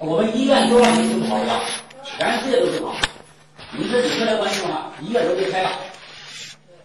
[0.00, 1.54] 我们医院都让你治不好药，
[2.04, 2.94] 全世界都治好。
[3.72, 5.70] 你这扭下来关系的话，医院都裂开了。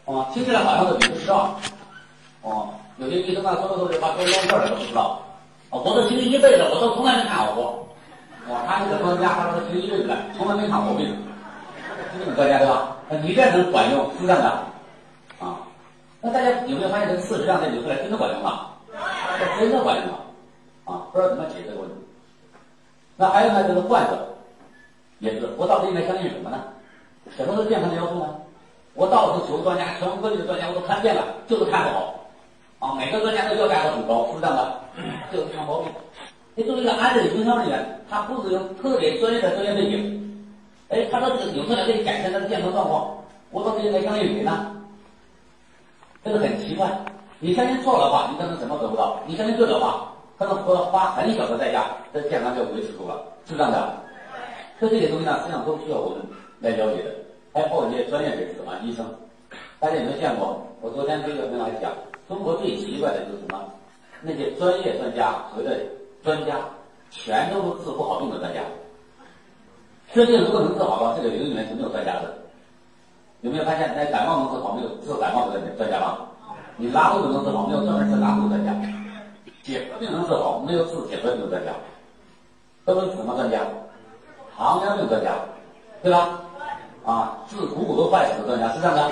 [0.06, 1.60] 哦，听起来好像是你不知道。
[2.42, 5.22] 哦，有些医生啊，说的都是把都扔这儿了都不知道。
[5.70, 7.88] 哦，我都听一辈子，我都从来没看好过。
[8.50, 11.16] 哦，他那个专家，他说他听一辈子了，从来没看过病。
[12.18, 12.98] 这种专家对吧？
[13.22, 14.50] 你这能管用，是这样的。
[15.38, 15.62] 啊，
[16.20, 18.70] 那大家有没有发现这个事实上这扭出来真的管用吗？
[19.60, 20.18] 真的管用吗？
[20.86, 21.96] 啊，不知道怎么解这个问题。
[23.16, 24.36] 那还有呢，就是患者
[25.20, 26.64] 也是，我到底应该相信什么呢？
[27.38, 28.36] 什么是健康的要素呢？
[28.96, 32.16] 我到处求专家，全国各地的专家我都看遍了，就是看不好。
[32.80, 34.80] 啊，每个专家都要价都很高，是这样的，
[35.32, 35.92] 就是看毛病。
[36.56, 40.46] 你作为一个安利营销人员，他不是有特别专业的专业背景，
[40.90, 43.18] 哎，他说这个扭出来可以改善他的健康状况，
[43.52, 44.76] 我到底应该相信谁呢？
[46.24, 46.88] 这个很奇怪。
[47.40, 53.94] 你相信错的话，你可能什么得不到；你相信对的话，可能花花很小的代价，这健康就维持住了，是这样的。
[54.80, 56.20] 所以这些东西呢，实际上都需要我们
[56.60, 57.12] 来了解的。
[57.54, 59.06] 还包括一些专业人士啊，医生，
[59.80, 60.66] 大家有没有见过？
[60.82, 61.92] 我昨天这个跟大家讲，
[62.28, 63.64] 中国最奇怪的就是什么？
[64.22, 65.80] 那些专业专家所谓的
[66.24, 66.56] 专家，
[67.12, 68.62] 全都是治不好病的专家。
[70.14, 72.34] 实际上，如果能治好的，这个领域里面是没有专家的。
[73.42, 76.18] 有没有发现，那感冒能治好，没有治感冒的专家吗？
[76.76, 78.72] 你拉肚子能治好，没有专门治拉肚子专家；
[79.64, 81.72] 结核病能治好，没有治结核病的专家。
[82.86, 83.62] 都是什么专家？
[84.56, 85.36] 糖尿病专家，
[86.04, 86.42] 对吧？
[87.06, 89.12] 啊，治股骨头坏死的专家是这样的，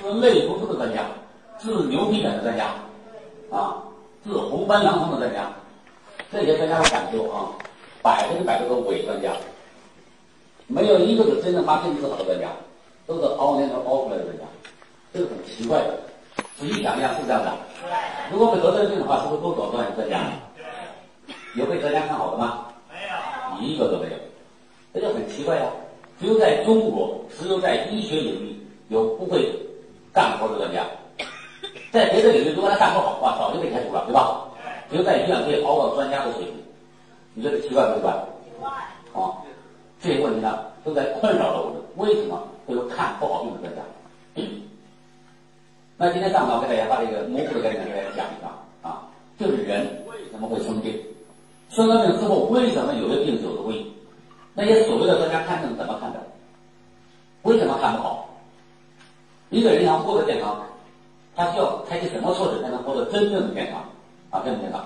[0.00, 1.04] 治类风湿的专家，
[1.58, 2.74] 治牛皮癣的专家，
[3.50, 3.82] 啊，
[4.24, 5.52] 治红斑狼疮的专家，
[6.32, 7.52] 这些专家的感受啊，
[8.02, 9.32] 百分之百都是伪专家，
[10.66, 12.48] 没有一个是真正把病治好的专家，
[13.06, 14.44] 都是熬年头熬出来的专家，
[15.12, 15.94] 这是很奇怪的。
[16.56, 17.52] 仔细想一想，是这样的。
[18.30, 20.20] 如果我们得这个病的话，是不是都找专业专家？
[21.56, 22.66] 有被专家看好的吗？
[22.90, 24.16] 没有，一个都没有，
[24.92, 25.66] 这就很奇怪呀。
[26.20, 28.56] 只有在中国，只有在医学领域
[28.88, 29.52] 有不会
[30.12, 30.84] 干活的专家，
[31.90, 34.42] 在别的领域如果他干不好的话，早就被开除了，对吧？
[34.88, 36.54] 只有在医院可以熬到专家的水平，
[37.34, 38.12] 你觉得奇怪不奇怪？
[38.44, 38.70] 奇怪
[39.20, 39.42] 啊，
[40.00, 41.82] 这些问题呢，都在困扰着我们。
[41.96, 43.82] 为什么会有看不好病的专家？
[45.96, 48.50] 那今天上午我给大家把这个模糊的概念给大家讲一讲
[48.82, 49.06] 啊，
[49.38, 50.92] 就是人为什么会生病，
[51.70, 53.86] 生了病之后为什么有的病有的危？
[54.54, 56.20] 那些所谓的专家看病怎么看的？
[57.42, 58.28] 为什么看不好？
[59.50, 60.60] 一个人想获得健康，
[61.36, 63.80] 他需要采取什么措施才能获得真正的健康
[64.30, 64.42] 啊？
[64.44, 64.84] 真正的健康。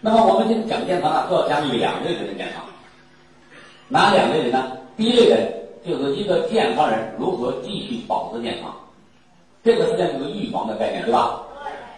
[0.00, 2.64] 那么我们今天讲健康呢，主要讲两类人的健康。
[3.88, 4.78] 哪两类人呢？
[4.96, 5.52] 第一类人
[5.84, 8.74] 就是一个健康人如何继续保持健康，
[9.68, 11.42] 这个实际上就是预防的概念，对吧？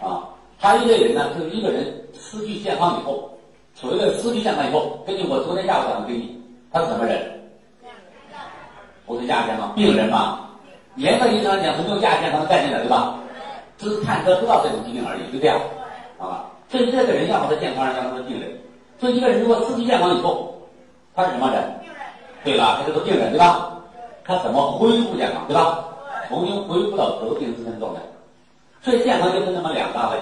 [0.03, 0.27] 啊，
[0.59, 1.85] 还有一类人呢，就是一个人
[2.19, 3.31] 失去健康以后，
[3.73, 6.37] 所谓的失去健康以后，根据我昨天下午讲的定义。
[6.69, 7.17] 他是什么人？
[9.05, 10.49] 不是亚健康病人嘛？
[10.97, 13.15] 严格意义上来讲是没有亚健康的概念的，对吧？
[13.77, 15.57] 只是看得不到这种疾病而已，就这样，
[16.17, 16.51] 好吧？
[16.67, 18.51] 所以这个人要么是健康人，要么是病人。
[18.99, 20.53] 所以一个人如果失去健康以后，
[21.15, 21.63] 他是什么人？
[22.43, 22.79] 对吧？
[22.81, 23.77] 他是个病人，对吧？
[24.25, 25.85] 他怎么恢复健康，对吧？
[26.31, 28.01] 重新恢复到得病之前状态。
[28.81, 30.19] 所以健康就分那么两大类，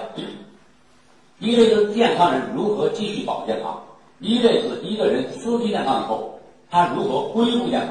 [1.38, 3.80] 一类是健康人如何继续保持健康，
[4.18, 6.34] 一类是一个人失去健康以后。
[6.72, 7.88] 他如何恢复健康？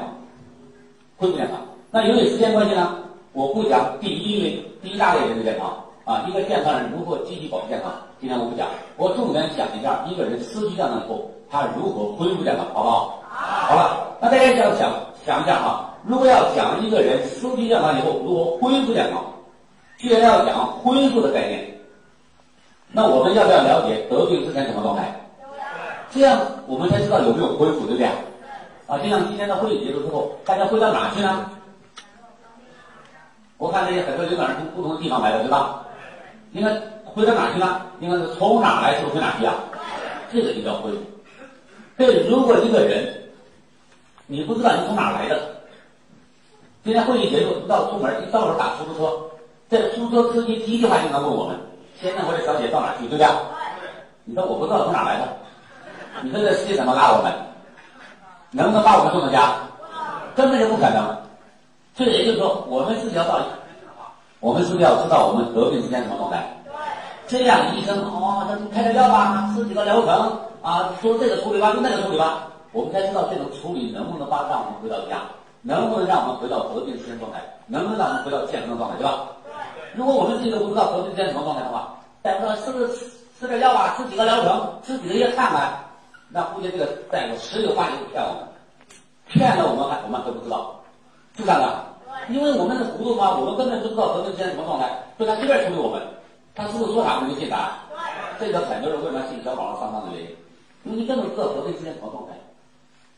[1.18, 1.58] 恢复健康？
[1.90, 2.96] 那由于时间关系呢，
[3.32, 6.24] 我不讲第一类、第一大类人的健康啊。
[6.28, 7.92] 一个健康人如何积极保健康？
[8.20, 13.22] 今天我不讲，我重点讲一下一个人失去健康以后，他如何恢复健康，好不好？
[13.28, 14.92] 好了，那大家想想
[15.26, 19.22] 想一下啊，如果要讲一个人失去健康以后如何恢复健康，
[19.98, 21.80] 既然要讲恢复的概念，
[22.92, 25.14] 那我们要不要了解得病之前什么状态？
[26.10, 28.06] 这样我们才知道有没有恢复，对不对？
[28.86, 31.50] 啊，就像今天的会议结束之后，大家回到哪去呢？
[33.58, 35.84] 我看这些很多领导人从不同的地方来的，对吧？
[36.52, 36.74] 应该
[37.04, 37.82] 回到哪去呢？
[38.00, 39.54] 应该是从哪来就回哪去啊？
[40.32, 40.98] 这个就叫恢复。
[41.98, 43.14] 所以，如果一个人
[44.26, 45.59] 你不知道你从哪来的，
[46.82, 49.12] 今天会议结束，到出门一到时候打出租车，
[49.68, 51.54] 这出租车司机第一句话就能问我们：
[52.00, 53.06] 先生或者小姐到哪去？
[53.06, 53.26] 对不对？
[54.24, 55.28] 你说我不知道从哪来的，
[56.22, 57.30] 你说这司机怎么拉我们？
[58.52, 59.52] 能不能把我们送到家？
[60.34, 61.16] 根本就不可能。
[61.94, 63.40] 这也就是说，我们是要到，
[64.40, 66.56] 我们是不是要知道我们得病之前什么状态？
[67.26, 75.20] 这样医生哦，他开个药吧，吃几个疗程啊，做这个处理吧，用那个处理吧，我们才知道这种处理能不能把让我们回到家，
[75.62, 79.28] 能不能让我们回到和平之前状态，能不能让我们回到健康的状态，对吧？
[79.94, 83.06] 如果我们自己都不知道和平之前什么状态的话，大夫说是不是吃
[83.40, 85.72] 吃点药吧，吃几个疗程，吃几个月看看，
[86.28, 88.48] 那估计这个大夫十有八九骗我们，
[89.28, 90.80] 骗了我们还我们还不知道，
[91.36, 91.86] 是这样的。
[92.28, 94.86] 因为我们是糊涂嘛，我们根本不知道和平之前什么状态，
[95.16, 96.00] 所以他随便处理我们，
[96.54, 97.78] 他师傅说啥我们就信啥。
[98.38, 100.36] 这个很多人为什么信小宝上当的原因，
[100.84, 102.32] 因为你根本不知道和平之前什么状态。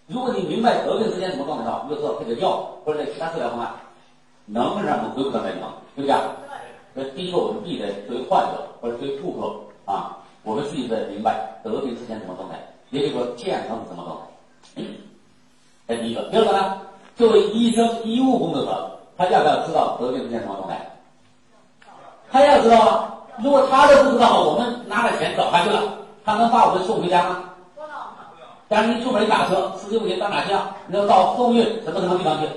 [0.09, 3.73] 如果你明白得病之前什么状态的话，你就知道这个药或者其他治疗方案
[4.47, 6.17] 能不能让我们恢复到那地方，对不对？
[6.95, 12.59] 那第一个，我们必须得作为患者或者作为顾客啊，我们自己得明白得病之前什么状态，
[12.91, 14.23] 也就是说健康是什么状态。
[15.89, 16.81] 这 第一个，第二个呢，
[17.17, 20.91] 作为医生、医务工作者，他要不要知道得病之前什么状态？
[22.31, 23.15] 他要知道啊！
[23.43, 25.81] 如果他都不知道，我们拿了钱找他去了，
[26.25, 27.45] 他能把我们送回家吗？
[28.73, 30.75] 但是你出门一打车，司机问你到哪去啊？
[30.87, 32.49] 你要到凤运什么什么地方去？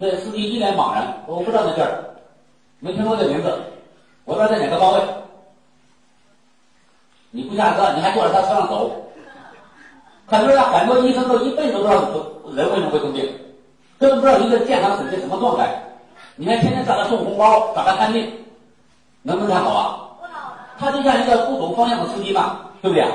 [0.00, 2.02] 这司机一脸茫然，我不知道那地儿，
[2.80, 3.56] 没听说这名字，
[4.24, 5.00] 我不知道在哪个方位。
[7.30, 8.90] 你不下车，你还坐在他车上走。
[10.26, 12.00] 很多人，很多医生都一辈子都不知道
[12.56, 13.24] 人为什么会生病，
[14.00, 15.80] 根本不知道一个健康是一个什么状态。
[16.34, 18.28] 你还天天找他送红包，找他看病，
[19.22, 19.98] 能不能看好啊？
[20.76, 23.04] 他就像一个不懂方向的司机嘛，对不对？
[23.04, 23.10] 对。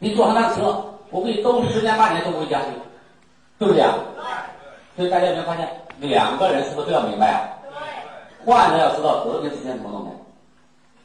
[0.00, 0.84] 你坐上他的车，
[1.14, 2.66] 我给你都十年八年都不会加去，
[3.56, 3.80] 对不对？
[3.84, 3.88] 对。
[4.96, 5.70] 所以大家有没有发现，
[6.00, 7.38] 两个人是不是都要明白啊？
[8.44, 10.10] 患者要知道得病之前怎么弄的，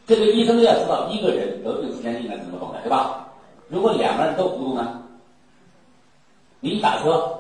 [0.07, 3.27] 这个医生要知道一个人得病之前应该怎么弄的，对吧？
[3.67, 4.99] 如果两个人都糊涂呢？
[6.59, 7.39] 你一打车，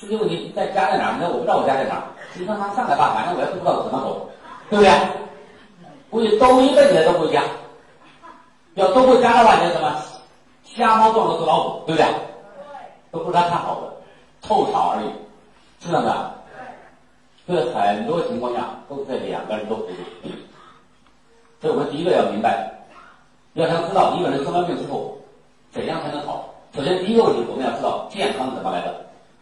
[0.00, 1.12] 出现问你在家在哪儿？
[1.18, 2.02] 你说我不知道我家在哪儿。
[2.32, 4.30] 你说他上来吧，反正我也不知道怎么走，
[4.70, 4.90] 对不对？
[6.08, 7.42] 估计都一辈子都不会加，
[8.76, 9.94] 要都会加的话，你什么
[10.74, 12.06] 瞎猫撞到死老虎，对不对？
[13.10, 13.92] 都不是他看好的，
[14.40, 15.06] 凑巧而已，
[15.84, 16.32] 是这样的。
[17.46, 20.30] 所以很多情况下都是这两个人都糊涂。
[21.60, 22.72] 所以我们第一个要明白，
[23.54, 25.18] 要想知道一个人生完病之后
[25.70, 26.54] 怎样才能好。
[26.74, 28.94] 首先第一个问题，我们要知道健康是怎么来的，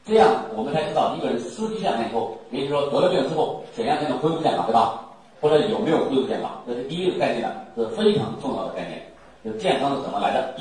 [0.04, 5.00] 这样我们才知道一个人失去健康以后，也就是说得了病之后怎样才能恢复健康，对吧？
[5.40, 9.00] 或者有没有恢复健康，这是第一个概念呢，是非常重要的概念。
[9.44, 10.54] 就健康是怎么来的？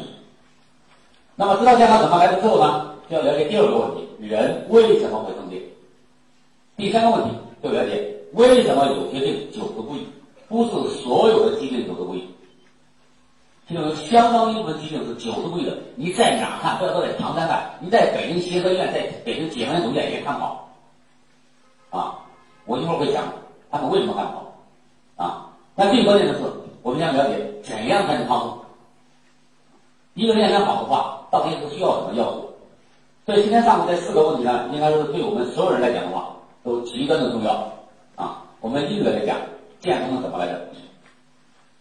[1.39, 5.57] 那么知道健康怎么来的之后呢，就要了解第二个问题：人为什么会生病？
[6.75, 10.05] 第三个问题就了解为什么有些病久治不愈？
[10.49, 10.71] 不是
[11.01, 12.21] 所有的疾病久治不愈，
[13.69, 15.77] 就有相当一部分疾病是久治不愈的。
[15.95, 16.77] 你在哪看？
[16.77, 20.69] 不要说在唐山看，你在北京协和医院、在北京解放军总医院也看好。
[21.89, 22.19] 啊，
[22.65, 23.23] 我一会儿会讲
[23.71, 24.53] 他们为什么看好。
[25.15, 26.41] 啊，那最关键的是，
[26.81, 28.59] 我们要了解怎样才能康复。
[30.15, 32.49] 一个人想好的话，到底是需要什么要素？
[33.25, 37.71] 所以今天上午这四个问题呢，应该说是对我们所有人来讲的话，都极端的重要。
[38.15, 39.37] 啊，我们一个来讲，
[39.79, 40.59] 健康是怎么来的？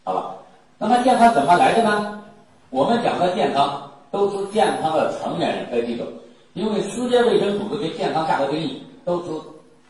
[0.05, 0.37] 好了，
[0.79, 2.23] 那么健康怎么来的呢？
[2.71, 6.05] 我们讲的健康都是健康的成年人该记住，
[6.53, 9.31] 因为世界卫生组织对健康下的定义都是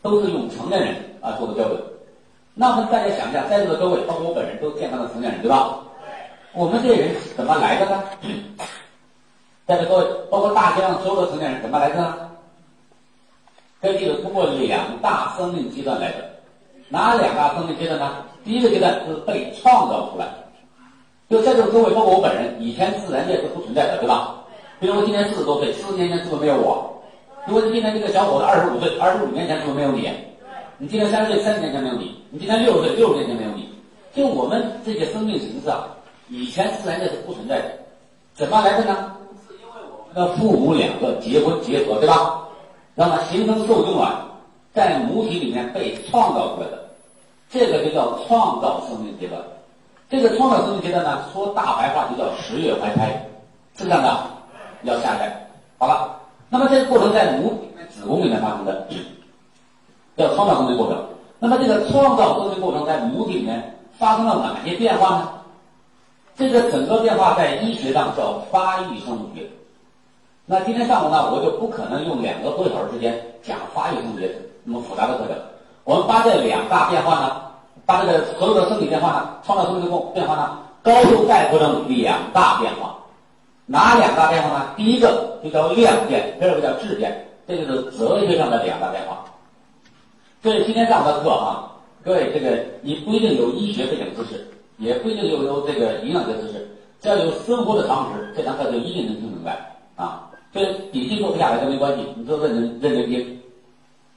[0.01, 1.81] 都是用成年人啊做的标准。
[2.53, 5.79] 那么大家想一下，在座的各位，包括我本人，都是健康的成年人，对吧？
[6.53, 8.03] 我们这些人是怎么来的呢？
[9.69, 12.31] 在座各位，包括大街上所有的成年人，怎么来的呢？
[13.79, 16.27] 根据通过两大生命阶段来的。
[16.87, 18.25] 哪两大生命阶段呢？
[18.43, 20.25] 第一个阶段是被创造出来，
[21.29, 24.37] 就在座各位，包括我本人，以前自然界是不存在的，对吧？
[24.79, 27.03] 比如说今年四十多岁，四十年前是不是没有我？
[27.45, 30.09] 如果你今天这个小伙子二十五岁，二十五年前是不是没有你？
[30.79, 33.69] 你今年三十岁，三十年前没有你；你今年六十岁，六十年前没有你。
[34.15, 35.85] 就我们这些生命形式啊，
[36.27, 37.65] 以前自然界是不存在的，
[38.33, 39.15] 怎么来的呢？
[40.13, 42.41] 那父母两个结婚结合，对吧？
[42.95, 44.11] 那么形成受精卵，
[44.73, 46.89] 在母体里面被创造出来的，
[47.49, 49.41] 这个就叫创造生命阶段。
[50.09, 53.25] 这个创造生命阶段呢，说大白话就叫十月怀胎，
[53.77, 54.17] 是这样的，
[54.83, 55.47] 要下来。
[55.77, 57.53] 好了，那么这个过程在母、
[57.89, 58.87] 子宫里面发生的。
[60.17, 61.01] 叫创造生命过程。
[61.39, 65.29] 那么这个创造生命过程在母体里面发生了哪些变化呢？
[66.35, 69.49] 这个整个变化在医学上叫发育生物学。
[70.51, 75.37] 那今天上午呢，我就不可能用两个多小时时间讲发育生物学那么复杂的课程。
[75.83, 77.41] 我们把这两大变化呢，
[77.85, 82.97] 把这个所有的生理变化呢，创造生命过变化呢，高度概括成两大变化。
[83.67, 84.73] 哪两大变化呢？
[84.75, 87.29] 第一个就叫量变，第二个叫质变。
[87.47, 89.23] 这就是哲学上的两大变化。
[90.41, 91.71] 所以今天上午的课哈，
[92.03, 96.67] 各位这个你不一定有医学背景知识，也不一定有有这个营养学知识，
[96.99, 100.25] 只要有生活的常识，这堂课就一定能听明白啊。
[100.51, 103.41] 所以笔记做不下来都没关系，你都认真认真听。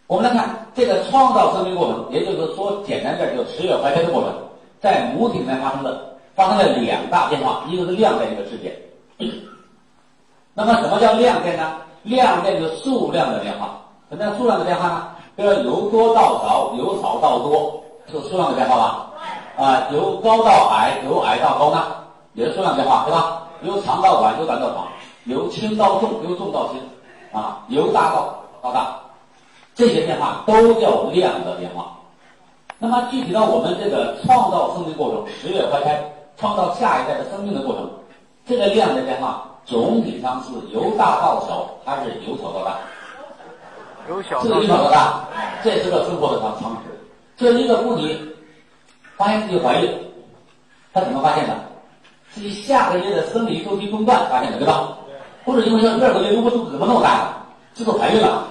[0.07, 4.33] 我们来看这个创造生命过程，也就是说简单点，就十月怀胎的过程，
[4.81, 8.75] 在母体里面发生的发生了两大变化，一个是量变，一个质变。
[10.55, 11.77] 那么什么叫量变呢？
[12.03, 13.81] 量变就是数量的变化。
[14.11, 15.09] 什么叫数量的变化呢？
[15.37, 19.11] 就是由多到少，由少到多，是数量的变化吧？
[19.57, 21.83] 啊，由高到矮，由矮到高呢，
[22.35, 23.49] 也是数量变化，对吧？
[23.63, 24.89] 由长到短，由短到长，
[25.25, 26.81] 由轻到重，由重到轻，
[27.33, 28.97] 啊，由大到到大，
[29.75, 31.97] 这些变化都叫量的变化。
[32.79, 36.03] 那么具体到我们这个创造生命过程，十月怀胎，
[36.37, 37.89] 创造下一代的生命的过程，
[38.45, 42.79] 这个量的变化总体上是由大到小，还是由小到大？
[44.09, 45.29] 由小这个由小到大，
[45.63, 46.91] 这是个生活的常常识。
[47.37, 48.19] 这一个妇女
[49.17, 49.89] 发现自己怀孕，
[50.93, 51.55] 她怎么发现的？
[52.35, 54.99] 自己下个月的生理周期中断发现的，对吧？
[55.45, 57.37] 或者因为说第二个月如果肚子怎么那么大呀？
[57.75, 58.45] 是不是怀孕了？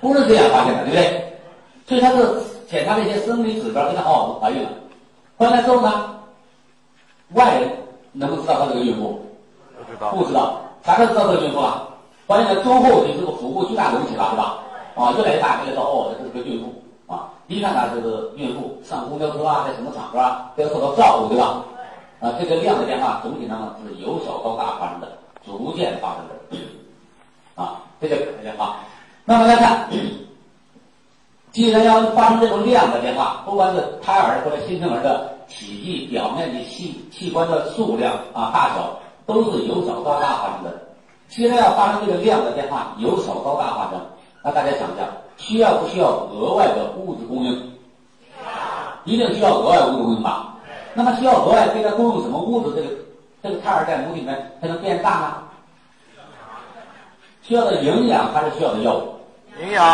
[0.00, 1.38] 不是这样发现的，对不对？
[1.86, 4.68] 所以他是检查这些生理指标，跟她哦怀孕了。
[5.36, 6.16] 回来之后呢，
[7.34, 7.70] 外人
[8.12, 9.22] 能不能知道她这个孕妇？
[9.78, 10.10] 不知道。
[10.10, 11.88] 不知道，啥时候知道这个孕妇啊？
[12.26, 14.58] 发现了中后期这个腹部巨大隆起了，对吧？
[14.96, 17.30] 啊，越来越大，越来越知道哦，这是个孕妇啊。
[17.46, 21.62] 一看她这个孕妇上公交车啊，在什么场合啊都要受到照顾，对吧？
[22.20, 25.08] 啊，这个量的变化总体上是由小到大发生的，
[25.46, 28.76] 逐渐发生的啊，这个变化。
[29.24, 29.88] 那么来看，
[31.52, 40.82] 既然要发生这种量的变化，不管是胎儿或者新生儿的体积、表面积、器器官的数量啊、大小，都是由小到大发生的。
[41.28, 44.00] 既然要发生这个量的变化，由小到大发生，
[44.42, 47.72] 那大家想一下，需要不需要额外的物质供应？
[49.04, 50.56] 一定需要额外物质供应吧？
[50.92, 52.76] 那么需要额外给它供应什么物质？
[52.76, 52.88] 这个
[53.44, 55.42] 这个胎儿在母体里面才能变大吗？
[57.42, 59.20] 需要的营养还是需要的药物？
[59.60, 59.86] 营养。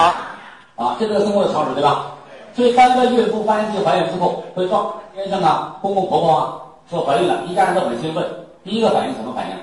[0.77, 2.13] 啊，这个生活的常识对吧？
[2.55, 8.25] 所以当一个孕妇发现自己怀孕之后，会告先生啊、公公婆婆啊说怀孕了，一家人都很兴奋。
[8.63, 9.57] 第一个反应什么反应？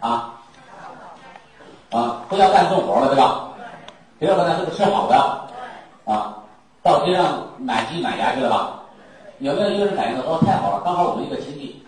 [0.00, 0.32] 啊
[1.90, 3.50] 啊，不要干重活了，对吧？
[4.18, 5.16] 第二个呢，是不是吃好的？
[6.10, 6.34] 啊，
[6.82, 8.83] 到街上买鸡买鸭去了吧？
[9.38, 11.84] 有没有一个人感觉到，哦，太好了，刚好我们一个亲戚，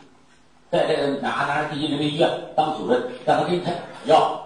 [0.70, 3.72] 在这个哪哪第一人民医院当主任，让他给你开
[4.04, 4.40] 药，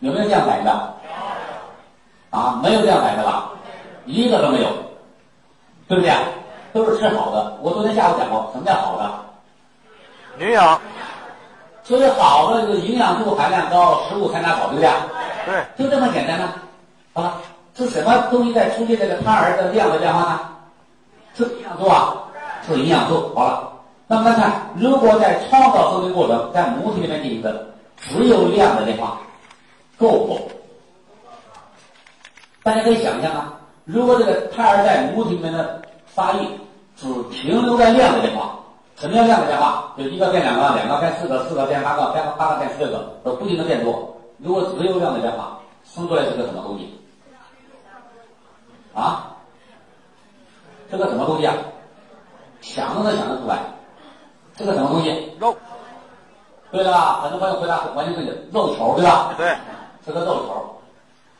[0.00, 0.70] 有没有这样反应的？
[2.30, 3.50] 啊，没有这样反应的吧？
[4.04, 4.68] 一个都没有，
[5.88, 6.12] 对不对？
[6.72, 7.56] 都是吃好的。
[7.62, 10.44] 我昨天下午讲过，什么叫好的？
[10.44, 10.80] 营养。
[11.82, 14.90] 所以好的这个营养素含量高，食物含量好，对不对？
[15.46, 15.64] 对。
[15.78, 16.52] 就这么简单呢。
[17.14, 17.40] 啊，
[17.74, 20.40] 是什么东西在促进这个胎儿的量的变化呢？
[21.36, 22.24] 是营养素啊，
[22.66, 23.32] 是营养素。
[23.34, 23.72] 好了，
[24.06, 27.66] 那么来看，如果在创造生命过程在母体里面进行的
[27.96, 29.20] 只有量的变化，
[29.98, 30.50] 够不？
[32.62, 33.52] 大家可以想象啊，
[33.84, 36.38] 如果这个胎儿在母体里面的发育
[36.96, 38.58] 只停留在量的变化，
[38.96, 39.92] 什么叫量的变化？
[39.98, 44.16] 就一个变两个，两个变四个，四个变八个，变八个变十六个，都不停的变多。
[44.38, 46.98] 如果只有量的变化，生出来是个什么东西？
[48.94, 49.32] 啊？
[50.90, 51.54] 是个什么东西啊？
[52.60, 53.58] 想都能想得出来，
[54.56, 55.32] 是个什么东西？
[55.38, 55.54] 肉。
[56.76, 57.20] 对了吧？
[57.22, 59.32] 很多朋友回答完全正确，肉球对吧？
[59.38, 59.56] 对，
[60.04, 60.78] 是个肉球。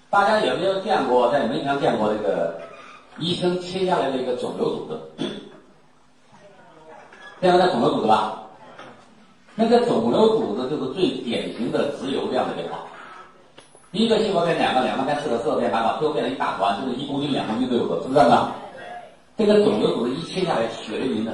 [0.09, 2.59] 大家有没有见过在媒体上见过这个
[3.19, 5.27] 医生切下来的一个肿瘤组织？
[7.43, 8.41] 见过那肿瘤组织吧？
[9.55, 12.79] 那个肿瘤组织就是最典型的自由量的变化。
[13.93, 18.53] 一个细胞变两个，两个变四个，四个变八个，最后变成一大团，就是一公斤、两公斤都有的，是不是这样的？
[19.37, 21.33] 这个肿瘤组织一切下来，血淋淋的，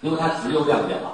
[0.00, 1.12] 因为它只有量的变化。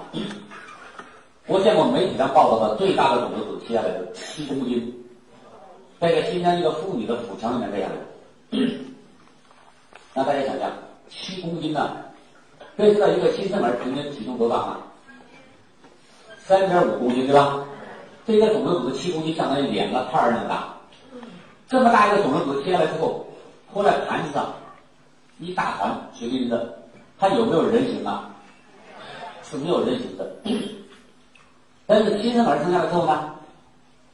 [1.51, 5.05] 我见过媒体上报道的最大的肿瘤组切下来是七公斤。
[5.99, 7.97] 在一个新疆一个妇女的腹腔里面这样的，
[10.15, 10.71] 那大家想想，
[11.09, 11.97] 七公斤呢？
[12.77, 14.79] 可以知道一个新生儿平均体重多大吗？
[16.39, 17.67] 三点五公斤，对吧？
[18.25, 20.73] 这个肿瘤组织七公斤，相当于两个胎儿那么大。
[21.67, 23.27] 这么大一个肿瘤组织切下来之后，
[23.73, 24.55] 拖在盘子上，
[25.41, 26.79] 一大团血淋淋的，
[27.19, 28.31] 它有没有人形啊？
[29.43, 30.31] 是没有人形的。
[31.91, 33.33] 但是新生儿生下来之后呢？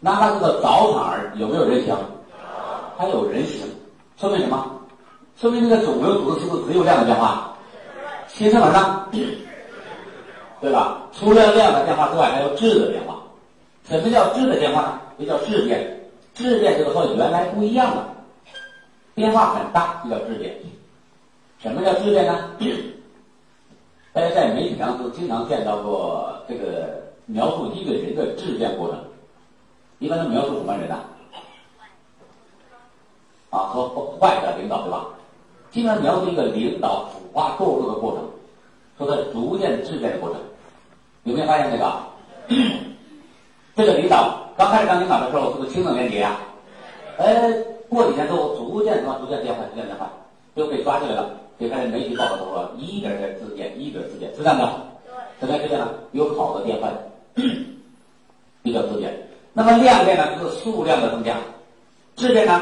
[0.00, 1.94] 哪怕是个早产儿，有没有人形？
[2.96, 3.66] 还有人形，
[4.16, 4.64] 说明什么？
[5.36, 7.52] 说明这个肿瘤组织是不是只有量的变化？
[8.28, 9.06] 新生儿呢？
[10.62, 11.02] 对吧？
[11.12, 13.16] 除了量的变化之外，还有质的变化。
[13.86, 15.00] 什么叫质的变化呢？
[15.18, 16.10] 也叫质变。
[16.32, 18.08] 质变就是和原来不一样了，
[19.14, 20.54] 变化很大，就叫质变。
[21.58, 22.50] 什么叫质变呢？
[24.14, 28.98] 大家在媒体上都经常见到过这个描述一个人的质变过程。
[29.98, 30.98] 一般都描述什么人呢？
[33.50, 35.06] 啊，和坏的领导对吧？
[35.70, 38.24] 经常描述一个领导腐化堕落的过程，
[38.98, 40.40] 说他逐渐质变的过程。
[41.24, 41.92] 有没有发现这个？
[43.74, 46.36] 这个领导刚开始当领导的时候是不是清正廉洁呀？
[47.18, 47.52] 哎，
[47.88, 50.06] 过几天之后逐渐什么逐渐变坏，逐渐变坏，
[50.54, 54.68] 就被抓起来了，就开始媒体报道说一点点自变，一点自变，是这样的。
[55.40, 55.88] 怎么样自变呢？
[56.12, 56.90] 有好的变坏，
[58.62, 59.28] 比较自变。
[59.52, 61.34] 那么量变呢，就是数量的增加；
[62.16, 62.60] 质变呢，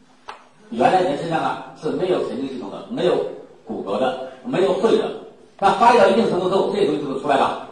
[0.70, 3.16] 原来人身上啊是没有神经系统的，没有
[3.64, 5.10] 骨骼的，没有肺的。
[5.58, 7.68] 那发育到一定程度之后，这些东西是不是出来了？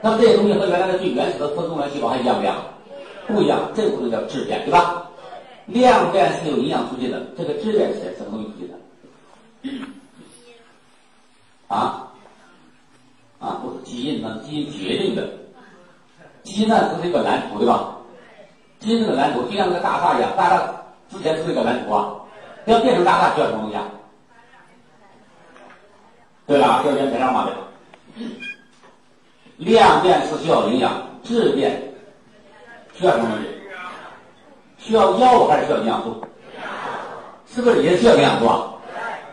[0.00, 2.56] 那么这些东西和原来的最原始的分宗元细胞还一样不一样？
[3.26, 5.10] 不一样，这个部分叫质变，对吧？
[5.66, 9.84] 量变是有营养促进的，这个质变是什么东西促进的？
[11.68, 12.08] 啊
[13.38, 15.28] 啊，不是基因，那基因决定的。
[16.48, 17.90] 基因呢，是一个蓝图，对吧？
[18.80, 20.62] 基因这个蓝图就像那个大厦一样，大厦
[21.10, 22.08] 之前是一个蓝图啊，
[22.64, 23.84] 要变成大厦需要什么东西啊？
[26.46, 27.52] 对了，需要原材料嘛的。
[29.58, 30.90] 量变是需要营养，
[31.22, 31.94] 质变
[32.94, 33.48] 需要什么东西？
[34.78, 36.24] 需要药物还是需要营养素？
[37.46, 38.72] 是不是也需要营养素啊？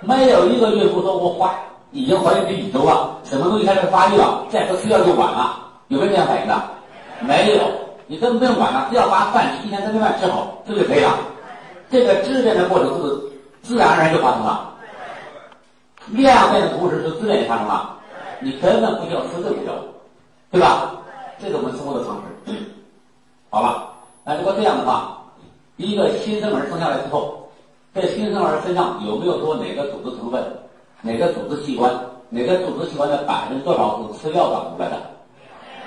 [0.02, 1.50] 没有一个孕妇说我怀
[1.92, 6.75] 已经怀孕第几周了，什么东西开始发育了，再不吃药就晚了，有没有这样反应的？
[7.26, 7.64] 没有，
[8.08, 11.18] 你根本不用管它，只要把饭一天三顿饭吃好，这就可以了。
[11.90, 13.20] 这个质变的过程是
[13.62, 14.74] 自然而然就发生了？
[16.10, 17.98] 量变的同时是质变也发生了，
[18.40, 19.74] 你根本不需要吃这个药。
[20.52, 20.92] 对吧？
[21.38, 22.16] 这是我们生活的常
[22.46, 22.54] 识。
[23.50, 23.90] 好了，
[24.24, 25.22] 那如果这样的话，
[25.76, 27.50] 一个新生儿生下来之后，
[27.94, 30.42] 这新生儿身上有没有说哪个组织成分、
[31.02, 31.92] 哪个组织器官、
[32.30, 34.96] 哪个组织器官的百分之多少是吃药长出来的？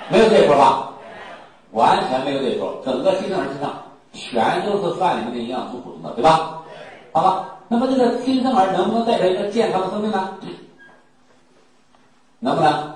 [0.09, 0.91] 没有这一说吧？
[1.71, 2.81] 完全没有这一说。
[2.85, 6.61] 整个新生儿身上全都是饭里面的营养素补充的，对吧？
[7.11, 10.37] 好吧，那么这个新生儿能不能代表一个健康的生命呢？
[12.39, 12.93] 能不能？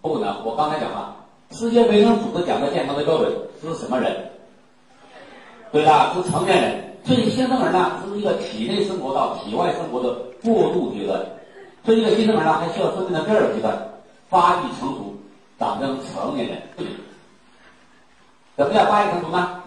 [0.00, 1.14] 不能，我刚才讲了，
[1.52, 4.30] 世界卫生组织讲的健康的标准是什么人？
[5.70, 6.96] 对吧，是成年人。
[7.04, 11.20] 所以新生儿呢，是一个体内生活到体外生活的过渡阶段。
[11.84, 13.76] 所以这个新生儿呢，还需要生命的第二个阶段，
[14.28, 15.14] 发育成熟，
[15.58, 16.62] 长成成年人。
[18.56, 19.62] 怎么叫发育成熟呢？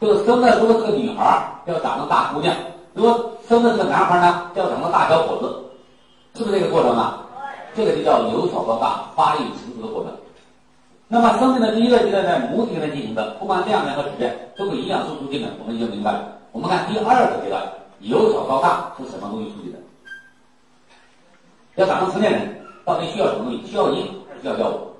[0.00, 2.54] 就是生的如果是个女孩，要长成大姑娘；
[2.94, 7.26] 如果生的是个男孩呢，要长成大小伙子，是不是这个过程啊？
[7.74, 10.12] 这个就叫由小到大发育成熟的过程。
[11.08, 16.38] 那么生命的第一个阶段在母体内进行的，不管量变和质变，都是营养素促进的，我们已经明白了。
[16.52, 17.60] 我们看第二个阶段，
[18.00, 19.78] 由小到大是什么东西促进的？
[21.74, 23.66] 要长成成年人，到底需要什么东西？
[23.66, 24.94] 需要营还是需要药物？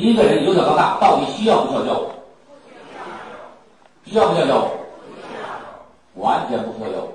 [0.00, 2.06] 一个人由小到大到底需要不需要药物？
[4.06, 6.20] 需要不需要药物？
[6.22, 7.08] 完全不需要药物。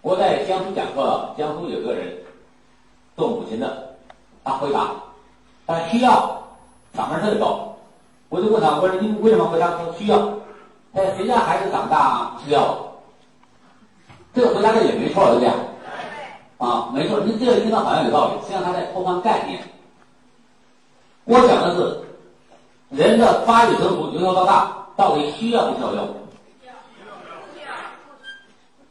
[0.00, 2.18] 我在江苏讲课，江苏有个人。
[3.14, 3.94] 做母亲的，
[4.42, 4.90] 他回答，
[5.66, 6.42] 他需要，
[6.96, 7.76] 嗓门特别高。
[8.30, 10.18] 我就问他，我说你为什么回答说需要？
[10.94, 12.74] 他说谁家孩子长大需要？
[14.32, 15.48] 这个回答的也没错，对不对？
[16.56, 19.62] 啊，没错，你这个听到好像有道理，实际上他在偷换概念。
[21.24, 22.00] 我讲的是
[22.90, 26.04] 人的发育成熟由小到大，到底需要不需要药？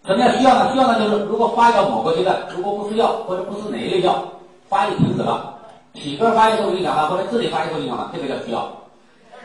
[0.05, 0.71] 什么叫需要呢？
[0.71, 4.23] 需要呢，就是如果发育到某个阶段，如果不吃药或者不吃哪一类药，
[4.69, 5.55] 发育停止了，
[5.93, 8.71] 体格发育受影响了，或者智力发育受影响了，这个叫需要。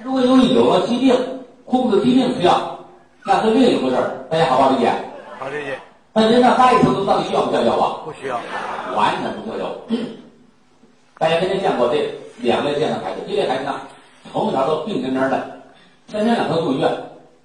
[0.03, 1.15] 如果由于有了疾病，
[1.67, 2.79] 控制疾病吃药，
[3.25, 4.25] 那是另一回事儿。
[4.31, 4.93] 大家好不好理解？
[5.39, 5.79] 好理解。
[6.13, 8.07] 那人的发育程度到底需要不需要药物？
[8.07, 8.41] 不需要，
[8.97, 9.99] 完全不需要药物。
[11.19, 13.81] 大家肯定见过这两类这样的孩子，一类孩子呢，
[14.33, 15.61] 从小都病怔怔的，
[16.09, 16.91] 三天两头住医院，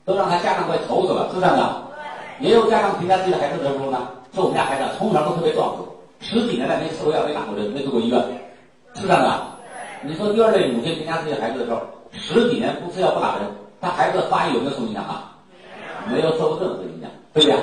[0.05, 1.81] 都让他家长快愁死了，是这样的。
[2.39, 5.75] 也有家长评价自己的孩子的时候呢，说我们家孩子从小都特别壮
[6.19, 8.19] 实，十几年来没吃过药，没打过针，没住过医院，
[8.95, 9.41] 是这样的。
[10.03, 11.79] 你说第二类母亲评价自己的孩子的时候，
[12.11, 13.47] 十几年不吃药不打针，
[13.79, 15.31] 他孩子的发育有没有受影响啊？
[16.09, 17.59] 没有受过任何影响，对不对？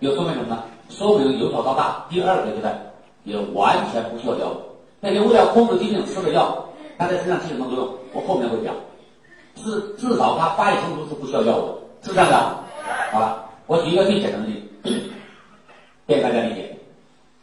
[0.00, 0.62] 有说明什么呢？
[0.90, 2.78] 说明由小到大第二个阶段
[3.24, 4.56] 也完全不需要药物。
[5.00, 6.64] 那些为了控制疾病吃的药，
[6.98, 7.94] 它在身上起什么作用？
[8.12, 8.74] 我后面会讲。
[9.56, 11.66] 至至少他发育成熟是不需要药物
[12.02, 12.56] 的，是这样的。
[13.12, 13.46] 好了。
[13.66, 14.90] 我举一个最简单的例子，
[16.04, 16.76] 便大家理解。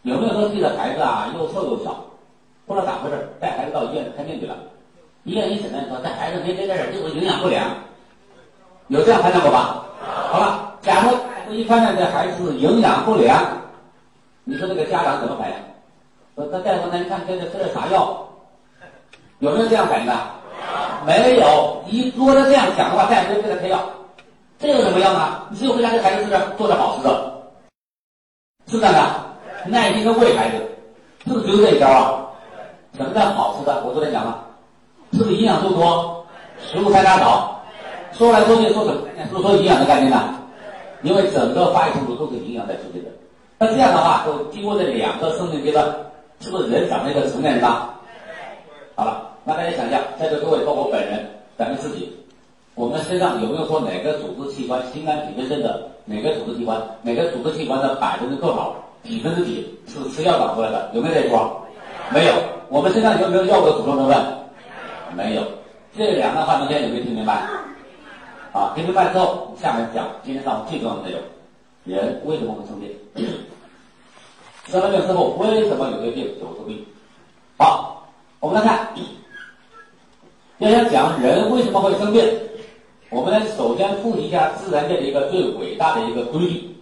[0.01, 2.03] 有没有说自己的孩子啊又瘦又小，
[2.65, 4.57] 不知道咋回事带孩子到医院看病去了，
[5.23, 7.65] 医院一诊断说这孩子没别的事就是营养不良，
[8.89, 9.85] 有这样判断过吧？
[10.29, 13.41] 好了，假如一判断这孩子营养不良，
[14.43, 15.55] 你说这个家长怎么反应？
[16.45, 18.15] 说大夫，那你看给他吃点啥药？
[19.39, 20.13] 有没有这样反应的？
[21.03, 21.81] 没有。
[21.89, 23.79] 你如果他这样讲的话，大夫就给他开药。
[24.59, 25.41] 这有什么样呢？
[25.49, 27.33] 你只有回家给孩子吃点做点好吃的，
[28.67, 29.01] 是这样的，
[29.65, 30.57] 耐心的喂孩子，
[31.25, 32.29] 是不是只有这一招啊？
[32.95, 33.83] 什么叫好吃的？
[33.83, 34.45] 我昨天讲了，
[35.13, 36.23] 是不是营养素多？
[36.61, 37.61] 食物太大少，
[38.11, 39.01] 说来说去说什么？
[39.27, 40.35] 是不是说营养的概念呢？
[41.01, 43.09] 因为整个发育程度都是营养在促进的。
[43.57, 45.87] 那这样的话，就经过这两个生命阶段，
[46.39, 47.93] 是不是人长了一个成年人了？
[48.95, 51.25] 好了，那大家想一下，在座各位包括本人，
[51.57, 52.15] 咱们自己，
[52.75, 60.91] 我们身上有没有说哪个组织器官、心肝脾肺肾的哪个组织器官、哪个组织器官的百分之多少、几分之几是吃药长出来的？
[60.93, 61.61] 有没有这一说？
[62.11, 62.33] 没有。
[62.69, 64.17] 我们身上有没有药物的组成成分？
[65.15, 65.43] 没有。
[65.95, 67.47] 这两个话中间有没有听明白？
[68.53, 71.21] 啊，听明白之后，下面讲今天上午最重要的内容：
[71.83, 72.89] 人为什么会生病？
[74.69, 76.83] 生了病之后，为什么有些病久治不愈？
[77.57, 78.07] 好，
[78.39, 78.89] 我们来看，
[80.59, 82.23] 要想讲人为什么会生病，
[83.09, 86.75] 我们来首先复习一下自然界的一个最伟大的一个规律。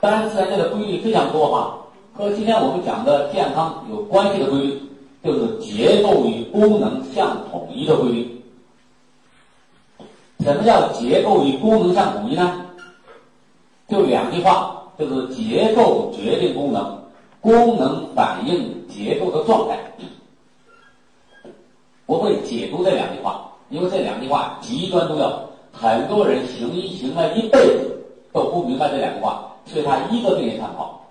[0.00, 1.78] 当然，自然界的规律非常多哈，
[2.14, 4.80] 和今天我们讲的健康有关系的规律，
[5.22, 8.42] 就是结构与功能相统一的规律。
[10.40, 12.64] 什么叫结构与功能相统一呢？
[13.88, 17.00] 就两句话，就是结构决定功能，
[17.40, 19.78] 功能反映结构的状态。
[22.06, 25.40] 我会解读这两句话，因为这两句话极端重要，
[25.72, 31.06] 很多人行医行了一辈子都不明白这两句话，所以他一个病也看不好。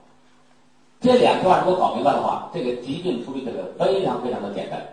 [0.99, 4.85] 这两句话如果搞明白的话，这个疾病处理这个非常非常的简单。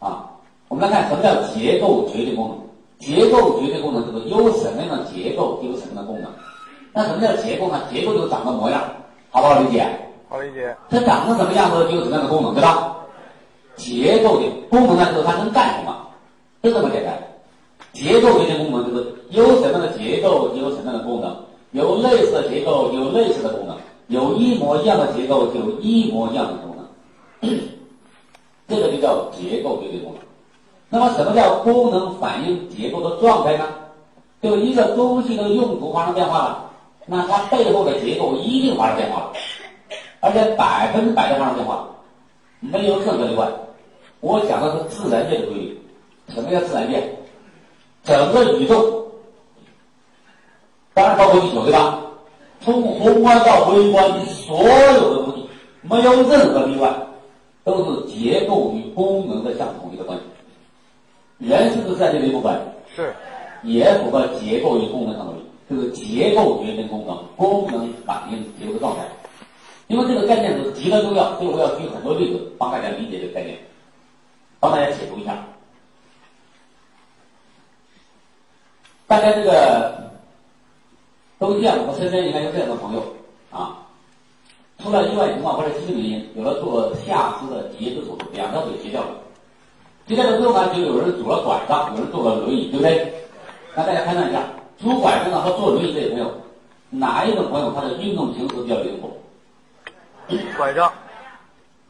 [0.00, 0.28] 啊，
[0.68, 2.58] 我们来看什么叫结构决定功能？
[2.98, 6.30] 结构决定功能就是有什么样的结构就有什么样的功能。
[6.94, 7.80] 那什么叫结构呢？
[7.92, 8.80] 结构就长个模样，
[9.30, 9.84] 好不好理解？
[10.28, 10.74] 好理解。
[10.88, 12.96] 它长成什么样子就有什么样的功能，对吧？
[13.74, 16.06] 结构的功能呢，就是它能干什么，
[16.62, 17.12] 就这么简单。
[17.92, 21.36] 结构决定功能就是有什么样的结构就有什么样的功能，
[21.72, 23.76] 有类似的结构有类似的功能，
[24.06, 27.50] 有一模一样的结构就有一模一样的功能。
[28.68, 30.22] 这个就叫结构决定功能。
[30.90, 33.64] 那么什么叫功能反映结构的状态呢？
[34.40, 36.70] 就一个东西的用途发生变化了，
[37.06, 39.32] 那它背后的结构一定发生变化了，
[40.20, 41.86] 而且百分之百的发生变化，
[42.60, 43.46] 没有任何例外。
[44.20, 45.80] 我讲的是自然界的规律。
[46.28, 47.02] 什么叫自然界？
[48.02, 49.06] 整个宇宙，
[50.94, 52.00] 当然包括地球，对吧？
[52.60, 55.46] 从宏观到微观，所有的东西
[55.82, 56.90] 没有任何例外，
[57.62, 60.24] 都是结构与功能的相统一的关系。
[61.38, 62.58] 人是不是自然界的一部分？
[62.96, 63.12] 是。
[63.62, 65.43] 也符合结构与功能相统一，
[65.74, 69.02] 这个结构决定功能，功能反映结构的状态。
[69.88, 70.54] 因为这个概念。
[70.56, 73.58] 是极端重要，所以我要举很多例子帮大家理解这个概念。
[74.60, 75.44] 帮大家解读一下，
[79.06, 80.10] 大家这个
[81.38, 83.02] 都见我身边应该有这样的朋友
[83.50, 83.86] 啊，
[84.82, 89.08] 出了意外情况或者疾病原因，有了做下肢的截肢手术，两条腿截掉了。
[90.06, 93.12] 截掉了之后呢，就有人拄了拐杖，有人坐了轮椅，对不对？
[93.74, 94.42] 那大家判断一下，
[94.82, 96.30] 拄拐杖的和坐轮椅这些朋友，
[96.90, 99.08] 哪一种朋友他的运动形式比较灵活？
[100.56, 100.90] 拐杖。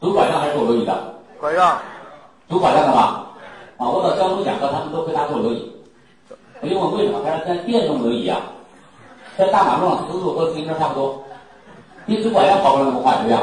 [0.01, 1.15] 拄拐杖还是坐轮椅的？
[1.39, 1.79] 拐杖。
[2.49, 3.27] 拄拐杖的吧？
[3.77, 5.71] 啊，我到江苏讲课，他们都回答坐轮椅。
[6.61, 7.21] 我就问为什么？
[7.25, 8.39] 他说在电动轮椅啊，
[9.37, 11.23] 在大马路上时速和自行车差不多，
[12.05, 13.37] 你拄拐杖跑不了那么快，对不对？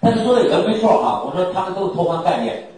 [0.00, 1.22] 但是说的也没错啊。
[1.26, 2.70] 我说他们都是偷换概念。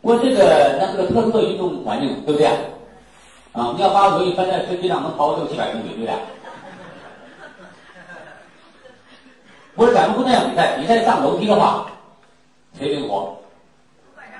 [0.00, 2.48] 我这个那是个特殊的运动环境，对不对？
[3.52, 6.14] 啊，你要把轮椅放在飞机上，能跑六七百公里，对不对？
[9.74, 11.86] 不是咱们不那样比赛，比赛上楼梯的话，
[12.78, 13.36] 谁灵活？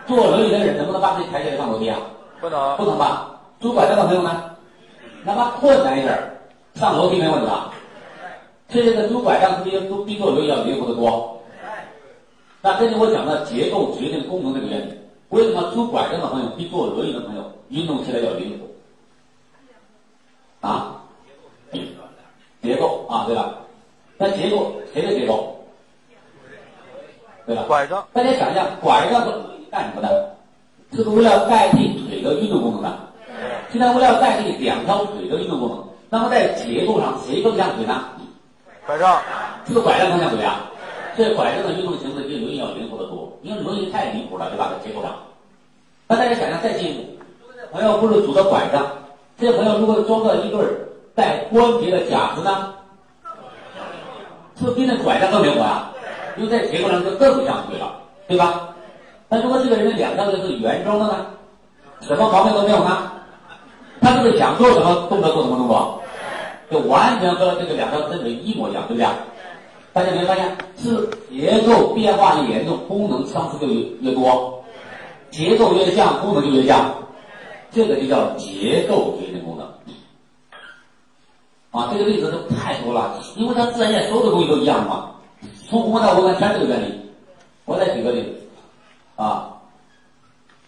[0.07, 1.99] 坐轮椅的人能不能把自己抬起来上楼梯啊？
[2.41, 3.39] 不能，不能吧？
[3.61, 4.57] 拄拐杖的朋友呢？
[5.25, 6.19] 哪怕困难一点，
[6.75, 7.73] 上楼梯没问题吧？
[8.69, 11.39] 这个拄拐杖比都比坐轮椅要灵活得多。
[12.63, 14.99] 那根据我讲的结构决定功能这个原理，
[15.29, 18.72] 为什么拄拐杖的朋友比坐轮椅的朋友运动起来要灵活？
[20.63, 20.97] 啊？
[22.63, 23.55] 结构啊，对吧？
[24.17, 25.67] 那结构谁的结构？
[27.45, 27.65] 对吧？
[27.69, 28.07] 拐杖。
[28.13, 29.33] 大家想一下，拐杖是
[29.71, 30.35] 干什么的？
[30.93, 32.99] 是不是为了代替腿的运动功能的？
[33.71, 38.05] 现在为了代替两条腿的运动功能，那么在结构上谁更像腿呢？
[38.87, 39.21] 拐杖。
[39.67, 40.71] 是不是拐杖更像腿啊？
[41.17, 44.71] 这拐杖的运动形式比轮椅要灵活得多，因为轮椅太离谱了，对吧？
[44.73, 45.13] 在结构上。
[46.07, 47.05] 那大家想想，再进一步，
[47.73, 48.87] 朋友不是拄着拐杖，
[49.39, 50.61] 这些朋友如果装个一对
[51.15, 52.75] 带关节的假肢呢？
[54.59, 55.93] 是不是比那拐杖更灵活啊？
[56.37, 57.93] 因为在结构上就更像腿了，
[58.29, 58.69] 对吧？
[59.29, 61.27] 那如果这个人的两条腿是圆装的呢？
[62.01, 63.13] 什么毛病都没有呢？
[64.01, 66.01] 他是不是想做什么动作做什么动作？
[66.71, 69.07] 就完全和这个两条身腿一模一样，对不对？
[69.93, 73.67] 大家有没有发现，是结构变化越严重，功能丧失就
[74.01, 74.63] 越多？
[75.31, 76.95] 结构越像，功能就越像，
[77.73, 79.67] 这个就叫结构决定功能。
[81.71, 85.11] 啊，这个例子就太多了，因为它自然界所有的东西都一样嘛，
[85.71, 87.01] 从宏观到微观全是这个原理。
[87.65, 88.29] 我再举个例子，
[89.17, 89.55] 啊，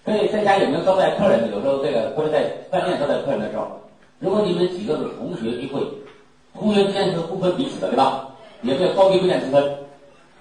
[0.04, 1.50] 可以在家有没有招待客人？
[1.52, 3.66] 有时候这个或者在饭店招待客人的时候，
[4.18, 5.82] 如果你们几个是同学聚会，
[6.58, 8.28] 同学之间是不分彼此的，对吧？
[8.62, 9.76] 也没有高低贵贱之分。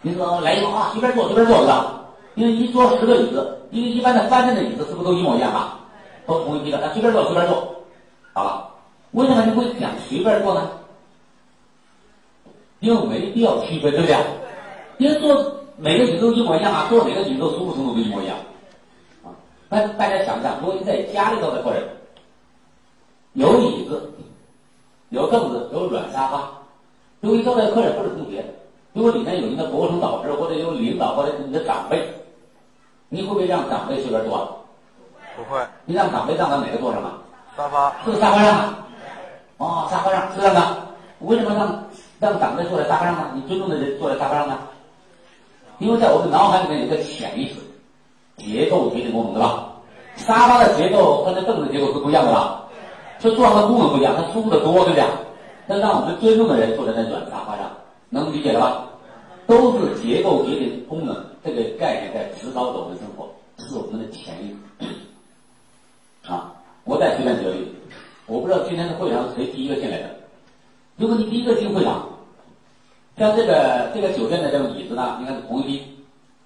[0.02, 2.06] 你说来一个啊，随便坐随便坐，对吧？
[2.36, 5.80] 因为一桌十个椅子，因为一般的饭店的椅子是不是都一模一样啊？
[6.25, 7.75] 都同一批的，那随便坐随便坐，
[8.33, 8.69] 好了。
[9.12, 10.69] 为什么你会讲随便坐呢？
[12.79, 14.17] 因为没必要区分，对不对？
[14.97, 18.36] 因为坐每个椅子都一模一样啊，坐哪个椅子都舒服程度都一模一样
[19.23, 19.29] 啊。
[19.69, 21.83] 那大家想一想，如果你在家里头的客人，
[23.33, 24.12] 有椅子、
[25.09, 26.49] 有凳子、有软沙发，
[27.21, 28.43] 如果你招待客人或者同学，
[28.93, 32.07] 如果里面有你的国生导师或者有领导或者你的长辈，
[33.09, 34.62] 你会不会让长辈随便坐？
[35.35, 35.59] 不会。
[35.85, 37.19] 你让长辈让到哪个座上啊？
[37.55, 37.93] 沙发。
[38.05, 38.87] 是沙发上啊。
[39.57, 40.77] 哦，沙发上是这样的。
[41.19, 41.83] 为什么让
[42.19, 43.31] 让长辈坐在沙发上呢？
[43.35, 44.59] 你尊重的人坐在沙发上呢？
[45.79, 47.55] 因为在我们脑海里面有个潜意识，
[48.37, 49.69] 结构决定功能，对吧？
[50.15, 52.63] 沙发的结构和那凳子结构是不一样的吧？
[53.19, 55.03] 这坐上的功能不一样，它舒服的多，对不对？
[55.65, 57.71] 那让我们尊重的人坐在那软沙发上，
[58.09, 58.85] 能理解了吧？
[59.47, 64.87] 都是结构决定功能这个概念在指导着我们生活，是我们的潜意识。
[66.27, 66.53] 啊，
[66.86, 67.71] 我再随便举个例子。
[68.25, 70.09] 我不知道今天的会场是谁第一个进来的。
[70.95, 72.07] 如果你第一个进会场，
[73.17, 75.97] 像这个这个酒店的这种椅子呢，应该是同一批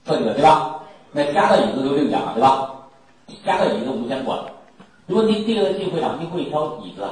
[0.06, 0.82] 设计的，对吧？
[1.12, 2.74] 那加的椅子就另讲了，对吧？
[3.46, 4.40] 加的椅子我们先管。
[5.06, 7.04] 如果你第一个进会场，你会挑椅子？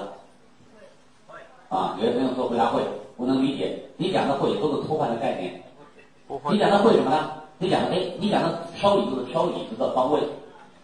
[1.70, 2.82] 啊，有些朋友说回答会，
[3.18, 3.80] 我能理解。
[3.98, 5.62] 你讲的会都是偷换的概念。
[6.50, 7.32] 你讲的会什么呢？
[7.60, 10.20] 你讲的哎，你讲的挑椅子，挑椅子的方位。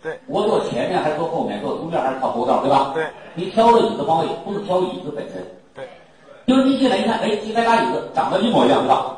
[0.02, 1.62] 对，我坐前面还是坐后面？
[1.62, 2.60] 坐中间还是靠后道？
[2.62, 2.92] 对吧？
[2.94, 5.36] 对，你挑的椅子方位不是挑椅子本身。
[5.76, 5.88] 对，
[6.48, 9.18] 就是你进来一看，哎，几百把椅子长得一模一样，对吧？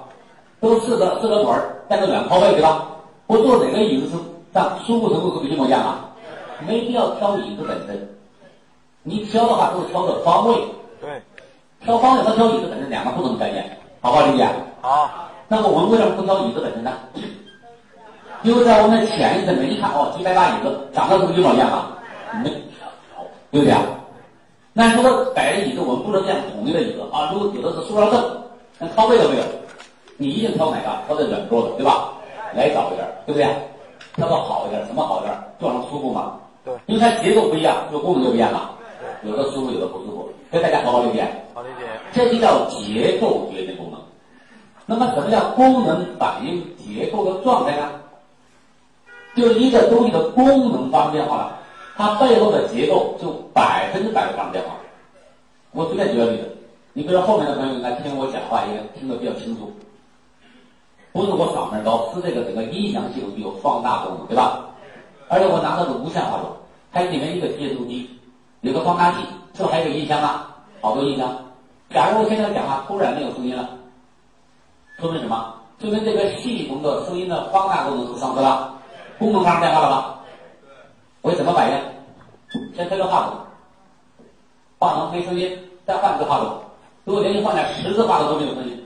[0.60, 2.88] 都四个四个腿儿，带个软靠背，对吧？
[3.28, 4.18] 我坐哪个椅子是
[4.54, 6.10] 上舒服程度是不是一模一样啊？
[6.68, 8.10] 没必要挑椅子本身，
[9.04, 10.56] 你挑的话都是挑的方位。
[11.00, 11.22] 对，
[11.82, 14.48] 挑方位和挑椅子本身两个不同的概念，好不好理解？
[14.82, 15.10] 好。
[15.48, 16.92] 那么我们为什么不挑椅子本身呢？
[18.44, 21.98] 因为在我们的潜意识里面，一看哦，几百把椅子长得是不是一模一样啊？
[22.44, 22.50] 没，
[23.52, 23.82] 对不对啊？
[24.74, 27.32] 那如果摆的椅子，我们不能这样统一的椅子啊。
[27.32, 28.22] 如果有的是塑料凳，
[28.80, 29.44] 那靠背都没有，
[30.18, 30.90] 你一定挑哪个？
[31.08, 32.12] 挑的软桌子，对吧？
[32.54, 33.48] 来早一点，对不对？
[34.16, 35.34] 挑个好一点，什么好一点？
[35.58, 36.36] 坐上舒服嘛？
[36.66, 36.74] 对。
[36.88, 38.72] 因为它结构不一样，就功能就不一样了。
[39.24, 41.26] 有的舒服，有的不舒服，所以大家好好理解。
[41.54, 41.88] 好理解。
[42.12, 43.98] 这就叫结构决定功能。
[44.86, 47.90] 那么什么叫功能反映结构的状态呢？
[49.36, 51.58] 就一个东西的功能发生变化了，
[51.96, 54.72] 它背后的结构就百分之百发生变化。
[55.72, 56.58] 我随便举个例子，
[56.94, 59.74] 你比如后面的朋友来听我讲话，应该听得比较清楚。
[61.12, 64.66] 不是我嗓门高，是这个整个音响系统具有放大功能，对吧？
[65.30, 66.50] 而且我拿的是无线话筒，
[66.92, 68.10] 它里面一个接收机，
[68.62, 69.18] 有个放大器，
[69.56, 71.32] 是不是还有音箱啊，好多音箱。
[71.90, 73.70] 假如我现在讲话突然没有声音了，
[75.00, 75.54] 说明什么？
[75.80, 78.73] 说明这个系统的声音的放大功能是丧失了。
[79.20, 80.20] 功能发生变化了吧？
[81.22, 81.78] 我怎么反应？
[82.76, 83.34] 先推个话筒，
[84.80, 86.60] 话筒没声音，再换一个话筒。
[87.06, 88.86] 如果连续换了十个话筒都没有声音，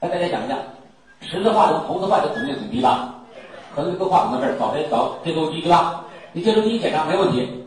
[0.00, 0.56] 那大家想一下，
[1.20, 3.14] 十个话筒同时换的肯定很低吧？
[3.74, 6.04] 可能搁话筒的事儿，找谁找接收机对吧？
[6.32, 7.64] 你接收机检查没问题，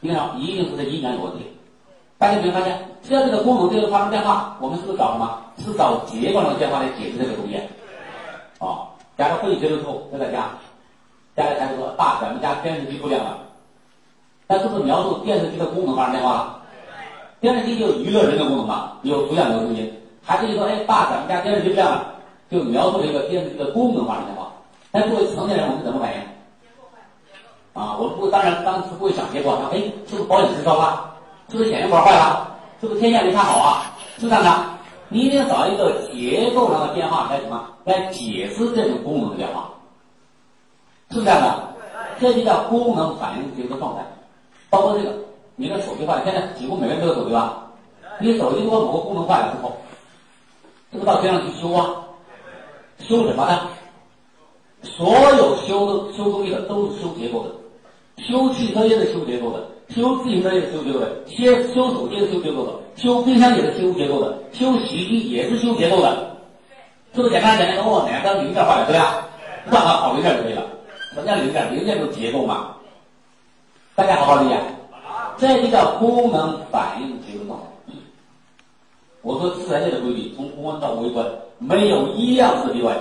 [0.00, 1.52] 你看一定是这音响有问题。
[2.18, 5.38] 大家有没有发现，只要这个功能这个发生变化，我们是不是找什么？
[5.58, 7.56] 是找结构上的变化来解释这个东西？
[8.58, 10.48] 啊，假如会议结束之后，在家。
[11.34, 13.38] 家里孩子说：“爸，咱们家电视机不亮了。”
[14.46, 16.58] 那是不是描述电视机的功能发生变化了？
[17.40, 19.92] 电视机就娱乐人的功能嘛，有图像有声音。
[20.22, 22.06] 孩子一说：“哎，爸，咱们家电视机不亮了。”
[22.50, 24.52] 就描述了一个电视机的功能发生变化。
[24.90, 26.20] 但作为成年人，我们怎么反应？
[27.72, 31.14] 啊，我们不当然当时不会想结果，哎，是不是保险丝烧了？
[31.48, 32.48] 是不是显影管坏了？
[32.80, 33.96] 是不是天线没看好啊？
[34.18, 34.64] 是这样的，
[35.08, 39.70] 你一定要找一个结构上的变化来什么来解释这种功能的变化。
[41.12, 41.68] 是不是这样的，
[42.18, 44.02] 这就叫功能反应结构状态。
[44.70, 45.12] 包括这个，
[45.56, 47.66] 你的手机坏了，现在几乎每个人都有手机吧？
[48.18, 49.76] 你手机如果某个功能坏了之后，
[50.90, 51.96] 这个到街上去修啊？
[52.98, 53.68] 修什么呢？
[54.82, 57.50] 所有修修东西的都是修结构的，
[58.16, 66.32] 修汽车也是修结构的，修自行车也是修结构的，修修手机是修结构的，修冰箱也是修结构的，修洗衣机也是修结构的。
[67.14, 67.84] 是不是简单简单？
[67.84, 69.28] 哦，哪个零件坏了，对吧？
[69.70, 70.62] 换个好零件就可以了。
[71.14, 71.74] 什么叫零件？
[71.74, 72.76] 零件就是结构嘛。
[73.94, 74.58] 大家好好理解，
[75.36, 77.92] 这就叫功能反应结构状态。
[79.20, 81.26] 我说自然界的规律，从公观到微观，
[81.58, 82.96] 没有一样是例外。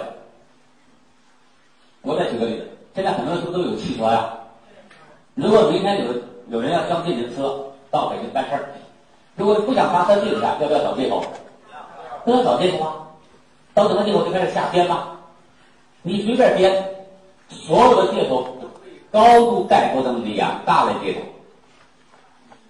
[2.02, 4.30] 我再举个例子，现在很多人是不是都有汽车呀？
[5.36, 6.14] 如果明天有
[6.50, 8.72] 有人要装电瓶车到北京办事儿，
[9.38, 11.24] 如果不想发车去的话，要不要找借口？
[12.26, 13.08] 都要找借口啊！
[13.74, 15.16] 到什么借口就开始瞎编吧？
[16.04, 16.91] 你随便编，
[17.52, 18.58] 所有的借口
[19.12, 21.20] 高度概括成两大类借口。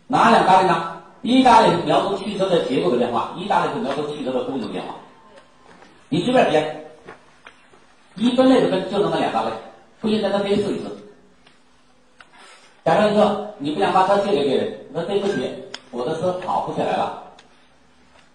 [0.07, 0.97] 哪两大类呢？
[1.21, 4.95] 一大类是描述汽车的结构的变化，一大类是描述汽车的功能变化。
[6.09, 6.85] 你随便编，
[8.15, 9.51] 一分类就分就那么两大类，
[9.99, 10.97] 不信咱再编试一次。
[12.83, 15.47] 假设说你不想把车借给别人，那对不起，
[15.91, 17.21] 我的车跑不起来了，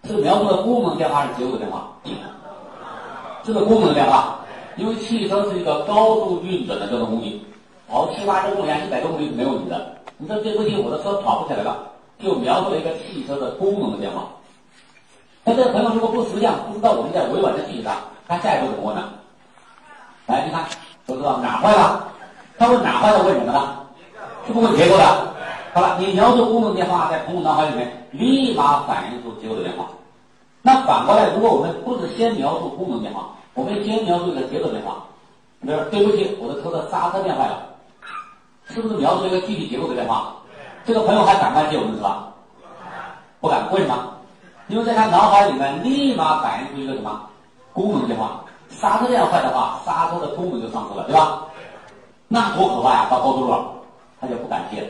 [0.05, 1.91] 是描述的功能变化还是结构的变化？
[3.43, 4.36] 这个功能变化，
[4.77, 7.41] 因为汽车是一个高度运转的交通工具，
[7.89, 9.93] 跑七八十公里、一百多公里是没问题的。
[10.17, 11.77] 你说对不起，我的车跑不起来了，
[12.19, 14.27] 就描述了一个汽车的功能的变化。
[15.43, 17.95] 那这个朋友如果不识相，不知道我们在委婉的句子上，
[18.27, 19.09] 他下一步怎么问呢？
[20.27, 20.63] 来，你看，
[21.07, 22.07] 都知道哪坏了？
[22.59, 23.23] 他问哪坏了？
[23.23, 23.79] 问什么呢？
[24.45, 25.03] 是不问结构的。
[25.73, 29.87] 好了，你描述功能变化，在朋友脑海里面立马反映出结构的变化。
[30.61, 35.03] 那反过来，如果我们不是先描述功能变化，我们先描述一个结构变化，
[35.61, 37.57] 比如对不起，我的车的刹车变坏了，
[38.69, 40.35] 是不是描述一个具体结构的变化？
[40.85, 42.05] 这个朋友还敢不敢借我们车？
[43.41, 44.13] 不敢，为什么？
[44.67, 47.19] 因为在他脑海里面立马反映出一个什么
[47.73, 48.45] 功能变化？
[48.69, 51.41] 刹车变坏的话，刹车的功能就丧失了，对吧？
[52.27, 53.07] 那多可怕呀！
[53.09, 53.73] 到高速路上，
[54.21, 54.87] 他就不敢借了。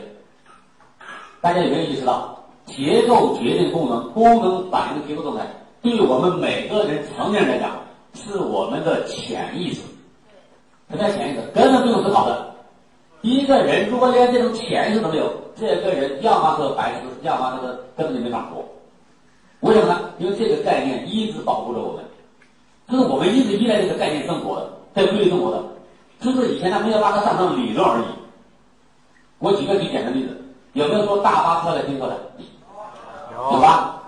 [1.40, 5.46] 大家有没有意识到，结构决定功能，功能反映结构状态？
[5.80, 7.70] 对我们每个人成年人来讲，
[8.18, 9.80] 是我们的潜意识。
[10.90, 11.40] 什么叫潜意识？
[11.54, 12.54] 根本不用思考的。
[13.22, 18.64] 一个人如果连这种潜意识都没有，这个人要么是白痴，要么这个根本就没法活。
[19.60, 20.10] 为什么呢？
[20.18, 22.04] 因为这个概念一直保护着我们，
[22.88, 25.62] 就是我们一直依赖这个概念生活的，在规律生活的。
[26.20, 28.04] 就是以前他没有把它上成理论而已。
[29.38, 30.36] 我举个最简单的例子，
[30.72, 32.16] 有没有坐大巴车来听课的？
[33.52, 34.02] 有吧？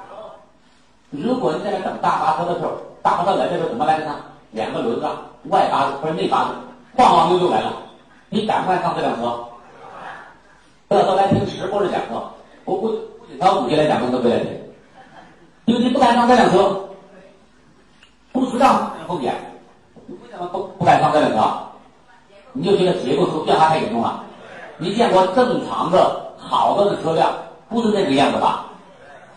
[1.11, 4.17] 如果你在那等大巴车的时候，大巴车来的时候怎么来的呢？
[4.53, 5.07] 两个轮子，
[5.49, 6.51] 外八字或者内八字，
[6.97, 7.73] 晃晃悠悠来了。
[8.29, 9.39] 你敢不敢上这辆车？
[10.89, 12.23] 不要说来听直播的讲课，
[12.65, 14.51] 我估计到五节来讲课都不来听，
[15.67, 16.81] 因为你不敢上这辆车，
[18.33, 19.35] 不知道后面，
[20.07, 21.39] 你为什么不不敢上这辆车？
[22.53, 24.25] 你就觉得结构是变化太严重了。
[24.79, 27.33] 你见过正常的好的的车辆
[27.69, 28.67] 不是那个样子吧？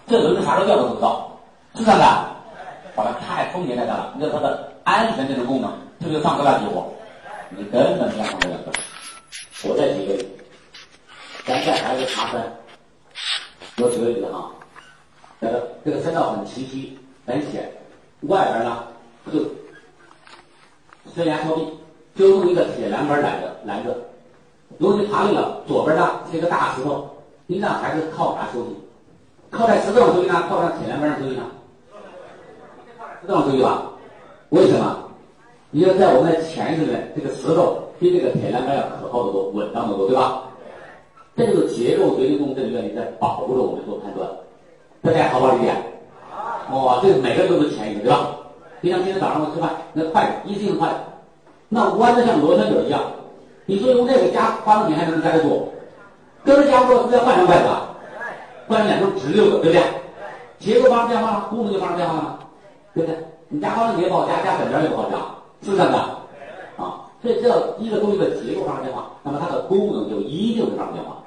[0.07, 1.29] 这轮子啥时候掉都不知道。
[1.75, 2.05] 是这样的，
[2.95, 4.13] 把它，太风险太大了。
[4.15, 6.93] 你知道它的安全这种功能，这就上车了结果，
[7.49, 8.71] 你根本不想上这辆车。
[9.69, 10.29] 我再举个例子，
[11.45, 12.41] 咱再来一个爬山，
[13.77, 14.51] 我举个例子哈，
[15.39, 15.49] 呃，
[15.85, 17.71] 这个山道很崎岖很险，
[18.21, 18.83] 外边呢
[19.31, 19.39] 就
[21.13, 21.67] 悬崖峭壁，
[22.15, 23.95] 就用一个铁栏杆拦着拦着。
[24.77, 27.09] 如果你爬累了，左边呢是一个大石头，
[27.45, 28.75] 你让孩子靠啥休息？
[29.49, 30.45] 靠在石头上休息呢？
[30.49, 31.43] 靠在铁栏杆上休息呢？
[33.23, 33.83] 石头上休息吧？
[34.49, 34.97] 为什么？
[35.71, 40.43] 你要在我们的潜意识里面，这个石头比这个铁栏杆要可靠得多，稳当得多，对吧？
[41.37, 44.29] 这就是结构决定功能这个原理在保护着我们做判断。
[45.01, 45.73] 大家好不好理解？
[46.73, 48.27] 哇，这个每个都是潜意识，对吧？
[48.81, 50.95] 就像今天早上我吃饭，那筷子一次性筷子，
[51.69, 53.01] 那弯的像螺旋桨一样。
[53.65, 55.69] 你说用这个夹花生米还能夹得住？
[56.43, 57.69] 跟着夹不住，是不是要换成筷子？
[58.67, 59.81] 换成两根直溜的，对不对？
[60.59, 62.39] 结构发生变化了，功能就发生变化了，
[62.93, 63.17] 对不对？
[63.49, 65.17] 你夹花生米也不好加，加粉条也不好加，
[65.61, 65.97] 是不是这样的？
[66.83, 71.17] 啊，所以只要一个东西的结构发生变化，那么它的功能就一定会发生变化。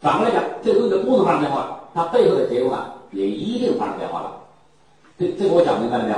[0.00, 4.32] 反过来讲，这个东西的功能发生变化，它背后的结构呢，也一定发生变化了。
[5.18, 6.16] 这这个我讲明白了没有？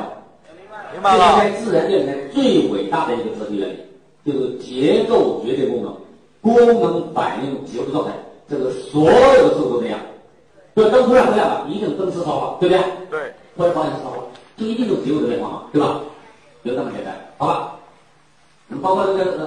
[0.92, 1.40] 明白了。
[1.40, 3.78] 这是在自然界里面最伟大的一个哲学原理。
[4.22, 5.96] 就是结构决定功能，
[6.42, 8.12] 功能反映结构状态，
[8.46, 9.98] 这个所有的事物都这样。
[10.76, 12.84] 这灯突然不亮了，一定灯丝烧了，对不对？
[13.10, 13.32] 对。
[13.56, 14.22] 或者保险丝烧了，
[14.60, 16.02] 这一定是结构的变化嘛，对吧？
[16.62, 17.76] 就这么简单，好吧？
[18.82, 19.46] 包括这个呃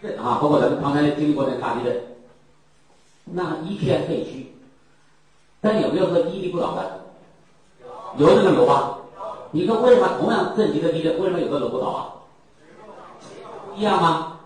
[0.00, 2.00] 地震啊，包括咱们刚才经历过那个大地震，
[3.24, 4.46] 那一片废墟，
[5.60, 7.00] 但有没有说屹立不倒的？
[8.16, 8.98] 有这么有吧？
[9.50, 12.14] 你说为什么同样震级的地震，为什么有的楼不倒啊？
[13.68, 14.38] 不一样吗？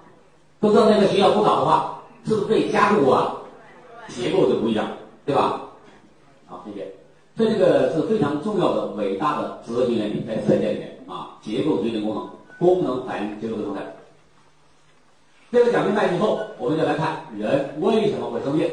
[0.61, 3.35] 都知道那个学校不倒的话，是不是被加固啊？
[4.09, 4.89] 结构就不一样，
[5.27, 5.61] 对吧？
[6.47, 6.98] 好，谢谢。
[7.39, 12.29] 所以这个是非常重要的、伟大的哲学原理，在自然界里面啊，结构决定功能，
[12.59, 13.95] 功能反映结构的状态。
[15.53, 18.69] 这个讲明白以后，我们就来看人为什么会生病。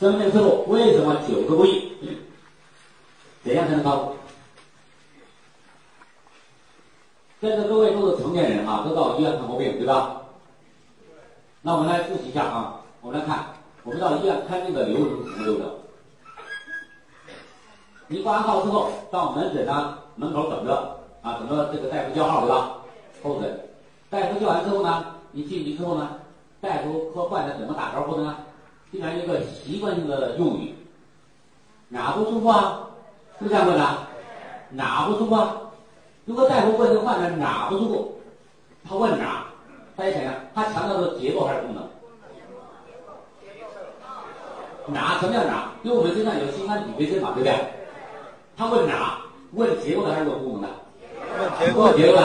[0.00, 1.92] 生病之后为什么九个不易？
[3.44, 4.14] 怎样才能康复？
[7.42, 10.22] 在座各位都是成年人啊，都到医院看过病，对吧？
[11.60, 13.48] 那我们来复习一下啊，我们来看，
[13.84, 15.81] 我们到医院看病的流程是什么流程？
[18.12, 22.72] 你挂完号之后，到门诊呢门口等着啊，等着这个大夫叫号，对吧？
[23.22, 23.58] 候诊，
[24.10, 26.10] 大夫叫完之后呢，你进去之后呢，
[26.60, 28.36] 大夫和患者怎么打招呼的呢？
[28.90, 30.74] 经常一个习惯性的用语，
[31.88, 32.80] 哪不舒服啊？
[33.38, 33.98] 是不是这样问的？
[34.72, 35.56] 哪不舒服啊？
[36.26, 38.20] 如果大夫问这个患者哪不舒服，
[38.86, 39.46] 他问哪，
[39.96, 41.82] 大家想想，他强调的结构还是功能？
[44.88, 45.70] 哪什么叫哪？
[45.82, 47.81] 因为我们身上有心肝脾肺肾嘛，对不对？
[48.56, 49.18] 他问哪？
[49.52, 50.68] 问结构的还是问功能的？
[51.38, 52.22] 问结问构，结构的。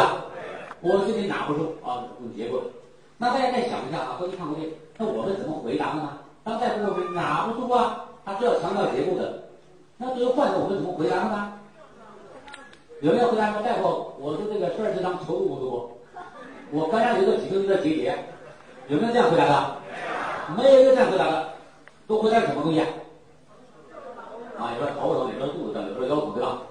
[0.81, 2.03] 我这里哪不舒服啊？
[2.21, 2.63] 问结构的。
[3.17, 6.17] 那大家再想一下啊，过去看过病，那我们怎么回答的呢？
[6.43, 8.05] 当大夫问我们哪不舒服啊？
[8.23, 9.43] 他是要强调结构的。
[9.97, 11.53] 那对于患者，我们怎么回答的呢？
[13.01, 15.97] 有没有回答说大夫，我的这个十二指肠球部不舒服，
[16.71, 18.17] 我肝上有个几根的结节，
[18.87, 19.75] 有没有这样回答的？
[20.55, 21.49] 没有一个这样回答的，
[22.07, 22.87] 都回答什么东西啊？
[24.57, 26.61] 啊，有的头疼，有的肚子疼，有的腰疼，对吧？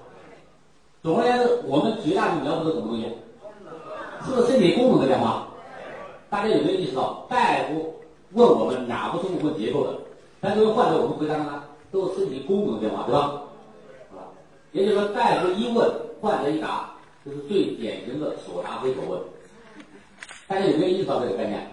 [1.07, 3.05] 总而言之，我们绝大部分描述的什么东西？
[4.25, 5.47] 是不是身体功能的变化？
[6.29, 7.95] 大家有没有意识到，大夫
[8.33, 9.93] 问我们哪不舒服问结构的，
[10.41, 13.41] 但作为患者，我们回答的呢，都是身体功能的变化，对吧？
[14.17, 14.35] 啊，
[14.73, 15.89] 也就是说，大夫一问，
[16.19, 16.91] 患者一答，
[17.23, 19.17] 这是最典型的所答非所问。
[20.45, 21.71] 大家有没有意识到这个概念？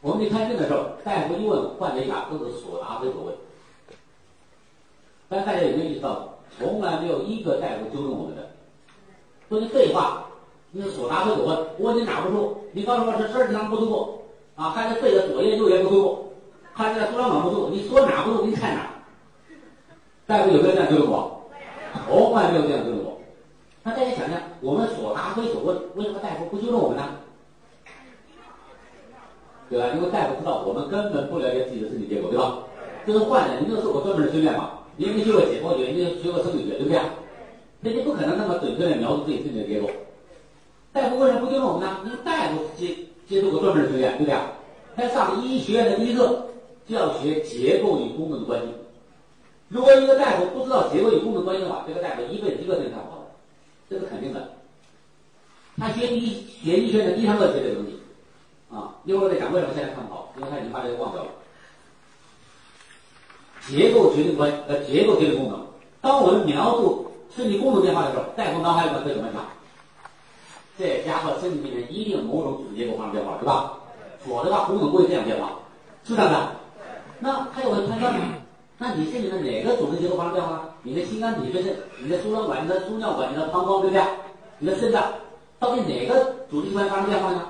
[0.00, 3.34] 我们去看病的时候，大夫一问，患者一答，都是所答非所问。
[5.28, 8.50] 但大家有没有意识到，从来没有一个大夫纠正我们的，
[9.48, 10.24] 都是废话，
[10.70, 11.58] 你是所答非所问。
[11.78, 14.22] 我问你哪不舒服，你告诉我是十二指肠不舒服，
[14.56, 16.32] 啊，还是肺的左叶右叶不舒服，
[16.72, 18.90] 还是输卵管不舒服，你说哪不舒服，你看哪。
[20.26, 21.42] 大夫有没有这样纠正我？
[22.06, 23.18] 从来没有这样纠正我。
[23.82, 27.04] 那大家想想，我们所答非所问，为什么大夫不纠正我们呢？
[29.70, 29.86] 对吧？
[29.94, 32.58] 因为大夫知道我们根本不了解自己的身体结构，对吧？
[33.06, 34.77] 这是患者，你没有受过专门的训练嘛？
[34.98, 37.08] 你也没学过解剖学，你学过生理学，对不对啊？
[37.80, 39.88] 那你不可能那么准确的描述自己身体的结构。
[40.92, 42.00] 大夫为什么不纠正我们呢？
[42.04, 42.96] 因为大夫接
[43.28, 44.52] 接受过专门的训练，对不对啊？
[44.96, 46.48] 他上医学院的第一课
[46.88, 48.66] 就要学结构与功能的关系。
[49.68, 53.30] 如果一个大夫不知道结构与功能关系的话，这个大夫一辈子一个人干不好，
[53.88, 54.50] 这是肯定的。
[55.78, 57.92] 他学医学医学的第一堂课学这个东西，
[58.74, 61.30] 啊，一会儿我再讲为什么现在看不好，因为他已经把这个忘掉了。
[63.68, 65.66] 结构决定关呃，结构决定功能。
[66.00, 69.42] 当我们描述身体功能变化的时候，大夫脑海里面会怎么想？
[70.78, 73.74] 这家伙身体里面一定某种组织结构发生变化，对吧？
[74.24, 75.50] 否则的话功能不会这样变化，
[76.04, 76.50] 是这样的。
[77.18, 78.20] 那他就会判断呢，
[78.78, 80.74] 那你身体的哪个组织结构发生变化了？
[80.82, 84.02] 你的心肝脾肺肾，你的输卵管、你的输尿管、你的膀胱，对不对？
[84.58, 85.02] 你的肾脏，
[85.58, 87.42] 到底哪个组织器官发生变化呢？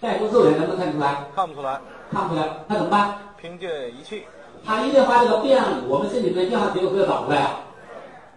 [0.00, 1.26] 再说肉眼能不能看出来？
[1.36, 1.78] 看不出来，
[2.10, 3.14] 看不出来，那怎么办？
[3.36, 4.24] 凭借仪器，
[4.64, 7.60] 他一定把这个变，我们身体里面变化结构给它找出来啊，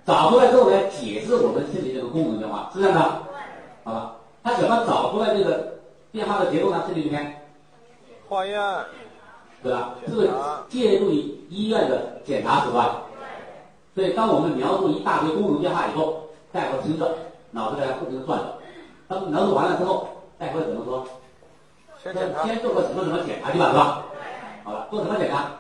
[0.06, 3.02] 找出来之后来解释我们身体这个功能变化，是这样的，
[3.84, 4.16] 好吧？
[4.44, 5.80] 他怎么找出来这个
[6.12, 6.84] 变化的结构呢？
[6.86, 7.42] 身体里面，
[8.28, 8.60] 化验，
[9.62, 9.96] 对吧？
[10.08, 10.30] 是不是
[10.70, 11.20] 借助于
[11.50, 12.90] 医院的检查手段？
[13.96, 17.16] 所以，当我们描述一大堆功能变化以后，大夫听着，
[17.52, 18.58] 脑子在不停的转着。
[19.08, 20.08] 当描述完了之后，
[20.40, 21.06] 大夫会怎么说？
[22.02, 22.14] 先，
[22.44, 24.04] 先做个什么什么检查去吧，是吧？
[24.64, 25.52] 好了，做什么检查？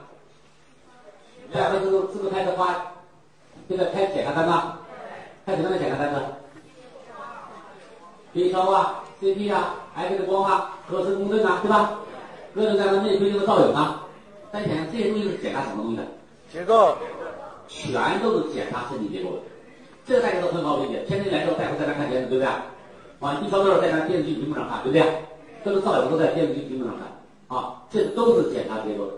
[1.53, 2.93] 大夫是不是是不是开始发
[3.69, 4.73] 这个开检查单呢？
[5.45, 6.19] 开什么样的检查单子
[8.33, 11.99] ？B 超啊、CT 啊、X 光啊、核磁共振啊，对吧？
[12.55, 14.07] 各种各样的内窥镜的造影啊。
[14.51, 16.03] 大家想想，这些东西是检查什么东西的？
[16.51, 16.97] 结构，
[17.67, 19.37] 全都是检查身体结构的。
[20.05, 21.03] 这个大家都很好理解。
[21.07, 22.47] 天天来的时候，大夫在那看片子，对不对？
[23.19, 25.03] 啊，一超多在那电视剧屏幕上看，对不对？
[25.63, 29.13] 各种造影都在电视剧屏幕上看，啊，这都是检查结构的。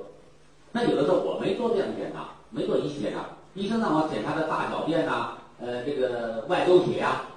[0.76, 3.24] 那有的时候我没做这样的检查，没做仪器检查，
[3.54, 7.30] 医生让我检查的大小便呐、呃，这个外周血啊，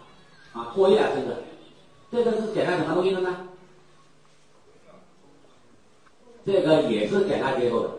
[0.53, 1.37] 啊，唾液啊，甚至，
[2.11, 3.49] 这个是检查什么东西的呢？
[6.45, 7.91] 这个也是检查结构的。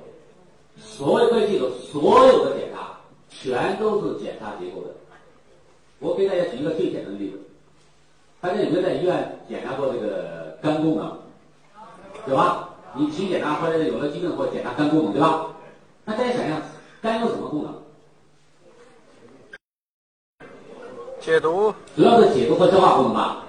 [0.76, 4.90] 所有可以记住，所有的检查全都是检查结构的。
[6.00, 7.40] 我给大家举一个最简单的例子，
[8.42, 11.18] 大家有没有在医院检查过这个肝功能？
[12.28, 12.69] 有吧？
[12.96, 15.48] 你体检查或者有了疾病或者检查肝功能，对吧？
[16.06, 16.62] 那大家想想，
[17.02, 17.74] 肝有什么功能？
[21.20, 23.44] 解毒，主要是解毒和消化功能吧。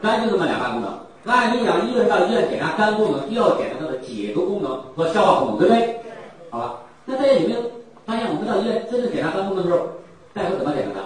[0.00, 0.98] 肝就这么两大功能。
[1.26, 6.00] 按理讲，一个人到医院检查肝功能，又要检查它的解毒功能和消化功能，对不对？
[6.50, 6.76] 好吧？
[7.04, 7.60] 那大家有没有
[8.06, 9.88] 发现，我们到医院真正检查肝功能的时候，
[10.32, 11.04] 大夫怎么检查的？